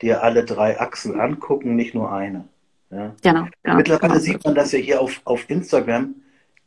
dir 0.00 0.22
alle 0.22 0.44
drei 0.44 0.80
Achsen 0.80 1.20
angucken, 1.20 1.76
nicht 1.76 1.94
nur 1.94 2.12
eine. 2.12 2.48
Ja. 2.92 3.16
Genau, 3.22 3.46
genau. 3.62 3.76
Mittlerweile 3.76 4.12
genau. 4.12 4.22
sieht 4.22 4.44
man 4.44 4.54
das 4.54 4.72
ja 4.72 4.78
hier 4.78 5.00
auf, 5.00 5.20
auf 5.24 5.48
Instagram. 5.48 6.14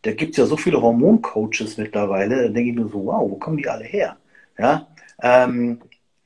Da 0.01 0.11
gibt 0.11 0.31
es 0.31 0.37
ja 0.37 0.45
so 0.45 0.57
viele 0.57 0.81
Hormoncoaches 0.81 1.77
mittlerweile. 1.77 2.43
Da 2.43 2.49
denke 2.49 2.71
ich 2.71 2.75
mir 2.75 2.87
so, 2.87 3.05
wow, 3.05 3.29
wo 3.29 3.35
kommen 3.35 3.57
die 3.57 3.69
alle 3.69 3.85
her? 3.85 4.17
Ja. 4.57 4.87
Ähm, 5.21 5.81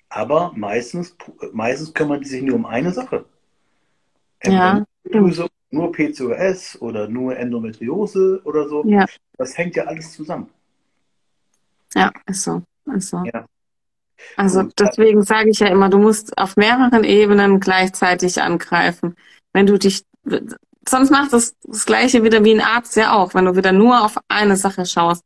aber 0.08 0.54
meistens, 0.56 1.16
meistens 1.52 1.94
kümmern 1.94 2.22
die 2.22 2.28
sich 2.28 2.42
nur 2.42 2.56
um 2.56 2.66
eine 2.66 2.92
Sache. 2.92 3.26
Ja. 4.44 4.84
Nur 5.72 5.92
PCOS 5.92 6.82
oder 6.82 7.08
nur 7.08 7.38
Endometriose 7.38 8.42
oder 8.44 8.68
so. 8.68 8.84
Ja. 8.86 9.06
Das 9.38 9.58
hängt 9.58 9.76
ja 9.76 9.84
alles 9.84 10.14
zusammen. 10.14 10.50
Ja, 11.94 12.12
ist 12.26 12.44
so. 12.44 12.64
Ist 12.96 13.10
so. 13.10 13.24
Ja. 13.26 13.46
Also 14.36 14.62
Und, 14.62 14.80
deswegen 14.80 15.22
sage 15.24 15.50
ich 15.50 15.60
ja 15.60 15.68
immer, 15.68 15.90
du 15.90 16.00
musst 16.00 16.38
auf 16.38 16.56
mehreren 16.58 17.04
Ebenen 17.04 17.60
gleichzeitig 17.60 18.42
angreifen 18.42 19.16
wenn 19.54 19.66
du 19.66 19.78
dich, 19.78 20.04
sonst 20.88 21.10
macht 21.10 21.34
das 21.34 21.56
das 21.64 21.86
Gleiche 21.86 22.24
wieder 22.24 22.44
wie 22.44 22.54
ein 22.54 22.62
Arzt 22.62 22.96
ja 22.96 23.14
auch, 23.14 23.34
wenn 23.34 23.46
du 23.46 23.56
wieder 23.56 23.72
nur 23.72 24.04
auf 24.04 24.18
eine 24.28 24.56
Sache 24.56 24.86
schaust. 24.86 25.24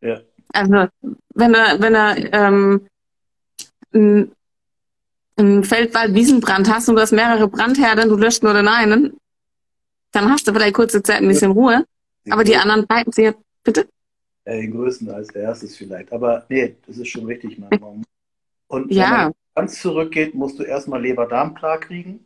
Ja. 0.00 0.20
Also, 0.52 0.88
wenn 1.34 1.54
er, 1.54 1.80
wenn 1.80 1.94
er 1.94 2.32
ähm, 2.32 2.86
ein, 3.92 4.32
ein 5.36 5.64
Feldwald-Wiesenbrand 5.64 6.72
hast 6.72 6.88
und 6.88 6.96
du 6.96 7.02
hast 7.02 7.12
mehrere 7.12 7.48
Brandherde, 7.48 8.08
du 8.08 8.16
löscht 8.16 8.42
nur 8.42 8.54
den 8.54 8.68
einen, 8.68 9.16
dann 10.12 10.30
hast 10.30 10.48
du 10.48 10.52
vielleicht 10.52 10.74
kurze 10.74 11.02
Zeit 11.02 11.20
ein 11.20 11.28
bisschen 11.28 11.52
Ruhe. 11.52 11.84
aber 12.30 12.44
die 12.44 12.56
anderen 12.56 12.86
beiden, 12.86 13.12
sie 13.12 13.32
bitte? 13.62 13.86
Ja, 14.46 14.54
den 14.54 14.72
größten 14.72 15.10
als 15.10 15.30
erstes 15.30 15.76
vielleicht. 15.76 16.12
Aber 16.12 16.46
nee, 16.48 16.76
das 16.86 16.98
ist 16.98 17.08
schon 17.08 17.26
richtig, 17.26 17.58
man. 17.58 17.70
Und 18.68 18.90
ja. 18.90 19.24
Man, 19.24 19.32
ganz 19.54 19.80
zurückgeht, 19.80 20.34
musst 20.34 20.58
du 20.58 20.62
erstmal 20.62 21.00
Leber-Darm 21.02 21.54
klar 21.54 21.78
kriegen, 21.78 22.25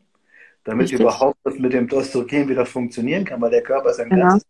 damit 0.65 0.85
Richtig. 0.85 1.01
überhaupt 1.01 1.39
das 1.45 1.59
mit 1.59 1.73
dem 1.73 1.89
Östrogen 1.91 2.49
wieder 2.49 2.67
funktionieren 2.67 3.25
kann, 3.25 3.41
weil 3.41 3.51
der 3.51 3.63
Körper 3.63 3.91
ist 3.91 4.01
ein 4.01 4.11
Genau. 4.11 4.29
ganzes 4.29 4.47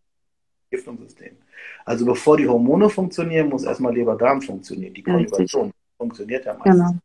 Giftungssystem. 0.70 1.36
Also 1.84 2.04
bevor 2.06 2.36
die 2.36 2.48
Hormone 2.48 2.88
funktionieren, 2.88 3.48
muss 3.48 3.64
erstmal 3.64 3.94
Leber-Darm 3.94 4.40
funktionieren. 4.42 4.94
Die. 4.94 5.02
Konjugation 5.02 5.72
funktioniert 5.98 6.44
ja 6.44 6.54
meistens. 6.54 6.74
Genau. 6.74 6.98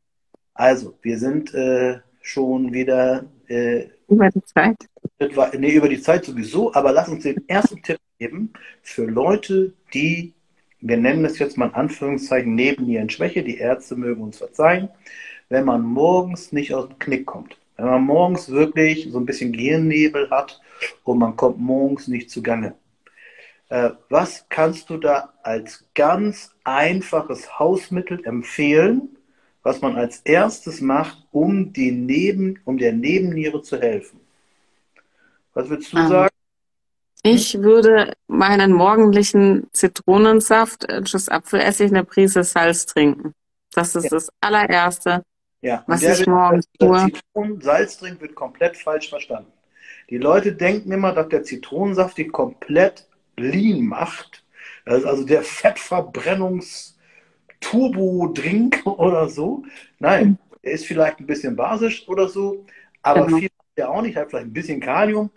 Also, 0.53 0.97
wir 1.01 1.19
sind 1.19 1.53
äh, 1.53 1.99
schon 2.21 2.71
wieder 2.71 3.25
äh, 3.47 3.87
Über 4.07 4.29
die 4.29 4.43
Zeit. 4.43 4.77
etwa, 5.19 5.51
nee, 5.57 5.73
über 5.73 5.89
die 5.89 6.01
Zeit 6.01 6.25
sowieso, 6.25 6.73
aber 6.73 6.91
lass 6.91 7.09
uns 7.09 7.23
den 7.23 7.47
ersten 7.49 7.81
Tipp 7.83 7.99
geben 8.19 8.53
für 8.81 9.05
Leute, 9.05 9.73
die, 9.93 10.33
wir 10.79 10.97
nennen 10.97 11.25
es 11.25 11.39
jetzt 11.39 11.57
mal 11.57 11.67
in 11.67 11.73
Anführungszeichen 11.73 12.55
Nebennierenschwäche, 12.55 13.43
die 13.43 13.57
Ärzte 13.57 13.95
mögen 13.95 14.21
uns 14.23 14.37
verzeihen, 14.37 14.89
wenn 15.49 15.65
man 15.65 15.81
morgens 15.83 16.51
nicht 16.53 16.73
aus 16.73 16.87
dem 16.87 16.99
Knick 16.99 17.25
kommt. 17.25 17.57
Wenn 17.77 17.85
man 17.85 18.03
morgens 18.03 18.49
wirklich 18.49 19.09
so 19.11 19.19
ein 19.19 19.25
bisschen 19.25 19.51
Gehirnnebel 19.51 20.29
hat 20.29 20.61
und 21.03 21.19
man 21.19 21.35
kommt 21.35 21.59
morgens 21.59 22.07
nicht 22.07 22.29
zugange. 22.29 22.75
Äh, 23.69 23.91
was 24.09 24.45
kannst 24.49 24.89
du 24.89 24.97
da 24.97 25.33
als 25.43 25.85
ganz 25.95 26.51
einfaches 26.63 27.59
Hausmittel 27.59 28.23
empfehlen, 28.25 29.17
was 29.63 29.81
man 29.81 29.95
als 29.95 30.19
erstes 30.19 30.79
macht, 30.81 31.17
um, 31.31 31.73
die 31.73 31.91
Neben, 31.91 32.59
um 32.65 32.77
der 32.77 32.93
Nebenniere 32.93 33.61
zu 33.63 33.79
helfen? 33.79 34.19
Was 35.53 35.69
würdest 35.69 35.91
du 35.93 35.97
Ähm, 35.97 36.07
sagen? 36.07 36.29
Ich 37.23 37.59
würde 37.59 38.13
meinen 38.27 38.71
morgendlichen 38.71 39.67
Zitronensaft, 39.73 40.87
äh, 40.87 41.03
Schuss 41.07 41.27
Apfelessig, 41.27 41.89
eine 41.89 42.03
Prise 42.03 42.43
Salz 42.43 42.85
trinken. 42.85 43.33
Das 43.73 43.95
ist 43.95 44.03
Ja. 44.05 44.09
das 44.11 44.29
allererste. 44.41 45.23
Ja, 45.61 45.83
was 45.87 46.01
der 46.01 46.13
ich 46.13 46.19
wird- 46.19 46.27
morgens 46.29 46.65
tue. 46.79 47.07
Zitronen, 47.11 47.61
Salzdrink 47.61 48.21
wird 48.21 48.35
komplett 48.35 48.77
falsch 48.77 49.09
verstanden. 49.09 49.51
Die 50.09 50.17
Leute 50.17 50.53
denken 50.53 50.91
immer, 50.91 51.13
dass 51.13 51.29
der 51.29 51.43
Zitronensaft 51.43 52.17
die 52.17 52.27
komplett 52.27 53.07
lean 53.37 53.85
macht. 53.85 54.43
Das 54.85 54.99
ist 54.99 55.05
also 55.05 55.25
der 55.25 55.41
Fettverbrennungs-Turbo-Drink 55.41 56.95
oder 58.85 59.29
so. 59.29 59.63
Nein, 59.99 60.37
der 60.63 60.73
ist 60.73 60.85
vielleicht 60.85 61.19
ein 61.19 61.25
bisschen 61.27 61.55
basisch 61.55 62.07
oder 62.07 62.27
so, 62.29 62.65
aber 63.01 63.25
Genau. 63.25 63.37
viel 63.37 63.47
hat 63.49 63.65
er 63.75 63.89
auch 63.89 64.01
nicht, 64.01 64.15
hat 64.17 64.29
vielleicht 64.29 64.47
ein 64.47 64.53
bisschen 64.53 64.79
Kalium. 64.79 65.31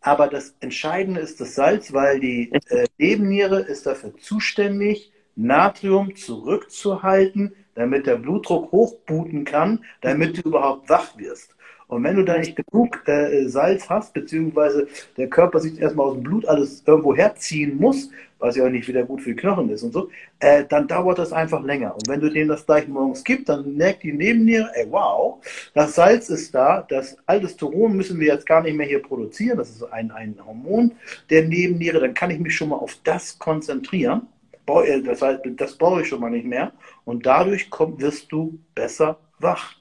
Aber 0.00 0.26
das 0.28 0.54
Entscheidende 0.60 1.20
ist 1.20 1.40
das 1.40 1.54
Salz, 1.54 1.92
weil 1.92 2.18
die 2.20 2.52
äh, 2.68 2.86
Nebenniere 2.98 3.60
ist 3.60 3.86
dafür 3.86 4.16
zuständig, 4.18 5.12
Natrium 5.36 6.14
zurückzuhalten, 6.16 7.54
damit 7.74 8.06
der 8.06 8.16
Blutdruck 8.16 8.72
hochbooten 8.72 9.44
kann, 9.44 9.84
damit 10.00 10.38
du 10.38 10.48
überhaupt 10.48 10.88
wach 10.88 11.16
wirst. 11.18 11.54
Und 11.92 12.04
wenn 12.04 12.16
du 12.16 12.24
da 12.24 12.38
nicht 12.38 12.56
genug 12.56 13.06
äh, 13.06 13.46
Salz 13.48 13.90
hast, 13.90 14.14
beziehungsweise 14.14 14.88
der 15.18 15.28
Körper 15.28 15.60
sich 15.60 15.78
erstmal 15.78 16.06
aus 16.06 16.14
dem 16.14 16.22
Blut 16.22 16.46
alles 16.46 16.82
irgendwo 16.86 17.14
herziehen 17.14 17.76
muss, 17.76 18.08
was 18.38 18.56
ja 18.56 18.64
auch 18.64 18.70
nicht 18.70 18.88
wieder 18.88 19.02
gut 19.02 19.20
für 19.20 19.34
die 19.34 19.36
Knochen 19.36 19.68
ist 19.68 19.82
und 19.82 19.92
so, 19.92 20.08
äh, 20.38 20.64
dann 20.66 20.88
dauert 20.88 21.18
das 21.18 21.34
einfach 21.34 21.62
länger. 21.62 21.94
Und 21.94 22.08
wenn 22.08 22.20
du 22.20 22.30
denen 22.30 22.48
das 22.48 22.64
gleich 22.64 22.88
morgens 22.88 23.22
gibst, 23.22 23.50
dann 23.50 23.76
merkt 23.76 24.04
die 24.04 24.14
Nebenniere, 24.14 24.70
ey, 24.74 24.86
wow, 24.88 25.44
das 25.74 25.94
Salz 25.94 26.30
ist 26.30 26.54
da, 26.54 26.80
das 26.80 27.18
Aldosteron 27.26 27.94
müssen 27.94 28.18
wir 28.18 28.28
jetzt 28.28 28.46
gar 28.46 28.62
nicht 28.62 28.74
mehr 28.74 28.86
hier 28.86 29.02
produzieren, 29.02 29.58
das 29.58 29.68
ist 29.68 29.82
ein, 29.92 30.10
ein 30.12 30.34
Hormon 30.46 30.92
der 31.28 31.44
Nebenniere, 31.44 32.00
dann 32.00 32.14
kann 32.14 32.30
ich 32.30 32.38
mich 32.38 32.56
schon 32.56 32.70
mal 32.70 32.76
auf 32.76 32.96
das 33.04 33.38
konzentrieren. 33.38 34.28
Äh, 34.66 35.02
Das, 35.02 35.22
heißt, 35.22 35.40
das 35.56 35.76
brauche 35.76 36.02
ich 36.02 36.08
schon 36.08 36.20
mal 36.20 36.30
nicht 36.30 36.46
mehr. 36.46 36.72
Und 37.04 37.26
dadurch 37.26 37.70
komm, 37.70 38.00
wirst 38.00 38.30
du 38.32 38.58
besser 38.74 39.18
wach. 39.38 39.74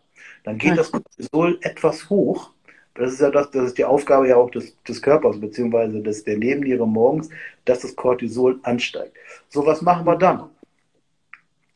Dann 0.44 0.58
geht 0.58 0.78
das 0.78 0.92
Cortisol 0.92 1.60
etwas 1.62 2.10
hoch. 2.10 2.52
Das 2.96 3.14
ist 3.14 3.22
ja 3.22 3.30
das, 3.32 3.50
das 3.52 3.68
ist 3.68 3.78
die 3.78 3.86
Aufgabe 3.86 4.28
ja 4.28 4.36
auch 4.36 4.50
des, 4.52 4.76
des 4.84 5.02
Körpers, 5.02 5.40
beziehungsweise 5.40 6.02
des, 6.02 6.24
der 6.24 6.38
Nebenniere 6.38 6.88
morgens, 6.88 7.30
dass 7.66 7.80
das 7.82 7.96
Cortisol 7.96 8.60
ansteigt. 8.64 9.16
So, 9.50 9.66
was 9.66 9.82
machen 9.82 10.06
wir 10.06 10.18
dann? 10.18 10.50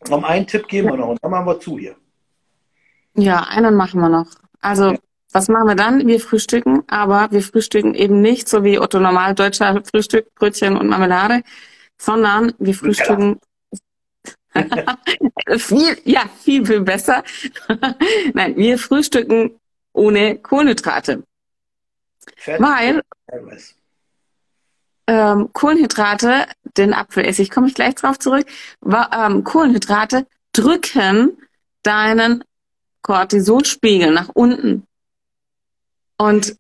Noch 0.10 0.24
einen 0.24 0.46
Tipp 0.46 0.68
geben 0.68 0.90
wir 0.90 0.98
noch 0.98 1.10
und 1.10 1.20
dann 1.22 1.32
machen 1.32 1.48
wir 1.48 1.60
zu 1.60 1.78
hier. 1.80 1.96
Ja, 3.16 3.46
einen 3.50 3.76
machen 3.76 4.02
wir 4.02 4.10
noch. 4.10 4.28
Also, 4.62 4.92
Ja. 4.92 4.98
was 5.32 5.48
machen 5.48 5.68
wir 5.68 5.76
dann? 5.76 6.06
Wir 6.08 6.20
frühstücken, 6.20 6.84
aber 6.88 7.28
wir 7.32 7.42
frühstücken 7.42 7.94
eben 7.94 8.22
nicht 8.22 8.50
so 8.50 8.64
wie 8.64 8.80
Otto 8.80 9.00
Normaldeutscher 9.00 9.82
Frühstück, 9.90 10.34
Brötchen 10.36 10.76
und 10.78 10.88
Marmelade, 10.88 11.44
sondern 11.98 12.54
wir 12.60 12.74
frühstücken 12.74 13.40
viel, 15.58 15.98
ja, 16.06 16.30
viel, 16.42 16.66
viel 16.66 16.82
besser. 16.82 17.24
Nein, 18.34 18.56
wir 18.56 18.78
frühstücken 18.78 19.60
ohne 19.94 20.38
Kohlenhydrate, 20.38 21.24
Fett, 22.38 22.62
weil 22.62 23.02
ähm, 25.08 25.50
Kohlenhydrate, 25.54 26.48
den 26.78 26.94
Apfelessig, 26.94 27.50
komme 27.50 27.68
ich 27.68 27.76
gleich 27.76 27.96
drauf 27.96 28.20
zurück, 28.20 28.46
ähm, 28.84 29.44
Kohlenhydrate 29.44 30.26
drücken 30.52 31.38
deinen 31.84 32.44
Cortisolspiegel 33.02 34.12
nach 34.12 34.30
unten. 34.34 34.88
Und 36.18 36.58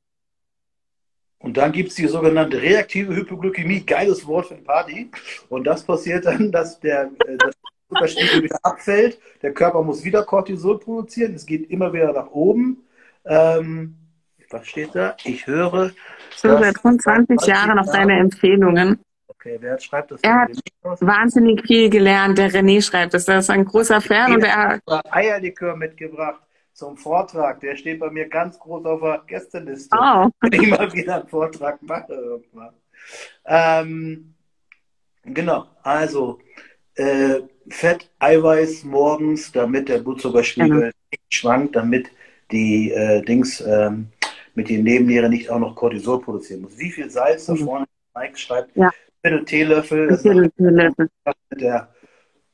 Und 1.45 1.57
dann 1.57 1.71
gibt 1.71 1.89
es 1.89 1.95
die 1.95 2.07
sogenannte 2.07 2.59
reaktive 2.59 3.15
Hypoglykämie, 3.15 3.81
geiles 3.81 4.25
Wort 4.25 4.47
für 4.47 4.55
eine 4.55 4.63
Party. 4.63 5.11
Und 5.47 5.65
das 5.65 5.83
passiert 5.83 6.25
dann, 6.25 6.51
dass 6.51 6.79
der 6.79 7.11
äh, 7.27 7.37
das 7.37 7.53
Blutzuckerspiegel 7.87 8.43
wieder 8.45 8.57
abfällt. 8.63 9.19
Der 9.43 9.53
Körper 9.53 9.83
muss 9.83 10.03
wieder 10.03 10.23
Cortisol 10.23 10.79
produzieren. 10.79 11.35
Es 11.35 11.45
geht 11.45 11.69
immer 11.69 11.93
wieder 11.93 12.11
nach 12.13 12.31
oben. 12.31 12.83
Ähm, 13.25 13.95
was 14.49 14.65
steht 14.65 14.95
da? 14.95 15.15
Ich 15.23 15.45
höre. 15.45 15.91
schon 16.35 16.57
seit 16.57 16.83
rund 16.83 17.03
20 17.03 17.39
Jahren 17.45 17.77
auf 17.77 17.91
deine 17.91 18.17
Empfehlungen. 18.17 18.99
Okay, 19.27 19.57
wer 19.59 19.79
schreibt 19.79 20.09
das? 20.09 20.21
Er 20.23 20.41
hat 20.41 20.51
wahnsinnig 21.01 21.61
viel 21.67 21.91
gelernt. 21.91 22.39
Der 22.39 22.49
René 22.49 22.81
schreibt 22.81 23.13
es. 23.13 23.27
Er 23.27 23.37
ist 23.37 23.51
ein 23.51 23.65
großer 23.65 24.01
Fan 24.01 24.33
und 24.33 24.43
er, 24.43 24.79
Eierlikör 25.11 25.75
mitgebracht 25.75 26.44
zum 26.75 26.97
Vortrag. 26.97 27.59
Der 27.61 27.75
steht 27.75 27.99
bei 27.99 28.09
mir 28.11 28.27
ganz 28.27 28.59
groß 28.59 28.85
auf 28.85 29.01
der 29.01 29.23
Gästeliste. 29.25 29.97
oh, 29.99 30.29
wenn 30.41 30.61
ich 30.61 30.69
mal 30.69 30.91
wieder 30.93 31.15
einen 31.21 31.27
Vortrag 31.27 31.81
mache 31.81 32.13
irgendwann. 32.13 32.73
Ähm, 33.45 34.33
genau, 35.23 35.65
also 35.83 36.39
äh, 36.95 37.41
Fett, 37.69 38.09
Eiweiß 38.19 38.83
morgens, 38.83 39.51
damit 39.51 39.89
der 39.89 39.99
Blutzuckerspiegel 39.99 40.69
Genau. 40.69 40.85
nicht 41.11 41.33
schwankt, 41.33 41.75
damit 41.75 42.09
die 42.51 42.91
äh, 42.91 43.21
Dings 43.23 43.59
ähm, 43.61 44.07
mit 44.53 44.69
den 44.69 44.83
Nebennieren 44.83 45.31
nicht 45.31 45.49
auch 45.49 45.59
noch 45.59 45.75
Cortisol 45.75 46.21
produzieren 46.21 46.61
muss. 46.61 46.77
Wie 46.77 46.91
viel 46.91 47.09
Salz 47.09 47.45
da 47.47 47.53
Mhm. 47.53 47.57
vorne? 47.65 47.85
Mike 48.15 48.37
schreibt, 48.37 48.75
Ja. 48.75 48.91
Viertel 49.21 49.43
Teelöffel, 49.45 50.07
das 50.07 50.21
Viertel 50.21 50.45
hat 50.45 50.55
Teelöffel. 50.55 51.09
mit 51.49 51.61
der 51.61 51.89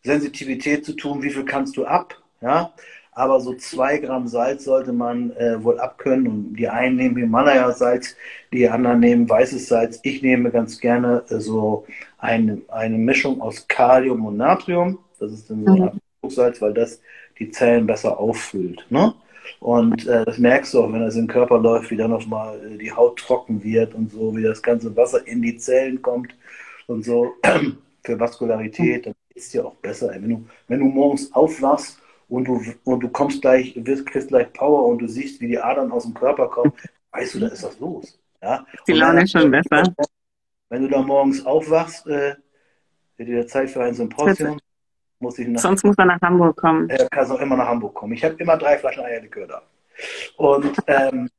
Sensitivität 0.04 0.86
zu 0.86 0.94
tun, 0.94 1.22
wie 1.22 1.30
viel 1.30 1.46
kannst 1.46 1.76
du 1.78 1.86
ab, 1.86 2.16
ja, 2.42 2.74
aber 3.12 3.40
so 3.42 3.54
zwei 3.56 3.98
Gramm 3.98 4.28
Salz 4.28 4.64
sollte 4.66 4.94
man 4.94 5.32
äh, 5.32 5.64
wohl 5.64 5.80
abkönnen 5.80 6.28
und 6.28 6.54
die 6.56 6.70
einen 6.70 6.96
nehmen 6.96 7.18
Himalaya-Salz, 7.18 8.16
die 8.54 8.70
anderen 8.70 9.00
nehmen 9.00 9.30
weißes 9.30 9.68
Salz. 9.68 10.00
Ich 10.04 10.22
nehme 10.22 10.52
ganz 10.52 10.80
gerne 10.80 11.24
äh, 11.30 11.40
so 11.40 11.86
eine, 12.18 12.62
eine 12.70 12.98
Mischung 12.98 13.42
aus 13.42 13.68
Kalium 13.68 14.26
und 14.26 14.38
Natrium. 14.38 15.00
Das 15.20 15.32
ist 15.32 15.50
dann 15.50 15.66
so 15.66 15.74
Mhm. 15.74 15.92
ein 16.24 16.30
Salz, 16.30 16.62
weil 16.62 16.74
das 16.74 17.02
die 17.40 17.52
Zellen 17.52 17.86
besser 17.88 18.20
auffüllt. 18.20 18.86
Ne? 18.90 19.14
Und 19.60 20.08
äh, 20.08 20.24
das 20.26 20.38
merkst 20.38 20.74
du 20.74 20.84
auch, 20.84 20.94
wenn 20.94 21.02
das 21.02 21.16
in 21.16 21.24
den 21.24 21.28
Körper 21.28 21.60
läuft, 21.60 21.92
wie 21.92 21.98
dann 21.98 22.12
nochmal 22.12 22.60
äh, 22.66 22.78
die 22.78 22.92
Haut 22.92 23.20
trocken 23.20 23.64
wird 23.64 23.94
und 23.94 24.12
so, 24.12 24.36
wie 24.36 24.44
das 24.44 24.62
ganze 24.62 24.96
Wasser 24.96 25.26
in 25.28 25.42
die 25.42 25.58
Zellen 25.58 26.02
kommt 26.02 26.36
und 26.88 27.04
so. 27.06 27.34
Für 28.04 28.20
Vaskularität, 28.20 29.06
dann 29.06 29.14
geht 29.30 29.44
es 29.44 29.50
dir 29.52 29.64
auch 29.66 29.76
besser. 29.76 30.10
Wenn 30.14 30.30
du, 30.30 30.46
wenn 30.68 30.80
du 30.80 30.86
morgens 30.86 31.32
aufwachst 31.34 32.01
und 32.32 32.46
du, 32.46 32.64
und 32.86 33.02
du 33.02 33.10
kommst 33.10 33.42
gleich, 33.42 33.74
wirst, 33.76 34.06
kriegst 34.06 34.30
gleich 34.30 34.52
Power 34.54 34.86
und 34.86 35.00
du 35.00 35.08
siehst, 35.08 35.42
wie 35.42 35.48
die 35.48 35.60
Adern 35.60 35.92
aus 35.92 36.04
dem 36.04 36.14
Körper 36.14 36.48
kommen, 36.48 36.72
weißt 37.12 37.36
du, 37.36 37.40
da 37.42 37.48
ist 37.48 37.64
was 37.64 37.78
los. 37.80 38.20
Ja? 38.42 38.66
Die 38.88 38.94
Laune 38.94 39.24
ist 39.24 39.32
schon 39.32 39.52
besser. 39.52 39.84
Wenn 40.70 40.84
du 40.84 40.88
da 40.88 41.02
morgens 41.02 41.46
aufwachst, 41.46 42.08
äh, 42.08 42.36
wird 43.18 43.30
dir 43.30 43.48
Zeit 43.48 43.70
für 43.70 43.84
ein 43.84 43.94
Symposium, 43.94 44.58
muss 45.20 45.38
ich 45.40 45.48
nach 45.50 45.60
Sonst 45.60 45.84
muss 45.84 45.98
er 45.98 46.06
nach 46.06 46.22
Hamburg 46.22 46.56
kommen. 46.56 46.90
äh, 46.90 47.06
kannst 47.12 47.34
auch 47.34 47.42
immer 47.42 47.58
nach 47.58 47.68
Hamburg 47.68 47.94
kommen. 47.94 48.14
Ich 48.14 48.24
habe 48.24 48.36
immer 48.36 48.56
drei 48.56 48.78
Flaschen 48.78 49.04
Eierlikör 49.04 49.48
da. 49.48 49.62
Und 50.38 50.74
ähm, 50.88 51.30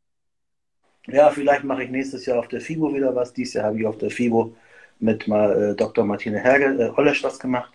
ja, 1.07 1.31
vielleicht 1.31 1.65
mache 1.65 1.85
ich 1.85 1.91
nächstes 1.91 2.27
Jahr 2.27 2.39
auf 2.39 2.49
der 2.49 2.61
FIBO 2.61 2.95
wieder 2.95 3.15
was. 3.15 3.33
Dieses 3.33 3.55
Jahr 3.55 3.65
habe 3.65 3.81
ich 3.81 3.87
auf 3.87 3.97
der 3.97 4.11
FIBO 4.11 4.55
mit 4.99 5.27
mal, 5.27 5.71
äh, 5.71 5.75
Dr. 5.75 6.05
Martine 6.05 6.39
Herge, 6.39 6.67
äh, 6.67 6.91
Hollesch 6.95 7.25
was 7.25 7.39
gemacht. 7.39 7.73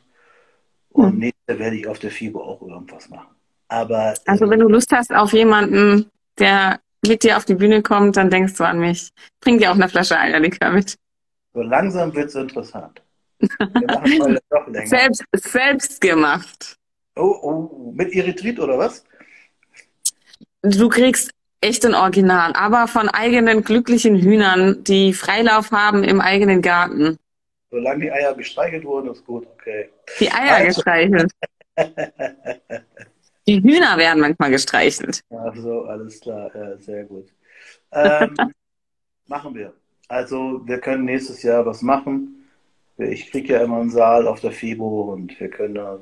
Und 0.97 1.13
Mhm. 1.13 1.19
nächstes 1.19 1.43
Jahr 1.47 1.59
werde 1.59 1.75
ich 1.77 1.87
auf 1.87 1.99
der 1.99 2.11
FIBO 2.11 2.41
auch 2.41 2.61
irgendwas 2.61 3.09
machen. 3.09 3.27
Aber 3.69 4.13
Also 4.25 4.45
ähm, 4.45 4.51
wenn 4.51 4.59
du 4.59 4.67
Lust 4.69 4.91
hast 4.91 5.13
auf 5.13 5.33
jemanden, 5.33 6.09
der 6.39 6.79
mit 7.05 7.23
dir 7.23 7.37
auf 7.37 7.45
die 7.45 7.55
Bühne 7.55 7.81
kommt, 7.83 8.17
dann 8.17 8.29
denkst 8.29 8.55
du 8.55 8.63
an 8.65 8.79
mich. 8.79 9.09
Bring 9.41 9.59
dir 9.59 9.71
auch 9.71 9.75
eine 9.75 9.89
Flasche 9.89 10.17
Eierlikör 10.19 10.71
mit. 10.71 10.95
so 11.53 11.61
langsam 11.61 12.13
wird 12.15 12.29
es 12.29 12.35
interessant. 12.35 13.01
Wir. 13.39 14.87
Selbst, 14.87 15.23
selbst 15.35 16.01
gemacht. 16.01 16.75
Oh, 17.15 17.35
oh, 17.41 17.91
mit 17.95 18.13
Erythrit 18.13 18.59
oder 18.59 18.77
was? 18.77 19.03
du 20.63 20.89
kriegst 20.89 21.31
echt 21.61 21.85
ein 21.85 21.95
Original, 21.95 22.53
aber 22.53 22.87
von 22.87 23.09
eigenen 23.09 23.63
glücklichen 23.63 24.15
Hühnern, 24.15 24.83
die 24.83 25.13
Freilauf 25.13 25.71
haben 25.71 26.03
im 26.03 26.21
eigenen 26.21 26.61
Garten. 26.61 27.17
Solange 27.77 28.05
die 28.05 28.11
Eier 28.11 28.33
gestreichelt 28.33 28.83
wurden, 28.85 29.11
ist 29.11 29.23
gut, 29.23 29.45
okay. 29.45 29.89
Die 30.19 30.31
Eier 30.31 30.55
also. 30.55 30.67
gestreichelt. 30.67 31.31
die 33.47 33.61
Hühner 33.61 33.95
werden 33.97 34.19
manchmal 34.21 34.49
gestreichelt. 34.49 35.21
Ach 35.29 35.55
so, 35.55 35.83
alles 35.83 36.19
klar, 36.19 36.49
ja, 36.55 36.75
sehr 36.77 37.03
gut. 37.03 37.27
Ähm, 37.91 38.35
machen 39.27 39.53
wir. 39.53 39.73
Also 40.07 40.61
wir 40.65 40.79
können 40.79 41.05
nächstes 41.05 41.43
Jahr 41.43 41.67
was 41.67 41.83
machen. 41.83 42.49
Ich 42.97 43.29
kriege 43.29 43.53
ja 43.53 43.61
immer 43.61 43.79
einen 43.79 43.91
Saal 43.91 44.27
auf 44.27 44.39
der 44.39 44.51
FIBO 44.51 45.13
und 45.13 45.39
wir 45.39 45.51
können 45.51 45.75
da 45.75 45.99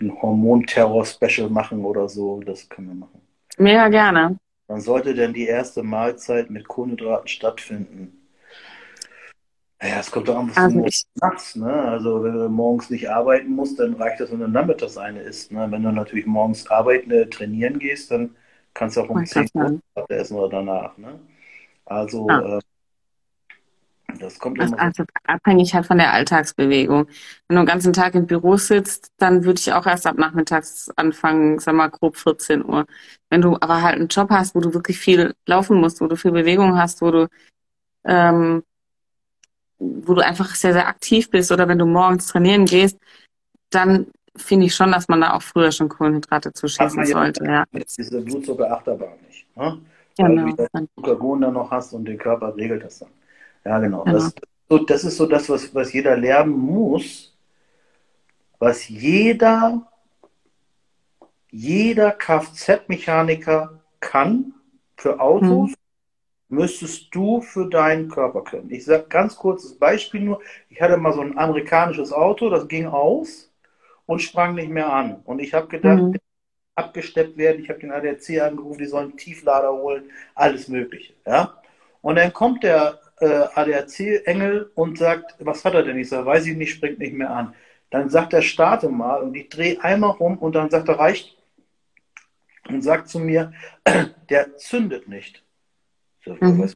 ein 0.00 0.22
Hormonterror-Special 0.22 1.50
machen 1.50 1.84
oder 1.84 2.08
so. 2.08 2.40
Das 2.42 2.68
können 2.68 2.88
wir 2.88 2.94
machen. 2.94 3.20
Mega 3.58 3.88
gerne. 3.88 4.38
Wann 4.68 4.80
sollte 4.80 5.14
denn 5.14 5.32
die 5.32 5.46
erste 5.46 5.82
Mahlzeit 5.82 6.48
mit 6.48 6.68
Kohlenhydraten 6.68 7.26
stattfinden? 7.26 8.21
Ja, 9.82 9.98
es 9.98 10.10
kommt 10.12 10.28
doch 10.28 10.36
an, 10.36 10.48
was 10.48 10.56
also 10.56 10.78
du 10.80 10.86
ich... 10.86 11.04
machst. 11.20 11.56
Ne? 11.56 11.72
Also 11.72 12.22
wenn 12.22 12.34
du 12.34 12.48
morgens 12.48 12.88
nicht 12.88 13.10
arbeiten 13.10 13.50
musst, 13.50 13.80
dann 13.80 13.94
reicht 13.94 14.20
das, 14.20 14.30
wenn 14.30 14.38
du 14.38 14.46
nachmittags 14.46 14.96
eine 14.96 15.20
isst. 15.20 15.50
Ne? 15.50 15.66
Wenn 15.70 15.82
du 15.82 15.90
natürlich 15.90 16.24
morgens 16.24 16.70
arbeiten, 16.70 17.10
äh, 17.10 17.26
trainieren 17.26 17.80
gehst, 17.80 18.12
dann 18.12 18.36
kannst 18.74 18.96
du 18.96 19.00
auch 19.00 19.08
um 19.08 19.26
10 19.26 19.48
Uhr 19.54 19.80
essen 20.08 20.36
oder 20.36 20.58
danach. 20.58 20.96
Ne? 20.98 21.18
Also 21.84 22.28
ah. 22.28 22.58
äh, 22.58 22.60
das 24.20 24.38
kommt 24.38 24.60
immer. 24.60 24.78
Also 24.78 25.04
abhängig 25.24 25.74
halt 25.74 25.86
von 25.86 25.98
der 25.98 26.12
Alltagsbewegung. 26.12 27.08
Wenn 27.48 27.56
du 27.56 27.62
den 27.62 27.66
ganzen 27.66 27.92
Tag 27.92 28.14
im 28.14 28.26
Büro 28.26 28.56
sitzt, 28.56 29.10
dann 29.18 29.44
würde 29.44 29.58
ich 29.58 29.72
auch 29.72 29.86
erst 29.86 30.06
ab 30.06 30.16
nachmittags 30.16 30.90
anfangen, 30.94 31.58
sag 31.58 31.74
mal 31.74 31.88
grob 31.88 32.16
14 32.16 32.64
Uhr. 32.64 32.86
Wenn 33.30 33.40
du 33.40 33.56
aber 33.60 33.82
halt 33.82 33.96
einen 33.96 34.08
Job 34.08 34.30
hast, 34.30 34.54
wo 34.54 34.60
du 34.60 34.74
wirklich 34.74 34.98
viel 34.98 35.34
laufen 35.46 35.80
musst, 35.80 36.00
wo 36.00 36.06
du 36.06 36.16
viel 36.16 36.30
Bewegung 36.32 36.78
hast, 36.78 37.02
wo 37.02 37.10
du 37.10 37.28
ähm, 38.04 38.62
wo 39.82 40.14
du 40.14 40.20
einfach 40.20 40.54
sehr, 40.54 40.72
sehr 40.72 40.86
aktiv 40.86 41.30
bist 41.30 41.50
oder 41.50 41.68
wenn 41.68 41.78
du 41.78 41.86
morgens 41.86 42.26
trainieren 42.26 42.66
gehst, 42.66 42.98
dann 43.70 44.06
finde 44.36 44.66
ich 44.66 44.74
schon, 44.74 44.92
dass 44.92 45.08
man 45.08 45.20
da 45.20 45.34
auch 45.34 45.42
früher 45.42 45.72
schon 45.72 45.88
Kohlenhydrate 45.88 46.52
zuschießen 46.52 47.04
sollte. 47.06 47.44
Ja. 47.44 47.64
Diese 47.72 48.20
Blutzuckerachterbahn 48.20 49.18
nicht. 49.26 49.56
Ne? 49.56 49.78
Genau. 50.16 50.44
Weil 50.44 50.52
du 50.52 50.66
den 50.74 50.88
Glucagon 50.96 51.40
dann 51.40 51.54
noch 51.54 51.70
hast 51.70 51.92
und 51.92 52.04
der 52.04 52.16
Körper 52.16 52.56
regelt 52.56 52.84
das 52.84 53.00
dann. 53.00 53.08
Ja, 53.64 53.78
genau. 53.78 54.04
genau. 54.04 54.28
Das, 54.68 54.84
das 54.86 55.04
ist 55.04 55.16
so 55.16 55.26
das, 55.26 55.48
was, 55.48 55.74
was 55.74 55.92
jeder 55.92 56.16
lernen 56.16 56.52
muss, 56.52 57.36
was 58.58 58.88
jeder, 58.88 59.86
jeder 61.50 62.12
Kfz-Mechaniker 62.12 63.80
kann 64.00 64.54
für 64.96 65.20
Autos, 65.20 65.70
hm. 65.70 65.76
Müsstest 66.52 67.14
du 67.14 67.40
für 67.40 67.68
deinen 67.68 68.08
Körper 68.08 68.44
können. 68.44 68.70
Ich 68.70 68.84
sage 68.84 69.06
ganz 69.08 69.36
kurzes 69.36 69.74
Beispiel 69.78 70.20
nur. 70.20 70.42
Ich 70.68 70.80
hatte 70.82 70.98
mal 70.98 71.14
so 71.14 71.22
ein 71.22 71.38
amerikanisches 71.38 72.12
Auto, 72.12 72.50
das 72.50 72.68
ging 72.68 72.86
aus 72.86 73.50
und 74.04 74.20
sprang 74.20 74.54
nicht 74.54 74.68
mehr 74.68 74.92
an. 74.92 75.22
Und 75.24 75.40
ich 75.40 75.54
habe 75.54 75.68
gedacht, 75.68 76.02
mhm. 76.02 76.16
abgesteppt 76.74 77.38
werden, 77.38 77.62
ich 77.62 77.70
habe 77.70 77.80
den 77.80 77.90
ADAC 77.90 78.42
angerufen, 78.42 78.78
die 78.78 78.86
sollen 78.86 79.16
Tieflader 79.16 79.72
holen, 79.72 80.10
alles 80.34 80.68
Mögliche. 80.68 81.14
Ja? 81.26 81.56
Und 82.02 82.16
dann 82.16 82.34
kommt 82.34 82.64
der 82.64 83.00
äh, 83.20 83.44
ADAC-Engel 83.54 84.72
und 84.74 84.98
sagt, 84.98 85.34
was 85.38 85.64
hat 85.64 85.72
er 85.72 85.84
denn? 85.84 85.98
Ich 85.98 86.10
sage, 86.10 86.26
weiß 86.26 86.46
ich 86.46 86.56
nicht, 86.56 86.74
springt 86.74 86.98
nicht 86.98 87.14
mehr 87.14 87.30
an. 87.30 87.54
Dann 87.88 88.10
sagt 88.10 88.34
er, 88.34 88.42
starte 88.42 88.90
mal 88.90 89.22
und 89.22 89.34
ich 89.34 89.48
drehe 89.48 89.82
einmal 89.82 90.10
rum 90.10 90.36
und 90.36 90.54
dann 90.54 90.68
sagt 90.68 90.88
er, 90.88 90.98
reicht. 90.98 91.34
Und 92.68 92.82
sagt 92.82 93.08
zu 93.08 93.20
mir, 93.20 93.54
der 94.28 94.56
zündet 94.58 95.08
nicht. 95.08 95.41
So, 96.24 96.36
mhm. 96.40 96.70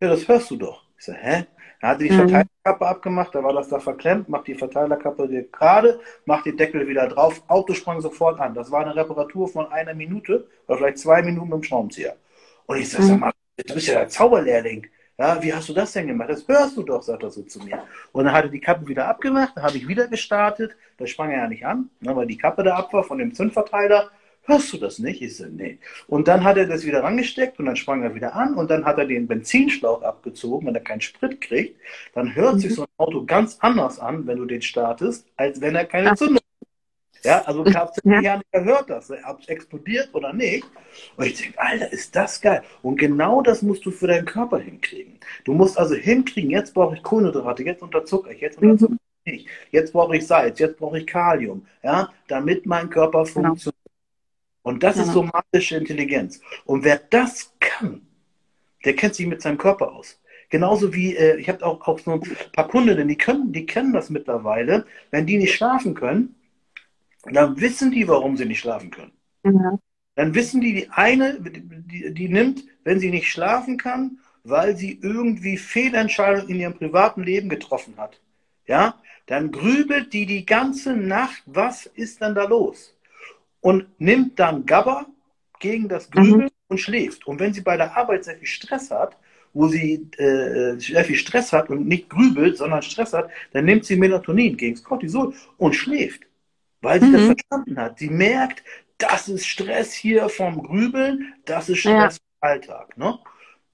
Ja, 0.00 0.08
das 0.08 0.26
hörst 0.26 0.50
du 0.50 0.56
doch. 0.56 0.82
Ich 0.98 1.04
sage, 1.04 1.18
hä? 1.20 1.46
Er 1.80 1.88
hatte 1.88 2.04
die 2.04 2.10
mhm. 2.10 2.28
Verteilerkappe 2.28 2.86
abgemacht, 2.86 3.34
da 3.34 3.42
war 3.42 3.54
das 3.54 3.68
da 3.68 3.80
verklemmt, 3.80 4.28
macht 4.28 4.46
die 4.46 4.54
Verteilerkappe 4.54 5.46
gerade, 5.50 6.00
macht 6.26 6.44
den 6.44 6.56
Deckel 6.56 6.86
wieder 6.86 7.08
drauf, 7.08 7.42
Auto 7.48 7.72
sprang 7.72 8.00
sofort 8.02 8.38
an. 8.38 8.54
Das 8.54 8.70
war 8.70 8.82
eine 8.82 8.94
Reparatur 8.94 9.48
von 9.48 9.72
einer 9.72 9.94
Minute 9.94 10.46
oder 10.66 10.78
vielleicht 10.78 10.98
zwei 10.98 11.22
Minuten 11.22 11.48
mit 11.48 11.56
dem 11.56 11.62
Schraubenzieher. 11.62 12.16
Und 12.66 12.78
ich 12.78 12.90
sage, 12.90 13.04
mhm. 13.04 13.08
sag 13.08 13.18
mal, 13.20 13.32
du 13.56 13.74
bist 13.74 13.86
ja 13.86 13.94
der 13.94 14.08
Zauberlehrling. 14.08 14.86
Ja, 15.18 15.42
wie 15.42 15.52
hast 15.52 15.68
du 15.68 15.74
das 15.74 15.92
denn 15.92 16.06
gemacht? 16.06 16.30
Das 16.30 16.46
hörst 16.48 16.76
du 16.76 16.82
doch, 16.82 17.02
sagt 17.02 17.22
er 17.22 17.30
so 17.30 17.42
zu 17.42 17.60
mir. 17.60 17.82
Und 18.12 18.24
dann 18.24 18.32
hat 18.32 18.44
er 18.44 18.50
die 18.50 18.60
Kappe 18.60 18.86
wieder 18.86 19.06
abgemacht, 19.06 19.52
dann 19.54 19.64
habe 19.64 19.76
ich 19.76 19.86
wieder 19.86 20.06
gestartet, 20.08 20.76
da 20.96 21.06
sprang 21.06 21.30
er 21.30 21.38
ja 21.38 21.48
nicht 21.48 21.66
an, 21.66 21.90
ne, 22.00 22.14
weil 22.16 22.26
die 22.26 22.38
Kappe 22.38 22.62
da 22.62 22.76
ab 22.76 22.92
war 22.92 23.04
von 23.04 23.18
dem 23.18 23.34
Zündverteiler. 23.34 24.10
Hörst 24.50 24.72
du 24.72 24.78
das 24.78 24.98
nicht? 24.98 25.22
Ich 25.22 25.36
so, 25.36 25.46
nee. 25.46 25.78
Und 26.08 26.26
dann 26.26 26.42
hat 26.42 26.56
er 26.56 26.66
das 26.66 26.84
wieder 26.84 27.04
rangesteckt 27.04 27.60
und 27.60 27.66
dann 27.66 27.76
sprang 27.76 28.02
er 28.02 28.16
wieder 28.16 28.34
an 28.34 28.54
und 28.54 28.68
dann 28.68 28.84
hat 28.84 28.98
er 28.98 29.06
den 29.06 29.28
Benzinschlauch 29.28 30.02
abgezogen, 30.02 30.66
wenn 30.66 30.74
er 30.74 30.80
keinen 30.80 31.00
Sprit 31.00 31.40
kriegt. 31.40 31.78
Dann 32.14 32.34
hört 32.34 32.54
mhm. 32.54 32.58
sich 32.58 32.74
so 32.74 32.82
ein 32.82 32.88
Auto 32.96 33.24
ganz 33.24 33.58
anders 33.60 34.00
an, 34.00 34.26
wenn 34.26 34.38
du 34.38 34.46
den 34.46 34.60
startest, 34.60 35.26
als 35.36 35.60
wenn 35.60 35.76
er 35.76 35.84
keine 35.84 36.16
Zündung 36.16 36.40
ja, 37.22 37.42
also 37.42 37.62
Kfz-Mechaniker 37.64 38.44
ja. 38.54 38.60
hört 38.64 38.90
das, 38.90 39.10
ob 39.10 39.40
es 39.40 39.48
explodiert 39.48 40.08
oder 40.14 40.32
nicht. 40.32 40.64
Und 41.16 41.26
ich 41.26 41.36
denke, 41.36 41.60
Alter, 41.60 41.92
ist 41.92 42.16
das 42.16 42.40
geil. 42.40 42.62
Und 42.82 42.98
genau 42.98 43.42
das 43.42 43.62
musst 43.62 43.84
du 43.84 43.90
für 43.90 44.06
deinen 44.06 44.24
Körper 44.24 44.58
hinkriegen. 44.58 45.18
Du 45.44 45.52
musst 45.52 45.78
also 45.78 45.94
hinkriegen, 45.94 46.50
jetzt 46.50 46.74
brauche 46.74 46.96
ich 46.96 47.02
Kohlenhydrate, 47.02 47.62
jetzt 47.62 47.82
unterzucker 47.82 48.30
ich, 48.30 48.40
jetzt 48.40 48.58
unterzucker 48.58 48.96
ich 49.24 49.32
nicht. 49.32 49.48
Jetzt 49.70 49.92
brauche 49.92 50.16
ich 50.16 50.26
Salz, 50.26 50.58
jetzt 50.58 50.78
brauche 50.78 50.98
ich 50.98 51.06
Kalium, 51.06 51.66
ja, 51.82 52.10
damit 52.26 52.66
mein 52.66 52.88
Körper 52.88 53.24
genau. 53.24 53.48
funktioniert. 53.48 53.79
Und 54.62 54.82
das 54.82 54.94
genau. 54.94 55.06
ist 55.06 55.12
somatische 55.12 55.76
Intelligenz. 55.76 56.40
Und 56.64 56.84
wer 56.84 56.98
das 56.98 57.52
kann, 57.60 58.02
der 58.84 58.94
kennt 58.94 59.14
sich 59.14 59.26
mit 59.26 59.42
seinem 59.42 59.58
Körper 59.58 59.92
aus. 59.92 60.20
Genauso 60.50 60.92
wie, 60.92 61.14
äh, 61.16 61.36
ich 61.36 61.48
habe 61.48 61.64
auch, 61.64 61.86
auch 61.86 61.98
so 61.98 62.12
ein 62.12 62.22
paar 62.52 62.68
Kundinnen, 62.68 63.08
die 63.08 63.16
können, 63.16 63.52
die 63.52 63.66
kennen 63.66 63.92
das 63.92 64.10
mittlerweile, 64.10 64.84
wenn 65.10 65.26
die 65.26 65.38
nicht 65.38 65.54
schlafen 65.54 65.94
können, 65.94 66.34
dann 67.24 67.60
wissen 67.60 67.90
die, 67.90 68.08
warum 68.08 68.36
sie 68.36 68.46
nicht 68.46 68.60
schlafen 68.60 68.90
können. 68.90 69.12
Ja. 69.44 69.78
Dann 70.16 70.34
wissen 70.34 70.60
die, 70.60 70.74
die 70.74 70.90
eine, 70.90 71.40
die, 71.40 72.12
die 72.12 72.28
nimmt, 72.28 72.64
wenn 72.84 72.98
sie 72.98 73.10
nicht 73.10 73.28
schlafen 73.28 73.76
kann, 73.76 74.18
weil 74.42 74.76
sie 74.76 74.98
irgendwie 75.00 75.56
Fehlentscheidungen 75.56 76.48
in 76.48 76.60
ihrem 76.60 76.74
privaten 76.74 77.22
Leben 77.22 77.48
getroffen 77.48 77.94
hat. 77.96 78.20
Ja, 78.66 79.00
dann 79.26 79.52
grübelt 79.52 80.12
die 80.12 80.26
die 80.26 80.44
ganze 80.44 80.96
Nacht, 80.96 81.42
was 81.46 81.86
ist 81.86 82.20
denn 82.20 82.34
da 82.34 82.44
los? 82.44 82.94
Und 83.60 83.86
nimmt 83.98 84.38
dann 84.38 84.64
Gabba 84.64 85.06
gegen 85.58 85.88
das 85.88 86.10
Grübeln 86.10 86.44
mhm. 86.44 86.50
und 86.68 86.78
schläft. 86.78 87.26
Und 87.26 87.40
wenn 87.40 87.52
sie 87.52 87.60
bei 87.60 87.76
der 87.76 87.96
Arbeit 87.96 88.24
sehr 88.24 88.36
viel 88.36 88.46
Stress 88.46 88.90
hat, 88.90 89.16
wo 89.52 89.68
sie 89.68 90.08
äh, 90.16 90.78
sehr 90.78 91.04
viel 91.04 91.16
Stress 91.16 91.52
hat 91.52 91.70
und 91.70 91.86
nicht 91.86 92.08
grübelt, 92.08 92.56
sondern 92.56 92.82
Stress 92.82 93.12
hat, 93.12 93.30
dann 93.52 93.64
nimmt 93.64 93.84
sie 93.84 93.96
Melatonin 93.96 94.56
gegen 94.56 94.74
das 94.74 94.84
Cortisol 94.84 95.34
und 95.58 95.74
schläft 95.74 96.22
weil 96.82 97.00
sie 97.00 97.06
mhm. 97.06 97.12
das 97.12 97.24
verstanden 97.24 97.78
hat. 97.78 97.98
Sie 97.98 98.10
merkt, 98.10 98.62
das 98.98 99.28
ist 99.28 99.46
Stress 99.46 99.92
hier 99.92 100.28
vom 100.28 100.62
Grübeln, 100.62 101.34
das 101.44 101.68
ist 101.68 101.78
Stress 101.78 102.16
ja. 102.16 102.20
vom 102.40 102.48
Alltag. 102.48 102.96
Ne? 102.96 103.18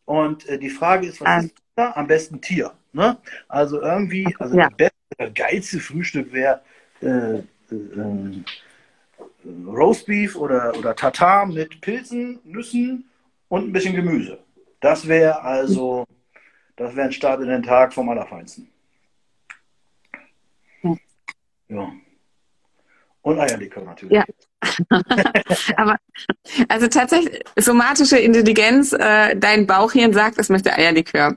Und 0.04 0.48
äh, 0.48 0.58
die 0.58 0.70
Frage 0.70 1.08
ist, 1.08 1.20
was 1.20 1.28
ja. 1.28 1.38
ist 1.38 1.54
da? 1.74 1.92
Am 1.92 2.06
besten 2.06 2.40
Tier. 2.40 2.72
Ne? 2.92 3.18
Also 3.48 3.80
irgendwie, 3.80 4.34
also 4.38 4.56
ja. 4.56 4.68
das 4.68 4.76
beste, 4.76 5.32
geilste 5.32 5.80
Frühstück 5.80 6.32
wäre 6.32 6.62
äh, 7.02 7.38
äh, 7.38 7.42
Roastbeef 9.66 10.36
oder, 10.36 10.76
oder 10.76 10.94
Tatar 10.94 11.46
mit 11.46 11.80
Pilzen, 11.80 12.40
Nüssen 12.44 13.08
und 13.48 13.68
ein 13.68 13.72
bisschen 13.72 13.94
Gemüse. 13.94 14.38
Das 14.80 15.06
wäre 15.06 15.42
also, 15.42 16.06
das 16.76 16.94
wäre 16.96 17.06
ein 17.06 17.12
Start 17.12 17.40
in 17.40 17.48
den 17.48 17.62
Tag 17.62 17.94
vom 17.94 18.08
Allerfeinsten. 18.08 18.68
Ja. 21.68 21.92
Und 23.22 23.40
Eierlikör 23.40 23.82
natürlich. 23.82 24.12
Ja. 24.12 24.24
Aber 25.76 25.96
also 26.68 26.86
tatsächlich, 26.86 27.42
somatische 27.56 28.18
Intelligenz, 28.18 28.92
äh, 28.92 29.34
dein 29.36 29.66
Bauchhirn 29.66 30.12
sagt, 30.12 30.38
es 30.38 30.48
möchte 30.48 30.72
Eierlikör. 30.72 31.36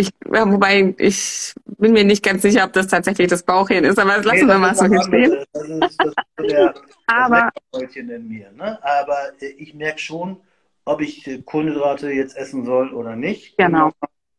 Ja. 0.00 0.44
Ich, 0.44 0.50
wobei 0.50 0.94
ich 0.98 1.54
bin 1.78 1.92
mir 1.92 2.04
nicht 2.04 2.24
ganz 2.24 2.42
sicher, 2.42 2.64
ob 2.64 2.72
das 2.72 2.88
tatsächlich 2.88 3.28
das 3.28 3.42
Bauchhirn 3.42 3.84
ist, 3.84 3.98
aber 3.98 4.16
das 4.16 4.24
lassen 4.24 4.46
nee, 4.46 4.52
wir 4.52 4.58
mal 4.58 4.74
so 4.74 4.86
hier 4.86 5.02
stehen. 5.02 5.44
Aber, 7.06 7.50
mir. 7.72 8.52
Ne? 8.52 8.78
Aber 8.84 9.32
äh, 9.40 9.46
ich 9.58 9.74
merke 9.74 9.98
schon, 9.98 10.36
ob 10.84 11.00
ich 11.00 11.26
äh, 11.26 11.42
Kohlenhydrate 11.42 12.10
jetzt 12.10 12.36
essen 12.36 12.64
soll 12.64 12.94
oder 12.94 13.16
nicht. 13.16 13.56
Genau. 13.58 13.90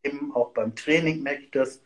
Eben 0.03 0.33
auch 0.33 0.51
beim 0.53 0.73
Training 0.73 1.21
merke 1.21 1.41
ich 1.41 1.51
das 1.51 1.81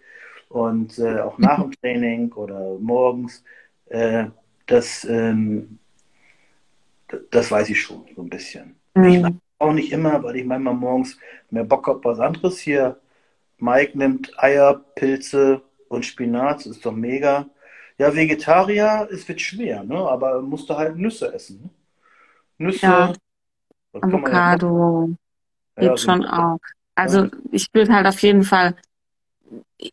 und 0.50 1.00
äh, 1.00 1.20
auch 1.20 1.38
nach 1.40 1.62
dem 1.62 1.72
Training 1.82 2.32
oder 2.34 2.78
morgens 2.80 3.44
äh, 3.88 4.26
das, 4.68 5.06
ähm, 5.06 5.80
das 7.32 7.52
weiß 7.52 7.70
ich 7.70 7.82
schon 7.82 8.06
so 8.16 8.22
ein 8.22 8.30
bisschen. 8.30 8.76
Mhm. 8.94 9.04
Ich 9.06 9.22
mache 9.22 9.34
auch 9.60 9.74
nicht 9.74 9.92
immer, 9.92 10.22
weil 10.24 10.36
ich 10.38 10.46
manchmal 10.46 10.74
morgens 10.74 11.18
mehr 11.50 11.64
Bock 11.64 11.88
habe, 11.88 12.04
was 12.04 12.20
anderes 12.20 12.60
hier. 12.60 13.00
Mike 13.58 13.98
nimmt 13.98 14.38
Eier, 14.38 14.86
Pilze 14.96 15.62
und 15.90 16.06
Spinat, 16.06 16.60
das 16.60 16.68
ist 16.68 16.86
doch 16.86 16.92
mega. 16.94 17.50
Ja, 17.98 18.14
Vegetarier, 18.14 19.08
es 19.12 19.28
wird 19.28 19.40
schwer, 19.40 19.84
ne? 19.84 19.98
aber 19.98 20.42
musst 20.42 20.70
du 20.70 20.76
halt 20.76 20.98
Nüsse 20.98 21.34
essen. 21.34 21.62
Ne? 21.64 21.70
Nüsse. 22.58 22.86
Ja, 22.86 23.14
Avocado 23.94 25.10
Ja, 25.78 25.90
geht 25.90 26.00
so 26.00 26.06
schon 26.06 26.26
auch. 26.26 26.60
Also 26.96 27.30
ich 27.52 27.68
würde 27.74 27.94
halt 27.94 28.08
auf 28.08 28.20
jeden 28.22 28.44
Fall, 28.44 28.76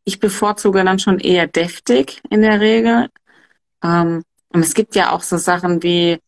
ich 0.04 0.20
bevorzuge 0.20 0.84
dann 0.84 0.98
schon 0.98 1.18
eher 1.18 1.46
deftig 1.46 2.20
in 2.30 2.42
der 2.42 2.60
Regel. 2.60 3.08
Ähm, 3.82 4.22
und 4.50 4.60
es 4.60 4.74
gibt 4.74 4.94
ja 4.94 5.12
auch 5.12 5.22
so 5.22 5.36
Sachen 5.36 5.82
wie, 5.82 6.18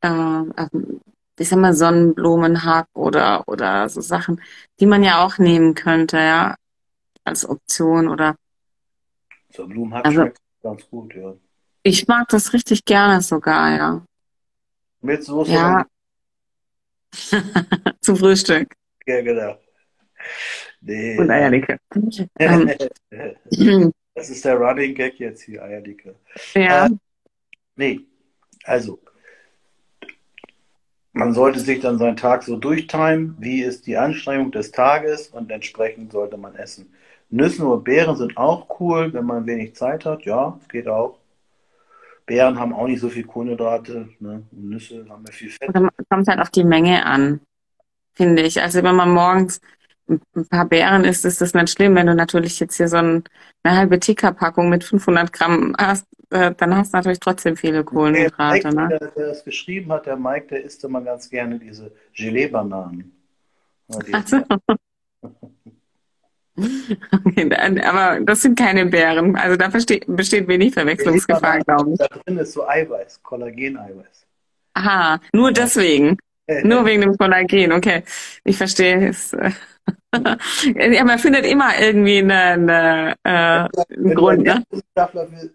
äh, 0.00 0.08
ähm, 0.08 1.00
ich 1.38 1.48
sag 1.48 1.58
mal, 1.58 1.74
Sonnenblumenhack 1.74 2.86
oder, 2.94 3.46
oder 3.48 3.88
so 3.88 4.00
Sachen, 4.00 4.40
die 4.80 4.86
man 4.86 5.02
ja 5.02 5.24
auch 5.24 5.38
nehmen 5.38 5.74
könnte, 5.74 6.16
ja, 6.18 6.56
als 7.24 7.48
Option 7.48 8.08
oder, 8.08 8.36
so 9.50 9.66
Blumenhack 9.66 10.04
also 10.06 10.20
schmeckt 10.22 10.38
ganz 10.62 10.88
gut, 10.88 11.14
ja. 11.14 11.34
ich 11.82 12.06
mag 12.08 12.28
das 12.28 12.52
richtig 12.52 12.84
gerne 12.84 13.20
sogar, 13.20 13.76
ja. 13.76 14.02
Mit 15.00 15.24
Soße 15.24 15.52
Ja, 15.52 15.86
zum 18.00 18.16
Frühstück 18.16 18.74
Ja, 19.06 19.20
genau. 19.22 19.58
Nee, 20.80 21.18
und. 21.18 21.30
Eierlikör. 21.30 21.78
Ähm, 22.38 22.70
Das 24.16 24.30
ist 24.30 24.44
der 24.44 24.54
Running 24.54 24.94
Gag 24.94 25.18
jetzt 25.18 25.42
hier, 25.42 25.60
Eierlikör. 25.60 26.14
ja, 26.54 26.86
Äh, 26.86 26.90
nee, 27.74 28.00
also, 28.62 29.00
man 31.14 31.32
sollte 31.32 31.60
sich 31.60 31.80
dann 31.80 31.96
seinen 31.96 32.16
Tag 32.16 32.42
so 32.42 32.56
durchtimen, 32.56 33.36
wie 33.38 33.62
ist 33.62 33.86
die 33.86 33.96
Anstrengung 33.96 34.50
des 34.50 34.72
Tages 34.72 35.28
und 35.28 35.50
entsprechend 35.50 36.12
sollte 36.12 36.36
man 36.36 36.56
essen. 36.56 36.92
Nüsse 37.30 37.64
oder 37.64 37.80
Beeren 37.80 38.16
sind 38.16 38.36
auch 38.36 38.80
cool, 38.80 39.12
wenn 39.12 39.24
man 39.24 39.46
wenig 39.46 39.74
Zeit 39.74 40.04
hat. 40.04 40.24
Ja, 40.24 40.58
geht 40.68 40.88
auch. 40.88 41.18
Beeren 42.26 42.58
haben 42.58 42.72
auch 42.72 42.86
nicht 42.86 43.00
so 43.00 43.08
viel 43.08 43.24
Kohlenhydrate, 43.24 44.08
ne? 44.18 44.42
Und 44.50 44.70
Nüsse 44.70 45.06
haben 45.08 45.24
ja 45.26 45.32
viel 45.32 45.50
Fett. 45.50 45.68
oder 45.68 45.88
kommt 46.10 46.26
halt 46.26 46.40
auf 46.40 46.50
die 46.50 46.64
Menge 46.64 47.06
an, 47.06 47.40
finde 48.14 48.42
ich. 48.42 48.60
Also 48.60 48.82
wenn 48.82 48.96
man 48.96 49.10
morgens 49.10 49.60
ein 50.08 50.48
paar 50.48 50.66
Beeren 50.66 51.04
isst, 51.04 51.24
ist 51.24 51.40
das 51.40 51.54
nicht 51.54 51.70
schlimm. 51.70 51.94
Wenn 51.94 52.06
du 52.06 52.14
natürlich 52.14 52.60
jetzt 52.60 52.76
hier 52.76 52.88
so 52.88 52.96
ein, 52.98 53.24
eine 53.62 53.76
halbe 53.76 53.98
Tikka-Packung 53.98 54.68
mit 54.68 54.84
500 54.84 55.32
Gramm 55.32 55.74
hast, 55.78 56.06
äh, 56.30 56.54
dann 56.54 56.76
hast 56.76 56.92
du 56.92 56.98
natürlich 56.98 57.20
trotzdem 57.20 57.56
viele 57.56 57.72
Der 57.74 57.84
Kohlenhydrate, 57.84 58.68
Mike, 58.68 58.74
ne? 58.74 58.88
der, 58.88 59.08
der 59.08 59.26
das 59.28 59.44
geschrieben 59.44 59.92
hat, 59.92 60.06
der 60.06 60.16
Mike, 60.16 60.46
der 60.48 60.64
isst 60.64 60.84
immer 60.84 61.00
ganz 61.00 61.30
gerne 61.30 61.58
diese 61.58 61.90
Gelee-Bananen. 62.14 63.12
Ja, 63.88 63.98
die 64.00 64.14
Ach 64.14 64.26
so. 64.26 64.42
Okay, 66.56 67.48
dann- 67.48 67.80
aber 67.80 68.20
das 68.20 68.42
sind 68.42 68.56
keine 68.58 68.86
Beeren. 68.86 69.34
Also 69.36 69.56
da 69.56 69.68
besteht, 69.68 70.04
besteht 70.06 70.46
wenig 70.46 70.72
Verwechslungsgefahr, 70.74 71.58
glaube 71.60 71.92
ich. 71.92 71.98
Da 71.98 72.06
drin 72.06 72.38
ist 72.38 72.52
so 72.52 72.66
Eiweiß, 72.66 73.22
Kollagen-Eiweiß. 73.22 74.26
Aha, 74.74 75.20
nur 75.32 75.50
deswegen. 75.52 76.16
Nur 76.62 76.84
wegen 76.84 77.00
dem 77.02 77.16
Kollagen, 77.16 77.72
okay. 77.72 78.02
Ich 78.44 78.56
verstehe 78.56 79.08
es. 79.08 79.34
Ja, 80.76 81.04
man 81.04 81.18
findet 81.18 81.44
immer 81.44 81.78
irgendwie 81.80 82.18
eine, 82.18 82.34
eine, 82.34 83.14
äh, 83.24 83.68
einen 83.94 84.14
Wenn 84.14 84.18
du, 84.18 84.24
Grund, 84.24 84.44
ne? 84.44 84.64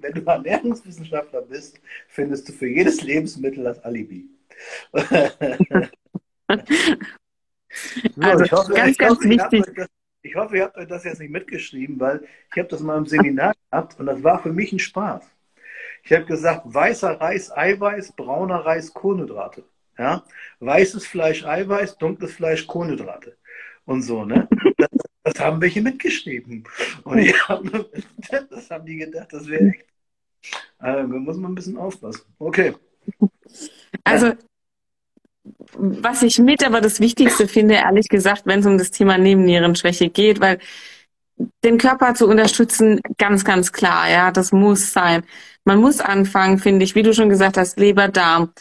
Wenn 0.01 0.13
du 0.13 0.21
Ernährungswissenschaftler 0.25 1.41
bist, 1.43 1.79
findest 2.07 2.49
du 2.49 2.53
für 2.53 2.67
jedes 2.67 3.01
Lebensmittel 3.01 3.63
das 3.63 3.79
Alibi. 3.83 4.29
So, 8.15 8.21
Also, 8.21 8.43
ich 8.43 8.51
hoffe, 8.51 8.73
ganz, 8.73 8.97
ich 8.97 8.97
ganz 8.97 9.09
hoffe, 9.09 9.27
ihr 9.27 9.41
habt 9.43 9.57
wichtig. 9.57 9.63
euch 9.67 9.73
das, 9.75 9.87
ich 10.21 10.35
hoffe, 10.35 10.57
ihr 10.57 10.63
habt 10.65 10.77
euch 10.77 10.87
das 10.87 11.03
jetzt 11.03 11.19
nicht 11.19 11.31
mitgeschrieben, 11.31 11.99
weil 11.99 12.23
ich 12.51 12.57
habe 12.57 12.67
das 12.69 12.81
mal 12.81 12.97
im 12.97 13.05
Seminar 13.05 13.53
gehabt 13.71 13.99
und 13.99 14.05
das 14.05 14.23
war 14.23 14.41
für 14.41 14.51
mich 14.53 14.71
ein 14.73 14.79
Spaß. 14.79 15.23
Ich 16.03 16.13
habe 16.13 16.25
gesagt, 16.25 16.63
weißer 16.65 17.21
Reis 17.21 17.51
Eiweiß, 17.55 18.13
brauner 18.13 18.57
Reis 18.65 18.93
Kohlenhydrate. 18.93 19.65
Ja? 19.99 20.23
Weißes 20.59 21.05
Fleisch 21.05 21.45
Eiweiß, 21.45 21.97
dunkles 21.97 22.33
Fleisch 22.33 22.65
Kohlenhydrate. 22.65 23.37
Und 23.85 24.01
so, 24.01 24.23
ne? 24.23 24.47
Das, 24.77 24.89
das 25.23 25.39
haben 25.39 25.61
welche 25.61 25.81
mitgeschrieben. 25.81 26.63
Und 27.03 27.17
die 27.17 27.33
haben, 27.33 27.69
das 28.49 28.69
haben 28.69 28.85
die 28.85 28.97
gedacht, 28.97 29.27
das 29.31 29.47
wäre 29.47 29.69
echt. 29.69 29.85
Also, 30.77 31.11
da 31.11 31.19
muss 31.19 31.37
man 31.37 31.51
ein 31.51 31.55
bisschen 31.55 31.77
aufpassen. 31.77 32.21
Okay. 32.39 32.73
Also, 34.05 34.33
was 35.73 36.23
ich 36.23 36.39
mit 36.39 36.65
aber 36.65 36.79
das 36.79 36.99
Wichtigste 36.99 37.47
finde, 37.47 37.75
ehrlich 37.75 38.07
gesagt, 38.07 38.43
wenn 38.45 38.61
es 38.61 38.65
um 38.65 38.77
das 38.77 38.91
Thema 38.91 39.17
Nebennierenschwäche 39.17 40.09
geht, 40.09 40.39
weil 40.39 40.59
den 41.63 41.77
Körper 41.77 42.13
zu 42.13 42.27
unterstützen, 42.27 43.01
ganz, 43.17 43.43
ganz 43.43 43.71
klar, 43.71 44.09
ja, 44.09 44.31
das 44.31 44.51
muss 44.51 44.93
sein. 44.93 45.23
Man 45.63 45.79
muss 45.79 45.99
anfangen, 45.99 46.57
finde 46.57 46.83
ich, 46.83 46.95
wie 46.95 47.03
du 47.03 47.13
schon 47.13 47.29
gesagt 47.29 47.57
hast, 47.57 47.79
Leber, 47.79 48.07
Darm, 48.07 48.51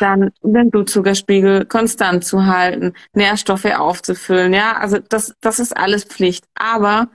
dann 0.00 0.30
den 0.42 0.70
Blutzuckerspiegel 0.70 1.66
konstant 1.66 2.24
zu 2.24 2.46
halten, 2.46 2.94
Nährstoffe 3.12 3.64
aufzufüllen, 3.64 4.52
ja, 4.52 4.76
also 4.76 4.98
das, 4.98 5.34
das 5.40 5.58
ist 5.58 5.76
alles 5.76 6.04
Pflicht. 6.04 6.44
Aber 6.54 7.08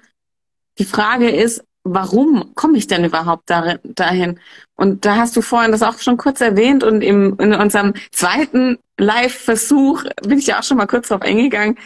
die 0.79 0.85
Frage 0.85 1.29
ist, 1.29 1.63
warum 1.83 2.55
komme 2.55 2.77
ich 2.77 2.87
denn 2.87 3.03
überhaupt 3.03 3.49
dahin? 3.49 4.39
Und 4.75 5.05
da 5.05 5.17
hast 5.17 5.35
du 5.35 5.41
vorhin 5.41 5.71
das 5.71 5.83
auch 5.83 5.99
schon 5.99 6.17
kurz 6.17 6.41
erwähnt 6.41 6.83
und 6.83 7.01
im, 7.01 7.37
in 7.39 7.53
unserem 7.53 7.93
zweiten 8.11 8.79
Live-Versuch 8.97 10.03
bin 10.23 10.39
ich 10.39 10.47
ja 10.47 10.59
auch 10.59 10.63
schon 10.63 10.77
mal 10.77 10.87
kurz 10.87 11.09
darauf 11.09 11.25
eingegangen. 11.25 11.77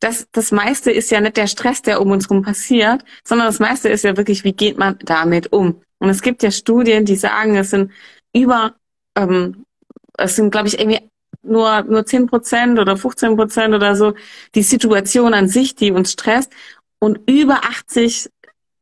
Das, 0.00 0.26
das 0.32 0.50
meiste 0.50 0.90
ist 0.90 1.10
ja 1.10 1.20
nicht 1.20 1.36
der 1.36 1.46
Stress, 1.46 1.82
der 1.82 2.00
um 2.00 2.10
uns 2.10 2.28
herum 2.28 2.42
passiert, 2.42 3.04
sondern 3.24 3.46
das 3.46 3.60
meiste 3.60 3.88
ist 3.88 4.02
ja 4.04 4.16
wirklich, 4.16 4.42
wie 4.42 4.52
geht 4.52 4.78
man 4.78 4.98
damit 5.04 5.52
um? 5.52 5.80
Und 5.98 6.08
es 6.08 6.22
gibt 6.22 6.42
ja 6.42 6.50
Studien, 6.50 7.04
die 7.04 7.14
sagen, 7.14 7.56
es 7.56 7.70
sind 7.70 7.92
über, 8.34 8.74
ähm, 9.16 9.64
es 10.22 10.36
sind, 10.36 10.50
glaube 10.50 10.68
ich, 10.68 10.78
irgendwie 10.78 11.00
nur, 11.42 11.82
nur 11.82 12.06
10 12.06 12.26
Prozent 12.26 12.78
oder 12.78 12.96
15 12.96 13.36
Prozent 13.36 13.74
oder 13.74 13.96
so, 13.96 14.14
die 14.54 14.62
Situation 14.62 15.34
an 15.34 15.48
sich, 15.48 15.74
die 15.74 15.90
uns 15.90 16.12
stresst. 16.12 16.52
Und 16.98 17.20
über 17.28 17.64
80 17.64 18.28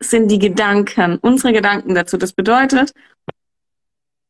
sind 0.01 0.29
die 0.31 0.39
Gedanken, 0.39 1.19
unsere 1.21 1.53
Gedanken 1.53 1.95
dazu. 1.95 2.17
Das 2.17 2.33
bedeutet, 2.33 2.93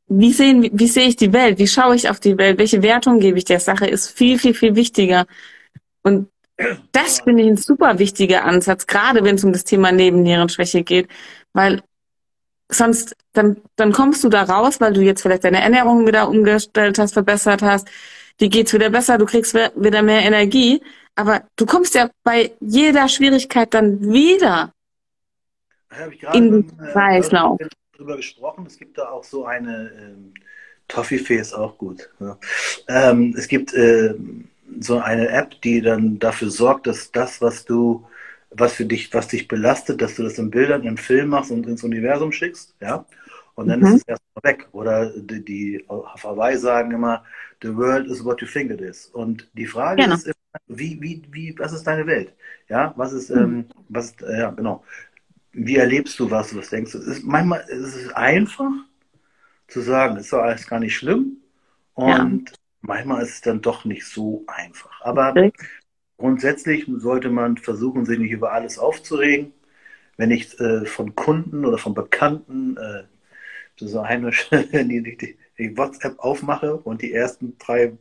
wie 0.07 0.33
sehen, 0.33 0.63
wie, 0.63 0.71
wie 0.73 0.89
sehe 0.89 1.09
ich 1.09 1.17
die 1.17 1.33
Welt? 1.33 1.59
Wie 1.59 1.69
schaue 1.69 1.95
ich 1.95 2.09
auf 2.09 2.21
die 2.21 2.37
Welt? 2.37 2.59
Welche 2.59 2.83
Wertung 2.83 3.21
gebe 3.21 3.39
ich 3.39 3.45
der 3.45 3.61
Sache? 3.61 3.87
Ist 3.87 4.11
viel, 4.11 4.39
viel, 4.39 4.55
viel 4.55 4.75
wichtiger. 4.75 5.27
Und 6.03 6.29
das 6.93 7.21
finde 7.21 7.43
ich 7.43 7.49
ein 7.49 7.57
super 7.57 7.99
wichtiger 7.99 8.45
Ansatz, 8.45 8.87
gerade 8.87 9.25
wenn 9.25 9.37
es 9.37 9.45
um 9.45 9.53
das 9.53 9.65
Thema 9.65 9.93
Nebennierenschwäche 9.93 10.83
geht, 10.83 11.09
weil 11.53 11.83
sonst, 12.71 13.17
dann, 13.33 13.57
dann 13.77 13.93
kommst 13.93 14.25
du 14.25 14.29
da 14.29 14.43
raus, 14.43 14.81
weil 14.81 14.93
du 14.93 15.01
jetzt 15.01 15.23
vielleicht 15.23 15.45
deine 15.45 15.63
Ernährung 15.63 16.07
wieder 16.07 16.29
umgestellt 16.29 16.99
hast, 16.99 17.13
verbessert 17.13 17.63
hast, 17.63 17.89
dir 18.41 18.49
geht's 18.49 18.73
wieder 18.73 18.91
besser, 18.91 19.19
du 19.19 19.27
kriegst 19.27 19.55
wieder 19.55 20.03
mehr 20.03 20.23
Energie, 20.23 20.83
aber 21.15 21.43
du 21.57 21.67
kommst 21.67 21.95
ja 21.95 22.11
bei 22.23 22.53
jeder 22.61 23.09
Schwierigkeit 23.09 23.75
dann 23.75 24.13
wieder 24.13 24.73
habe 25.91 26.15
ich 26.15 26.21
gerade 26.21 26.39
in 26.39 26.71
einem, 26.81 27.59
äh, 27.59 27.69
drüber 27.97 28.17
gesprochen. 28.17 28.67
Es 28.67 28.79
gibt 28.79 28.99
da 28.99 29.11
auch 29.11 29.25
so 29.25 29.45
eine, 29.45 29.91
ähm, 29.99 30.35
Toffifee 30.89 31.37
ist 31.37 31.53
auch 31.53 31.79
gut. 31.79 32.11
Ja. 32.19 32.39
Ähm, 32.89 33.35
es 33.37 33.47
gibt 33.47 33.75
ähm, 33.75 34.49
so 34.81 34.99
eine 34.99 35.29
App, 35.29 35.61
die 35.63 35.81
dann 35.81 36.19
dafür 36.19 36.51
sorgt, 36.51 36.87
dass 36.87 37.13
das, 37.13 37.41
was 37.41 37.65
du, 37.65 38.07
was 38.51 38.75
für 38.75 38.85
dich, 38.87 39.13
was 39.15 39.29
dich 39.29 39.49
belastet, 39.49 40.01
dass 40.03 40.17
du 40.17 40.23
das 40.23 40.39
in 40.39 40.51
Bildern, 40.51 40.85
im 40.85 40.97
Film 40.97 41.29
machst 41.31 41.51
und 41.51 41.67
ins 41.67 41.85
Universum 41.85 42.33
schickst, 42.33 42.75
ja. 42.81 43.07
Und 43.55 43.69
dann 43.69 43.81
Mhm. 43.81 43.87
ist 43.87 43.95
es 43.95 44.03
erstmal 44.07 44.53
weg. 44.55 44.69
Oder 44.73 45.11
die, 45.17 45.45
die 45.45 45.85
auf 45.89 46.25
Hawaii 46.25 46.57
sagen 46.57 46.93
immer, 46.93 47.25
the 47.63 47.75
world 47.77 48.07
is 48.09 48.25
what 48.25 48.41
you 48.41 48.47
think 48.49 48.71
it 48.71 48.81
is. 48.81 49.07
Und 49.07 49.49
die 49.55 49.67
Frage 49.67 50.03
Genau. 50.03 50.15
ist 50.15 50.27
immer, 50.27 50.35
wie, 50.69 51.01
wie, 51.01 51.23
wie, 51.31 51.55
was 51.59 51.73
ist 51.73 51.85
deine 51.87 52.07
Welt? 52.07 52.33
Ja, 52.69 52.95
was 52.97 53.13
ist, 53.13 53.31
ähm, 53.31 53.67
was 53.89 54.07
ist, 54.07 54.23
äh, 54.23 54.39
ja, 54.41 54.51
genau. 54.51 54.85
Wie 55.53 55.77
erlebst 55.77 56.19
du 56.21 56.31
was? 56.31 56.57
Was 56.57 56.71
denkst 56.71 56.93
du? 56.93 56.99
Es 56.99 57.07
ist, 57.07 57.25
manchmal 57.25 57.61
ist 57.69 57.97
es 57.97 58.13
einfach 58.15 58.71
zu 59.69 59.81
sagen, 59.81 60.17
ist 60.17 60.33
doch 60.33 60.43
alles 60.43 60.67
gar 60.67 60.81
nicht 60.81 60.97
schlimm. 60.97 61.39
Und 61.95 62.53
manchmal 62.81 63.23
ist 63.23 63.31
es 63.35 63.41
dann 63.43 63.61
doch 63.63 63.85
nicht 63.85 64.07
so 64.07 64.45
einfach. 64.47 65.01
Aber 65.03 65.35
Richtig. 65.35 65.71
Grundsätzlich 66.21 66.85
sollte 66.99 67.31
man 67.31 67.57
versuchen, 67.57 68.05
sich 68.05 68.19
nicht 68.19 68.31
über 68.31 68.53
alles 68.53 68.79
aufzuregen. 68.79 69.53
Wenn 70.19 70.31
ich 70.31 70.61
äh, 70.61 70.85
von 70.85 71.15
Kunden 71.15 71.65
oder 71.65 71.79
von 71.79 71.95
Bekannten 71.95 72.77
äh, 72.77 73.05
so 73.77 74.07
heimisch 74.07 74.51
die, 74.73 75.17
die, 75.17 75.39
die 75.59 75.79
WhatsApp 75.79 76.19
aufmache 76.19 76.77
und 76.77 77.01
die 77.01 77.15
ersten 77.15 77.57
drei, 77.59 77.95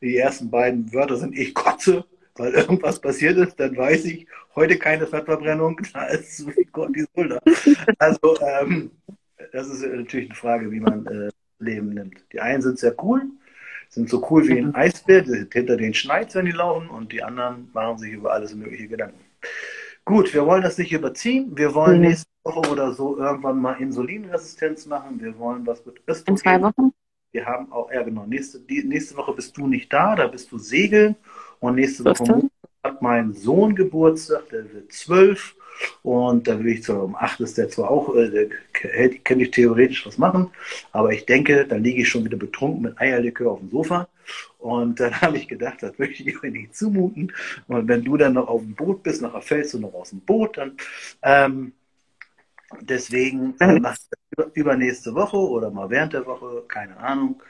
die 0.00 0.16
ersten 0.16 0.50
beiden 0.50 0.90
Wörter 0.94 1.18
sind 1.18 1.36
ich 1.36 1.54
kotze, 1.54 2.06
weil 2.36 2.54
irgendwas 2.54 2.98
passiert 2.98 3.36
ist, 3.36 3.60
dann 3.60 3.76
weiß 3.76 4.06
ich, 4.06 4.26
heute 4.54 4.78
keine 4.78 5.06
Fettverbrennung, 5.06 5.78
da 5.92 6.06
ist 6.06 6.38
so 6.38 6.50
viel 6.50 6.64
Cortisol 6.66 7.28
da. 7.28 7.40
Also 7.98 8.38
ähm, 8.40 8.90
das 9.52 9.68
ist 9.68 9.82
natürlich 9.82 10.30
eine 10.30 10.34
Frage, 10.34 10.70
wie 10.70 10.80
man 10.80 11.06
äh, 11.06 11.28
Leben 11.58 11.90
nimmt. 11.90 12.24
Die 12.32 12.40
einen 12.40 12.62
sind 12.62 12.78
sehr 12.78 12.94
cool, 13.04 13.22
sind 13.88 14.08
so 14.10 14.26
cool 14.30 14.46
wie 14.48 14.58
ein 14.58 14.74
Eisbär, 14.74 15.22
die 15.22 15.30
sind 15.30 15.52
hinter 15.52 15.76
den 15.76 15.94
schneit, 15.94 16.34
wenn 16.34 16.46
die 16.46 16.52
laufen, 16.52 16.88
und 16.90 17.12
die 17.12 17.22
anderen 17.22 17.70
machen 17.72 17.98
sich 17.98 18.12
über 18.12 18.32
alles 18.32 18.54
mögliche 18.54 18.88
Gedanken. 18.88 19.20
Gut, 20.04 20.32
wir 20.34 20.46
wollen 20.46 20.62
das 20.62 20.78
nicht 20.78 20.92
überziehen. 20.92 21.52
Wir 21.56 21.74
wollen 21.74 21.96
Mhm. 22.00 22.08
nächste 22.08 22.26
Woche 22.44 22.70
oder 22.70 22.92
so 22.92 23.18
irgendwann 23.18 23.60
mal 23.60 23.72
Insulinresistenz 23.80 24.86
machen. 24.86 25.20
Wir 25.20 25.36
wollen 25.38 25.66
was 25.66 25.84
mit 25.84 25.96
In 26.26 26.36
zwei 26.36 26.56
Östrogen. 26.56 26.62
Wochen? 26.62 26.92
Wir 27.32 27.44
haben 27.46 27.72
auch, 27.72 27.90
ja 27.92 28.02
genau, 28.02 28.24
nächste, 28.26 28.60
die, 28.60 28.84
nächste 28.84 29.16
Woche 29.16 29.32
bist 29.34 29.56
du 29.56 29.66
nicht 29.66 29.92
da, 29.92 30.14
da 30.14 30.26
bist 30.28 30.50
du 30.52 30.58
segeln. 30.58 31.16
Und 31.60 31.74
nächste 31.74 32.04
Woche 32.04 32.48
hat 32.84 33.02
mein 33.02 33.32
Sohn 33.34 33.74
Geburtstag, 33.74 34.48
der 34.50 34.72
wird 34.72 34.92
zwölf. 34.92 35.56
Und 36.02 36.48
da 36.48 36.58
will 36.58 36.68
ich 36.72 36.82
zwar 36.82 37.02
um 37.02 37.14
acht 37.14 37.40
ist 37.40 37.58
der 37.58 37.68
zwar 37.68 37.90
auch, 37.90 38.14
äh, 38.14 38.48
kann 39.24 39.40
ich 39.40 39.50
theoretisch 39.50 40.06
was 40.06 40.18
machen, 40.18 40.50
aber 40.92 41.12
ich 41.12 41.26
denke, 41.26 41.66
dann 41.66 41.82
liege 41.82 42.02
ich 42.02 42.08
schon 42.08 42.24
wieder 42.24 42.36
betrunken 42.36 42.82
mit 42.82 43.00
Eierlikör 43.00 43.52
auf 43.52 43.60
dem 43.60 43.70
Sofa. 43.70 44.08
Und 44.58 45.00
dann 45.00 45.20
habe 45.20 45.36
ich 45.36 45.48
gedacht, 45.48 45.82
das 45.82 45.98
möchte 45.98 46.22
ich 46.22 46.42
mir 46.42 46.50
nicht 46.50 46.76
zumuten. 46.76 47.32
Und 47.68 47.88
wenn 47.88 48.04
du 48.04 48.16
dann 48.16 48.34
noch 48.34 48.48
auf 48.48 48.62
dem 48.62 48.74
Boot 48.74 49.02
bist, 49.02 49.22
nachher 49.22 49.42
fällst 49.42 49.74
du 49.74 49.80
noch 49.80 49.94
aus 49.94 50.10
dem 50.10 50.20
Boot, 50.20 50.56
dann 50.56 50.76
ähm, 51.22 51.72
deswegen 52.80 53.54
äh, 53.60 53.78
mache 53.78 53.96
ich 53.98 54.36
das 54.36 54.46
übernächste 54.54 55.14
Woche 55.14 55.38
oder 55.38 55.70
mal 55.70 55.90
während 55.90 56.12
der 56.12 56.26
Woche, 56.26 56.64
keine 56.68 56.96
Ahnung. 56.96 57.42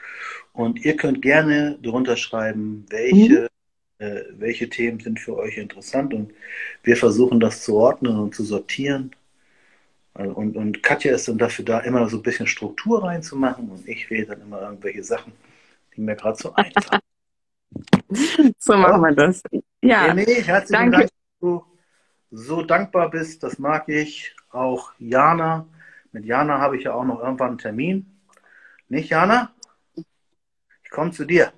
Und 0.53 0.83
ihr 0.83 0.95
könnt 0.95 1.21
gerne 1.21 1.77
drunter 1.81 2.17
schreiben, 2.17 2.85
welche 2.89 3.41
mhm 3.41 3.47
äh, 3.99 4.21
welche 4.31 4.69
Themen 4.69 4.99
sind 4.99 5.19
für 5.19 5.35
euch 5.37 5.57
interessant 5.57 6.13
und 6.13 6.33
wir 6.83 6.97
versuchen 6.97 7.39
das 7.39 7.63
zu 7.63 7.75
ordnen 7.75 8.17
und 8.19 8.35
zu 8.35 8.43
sortieren. 8.43 9.11
Also, 10.13 10.33
und, 10.33 10.55
und 10.55 10.83
Katja 10.83 11.13
ist 11.13 11.27
dann 11.27 11.37
dafür 11.37 11.65
da, 11.65 11.79
immer 11.79 12.07
so 12.09 12.17
ein 12.17 12.23
bisschen 12.23 12.47
Struktur 12.47 13.03
reinzumachen 13.03 13.69
und 13.69 13.87
ich 13.87 14.09
wähle 14.09 14.27
dann 14.27 14.41
immer 14.41 14.61
irgendwelche 14.61 15.03
Sachen, 15.03 15.33
die 15.95 16.01
mir 16.01 16.15
gerade 16.15 16.37
so 16.37 16.53
einfallen. 16.53 17.01
so 18.57 18.77
machen 18.77 19.01
wir 19.01 19.11
das. 19.13 19.43
Ja, 19.81 20.13
nee, 20.13 20.25
herzlichen 20.25 20.91
danke. 20.91 20.97
Dank, 20.97 21.03
dass 21.03 21.39
du 21.39 21.63
so 22.31 22.61
dankbar 22.63 23.09
bist. 23.09 23.43
Das 23.43 23.59
mag 23.59 23.89
ich. 23.89 24.35
Auch 24.49 24.91
Jana. 24.97 25.67
Mit 26.11 26.25
Jana 26.25 26.59
habe 26.59 26.77
ich 26.77 26.83
ja 26.83 26.93
auch 26.93 27.03
noch 27.03 27.21
irgendwann 27.21 27.49
einen 27.49 27.57
Termin. 27.57 28.19
Nicht, 28.89 29.09
Jana? 29.09 29.53
Ich 29.95 30.89
komme 30.89 31.11
zu 31.11 31.25
dir. 31.25 31.51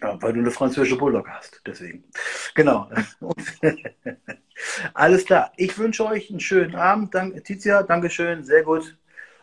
Ja, 0.00 0.20
weil 0.22 0.32
du 0.32 0.40
eine 0.40 0.50
französische 0.50 0.96
Bulldog 0.96 1.28
hast, 1.28 1.60
deswegen. 1.66 2.04
Genau. 2.54 2.90
Alles 4.94 5.24
klar. 5.24 5.52
Ich 5.56 5.78
wünsche 5.78 6.06
euch 6.06 6.30
einen 6.30 6.40
schönen 6.40 6.74
Abend. 6.74 7.14
Dank, 7.14 7.44
Tizia, 7.44 7.82
Dankeschön, 7.82 8.44
sehr 8.44 8.62
gut. 8.62 8.96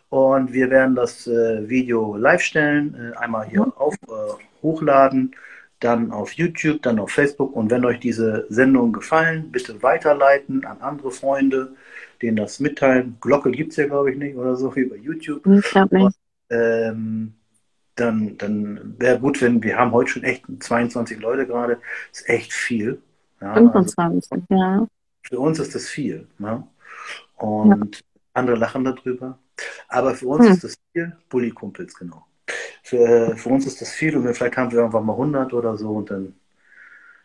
Und 0.10 0.54
wir 0.54 0.70
werden 0.70 0.96
das 0.96 1.28
äh, 1.28 1.68
Video 1.68 2.16
live 2.16 2.42
stellen, 2.42 3.14
äh, 3.14 3.18
einmal 3.18 3.48
hier 3.48 3.66
mhm. 3.66 3.74
auf, 3.74 3.96
äh, 4.08 4.62
hochladen, 4.62 5.36
dann 5.80 6.12
auf 6.12 6.32
YouTube, 6.34 6.82
dann 6.82 7.00
auf 7.00 7.12
Facebook. 7.12 7.56
Und 7.56 7.70
wenn 7.72 7.86
euch 7.86 8.00
diese 8.00 8.46
Sendung 8.50 8.94
gefallen, 8.94 9.52
bitte 9.52 9.84
weiterleiten 9.84 10.66
an 10.66 10.82
andere 10.82 11.12
Freunde, 11.12 11.76
denen 12.22 12.38
das 12.38 12.60
mitteilen. 12.60 13.18
Glocke 13.22 13.52
gibt 13.52 13.72
es 13.72 13.78
ja, 13.78 13.86
glaube 13.86 14.12
ich, 14.12 14.18
nicht 14.18 14.38
oder 14.38 14.56
so 14.56 14.76
wie 14.76 14.86
bei 14.86 14.96
YouTube. 14.96 15.46
Ich 15.46 15.66
glaube 15.66 15.96
nicht. 15.96 16.06
Und, 16.06 16.16
ähm, 16.50 17.34
dann, 17.98 18.38
dann 18.38 18.96
wäre 19.00 19.20
gut, 19.20 19.42
wenn 19.42 19.62
wir 19.62 19.78
haben 19.78 19.92
heute 19.92 20.12
schon 20.12 20.24
echt 20.24 20.46
22 20.60 21.20
Leute 21.20 21.46
gerade, 21.46 21.80
Das 22.12 22.22
ist 22.22 22.30
echt 22.30 22.54
viel. 22.54 23.02
Ja, 23.42 23.54
25, 23.54 24.32
also, 24.32 24.46
ja. 24.50 24.88
Für 25.24 25.40
uns 25.40 25.60
ist 25.60 25.76
das 25.76 25.88
viel. 25.88 26.28
Ne? 26.38 26.64
Und 27.38 27.96
ja. 27.96 28.02
andere 28.34 28.58
lachen 28.58 28.84
darüber. 28.84 29.38
Aber 29.90 30.14
für 30.14 30.28
uns 30.28 30.46
hm. 30.46 30.54
ist 30.54 30.64
das 30.64 30.76
viel, 30.94 31.16
Bulli-Kumpels, 31.30 31.96
genau. 31.96 32.26
Für, 32.84 33.36
für 33.36 33.50
uns 33.50 33.66
ist 33.66 33.82
das 33.82 33.92
viel 33.92 34.16
und 34.16 34.34
vielleicht 34.34 34.56
haben 34.56 34.72
wir 34.72 34.80
irgendwann 34.80 35.06
mal 35.06 35.14
100 35.14 35.54
oder 35.54 35.76
so 35.76 35.90
und 35.90 36.10
dann, 36.10 36.34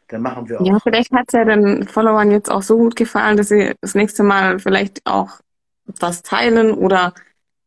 dann 0.08 0.22
machen 0.22 0.48
wir 0.48 0.60
auch. 0.60 0.66
Ja, 0.66 0.78
vielleicht 0.80 1.12
hat 1.12 1.26
es 1.28 1.34
ja 1.34 1.44
den 1.44 1.86
Followern 1.86 2.30
jetzt 2.30 2.50
auch 2.50 2.62
so 2.62 2.78
gut 2.78 2.96
gefallen, 2.96 3.36
dass 3.36 3.48
sie 3.48 3.72
das 3.80 3.94
nächste 3.94 4.24
Mal 4.24 4.58
vielleicht 4.58 5.02
auch 5.04 5.40
was 5.86 6.22
teilen 6.22 6.72
oder 6.72 7.14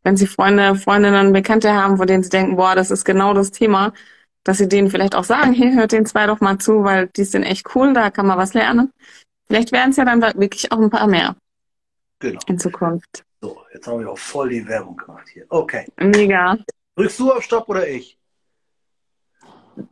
wenn 0.06 0.18
Sie 0.18 0.28
Freunde, 0.28 0.76
Freundinnen, 0.76 1.34
Bekannte 1.34 1.74
haben, 1.74 1.98
von 1.98 2.06
denen 2.06 2.22
Sie 2.22 2.30
denken, 2.30 2.56
boah, 2.56 2.76
das 2.76 2.92
ist 2.92 3.06
genau 3.06 3.34
das 3.34 3.50
Thema, 3.50 3.92
dass 4.44 4.60
Sie 4.60 4.70
denen 4.70 4.92
vielleicht 4.92 5.16
auch 5.16 5.24
sagen, 5.24 5.52
hey, 5.52 5.74
hört 5.74 5.92
den 5.92 6.06
zwei 6.06 6.28
doch 6.28 6.42
mal 6.42 6.60
zu, 6.60 6.84
weil 6.84 7.08
die 7.08 7.24
sind 7.24 7.42
echt 7.42 7.76
cool, 7.76 7.92
da 7.94 8.12
kann 8.12 8.28
man 8.28 8.38
was 8.38 8.54
lernen. 8.54 8.92
Vielleicht 9.48 9.72
werden 9.72 9.90
es 9.90 9.98
ja 9.98 10.06
dann 10.06 10.22
wirklich 10.22 10.72
auch 10.72 10.78
ein 10.78 10.92
paar 10.92 11.08
mehr. 11.08 11.36
Genau. 12.20 12.40
In 12.46 12.60
Zukunft. 12.60 13.24
So, 13.42 13.58
jetzt 13.74 13.88
haben 13.88 14.00
wir 14.00 14.12
auch 14.12 14.18
voll 14.18 14.50
die 14.50 14.68
Werbung 14.68 14.96
gemacht 14.96 15.28
hier. 15.34 15.46
Okay. 15.50 15.88
Mega. 15.98 16.56
Drückst 16.96 17.20
du 17.20 17.32
auf 17.32 17.44
Stopp 17.44 17.68
oder 17.68 17.88
ich? 17.88 18.20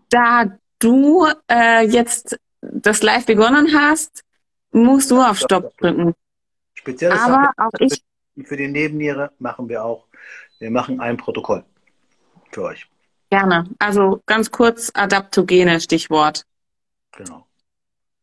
Da 0.09 0.45
du 0.77 1.27
äh, 1.49 1.87
jetzt 1.87 2.37
das 2.61 3.01
Live 3.01 3.25
begonnen 3.25 3.73
hast, 3.75 4.23
musst 4.71 5.09
du 5.09 5.21
auf 5.21 5.39
Stopp 5.39 5.75
drücken. 5.77 6.13
Spezielles 6.75 7.19
Aber 7.19 7.51
auch 7.57 7.71
ich 7.79 8.03
für 8.43 8.57
die 8.57 8.67
Nebenniere 8.67 9.31
machen 9.39 9.69
wir 9.69 9.83
auch, 9.83 10.07
wir 10.59 10.71
machen 10.71 10.99
ein 10.99 11.17
Protokoll 11.17 11.63
für 12.51 12.63
euch. 12.63 12.87
Gerne. 13.29 13.67
Also 13.79 14.21
ganz 14.25 14.51
kurz 14.51 14.91
Adaptogene, 14.93 15.79
Stichwort. 15.79 16.45
Genau. 17.15 17.47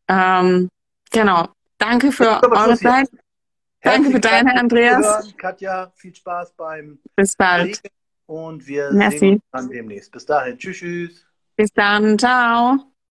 Ähm, 0.07 0.69
genau. 1.11 1.49
Danke 1.77 2.11
für 2.11 2.41
eure 2.43 2.77
Zeit. 2.77 3.09
Danke 3.81 4.11
für 4.11 4.19
deine, 4.19 4.57
Andreas. 4.59 5.33
Katja, 5.37 5.91
viel 5.95 6.13
Spaß 6.13 6.53
beim 6.55 6.99
Bis 7.15 7.35
bald. 7.35 7.81
Und 8.27 8.65
wir 8.67 8.91
Merci. 8.93 9.17
sehen 9.17 9.33
uns 9.35 9.43
dann 9.51 9.69
demnächst. 9.69 10.11
Bis 10.11 10.25
dahin. 10.25 10.57
Tschüss, 10.57 10.77
tschüss. 10.77 11.25
Bis 11.55 11.73
dann. 11.73 12.17
Ciao. 12.17 12.90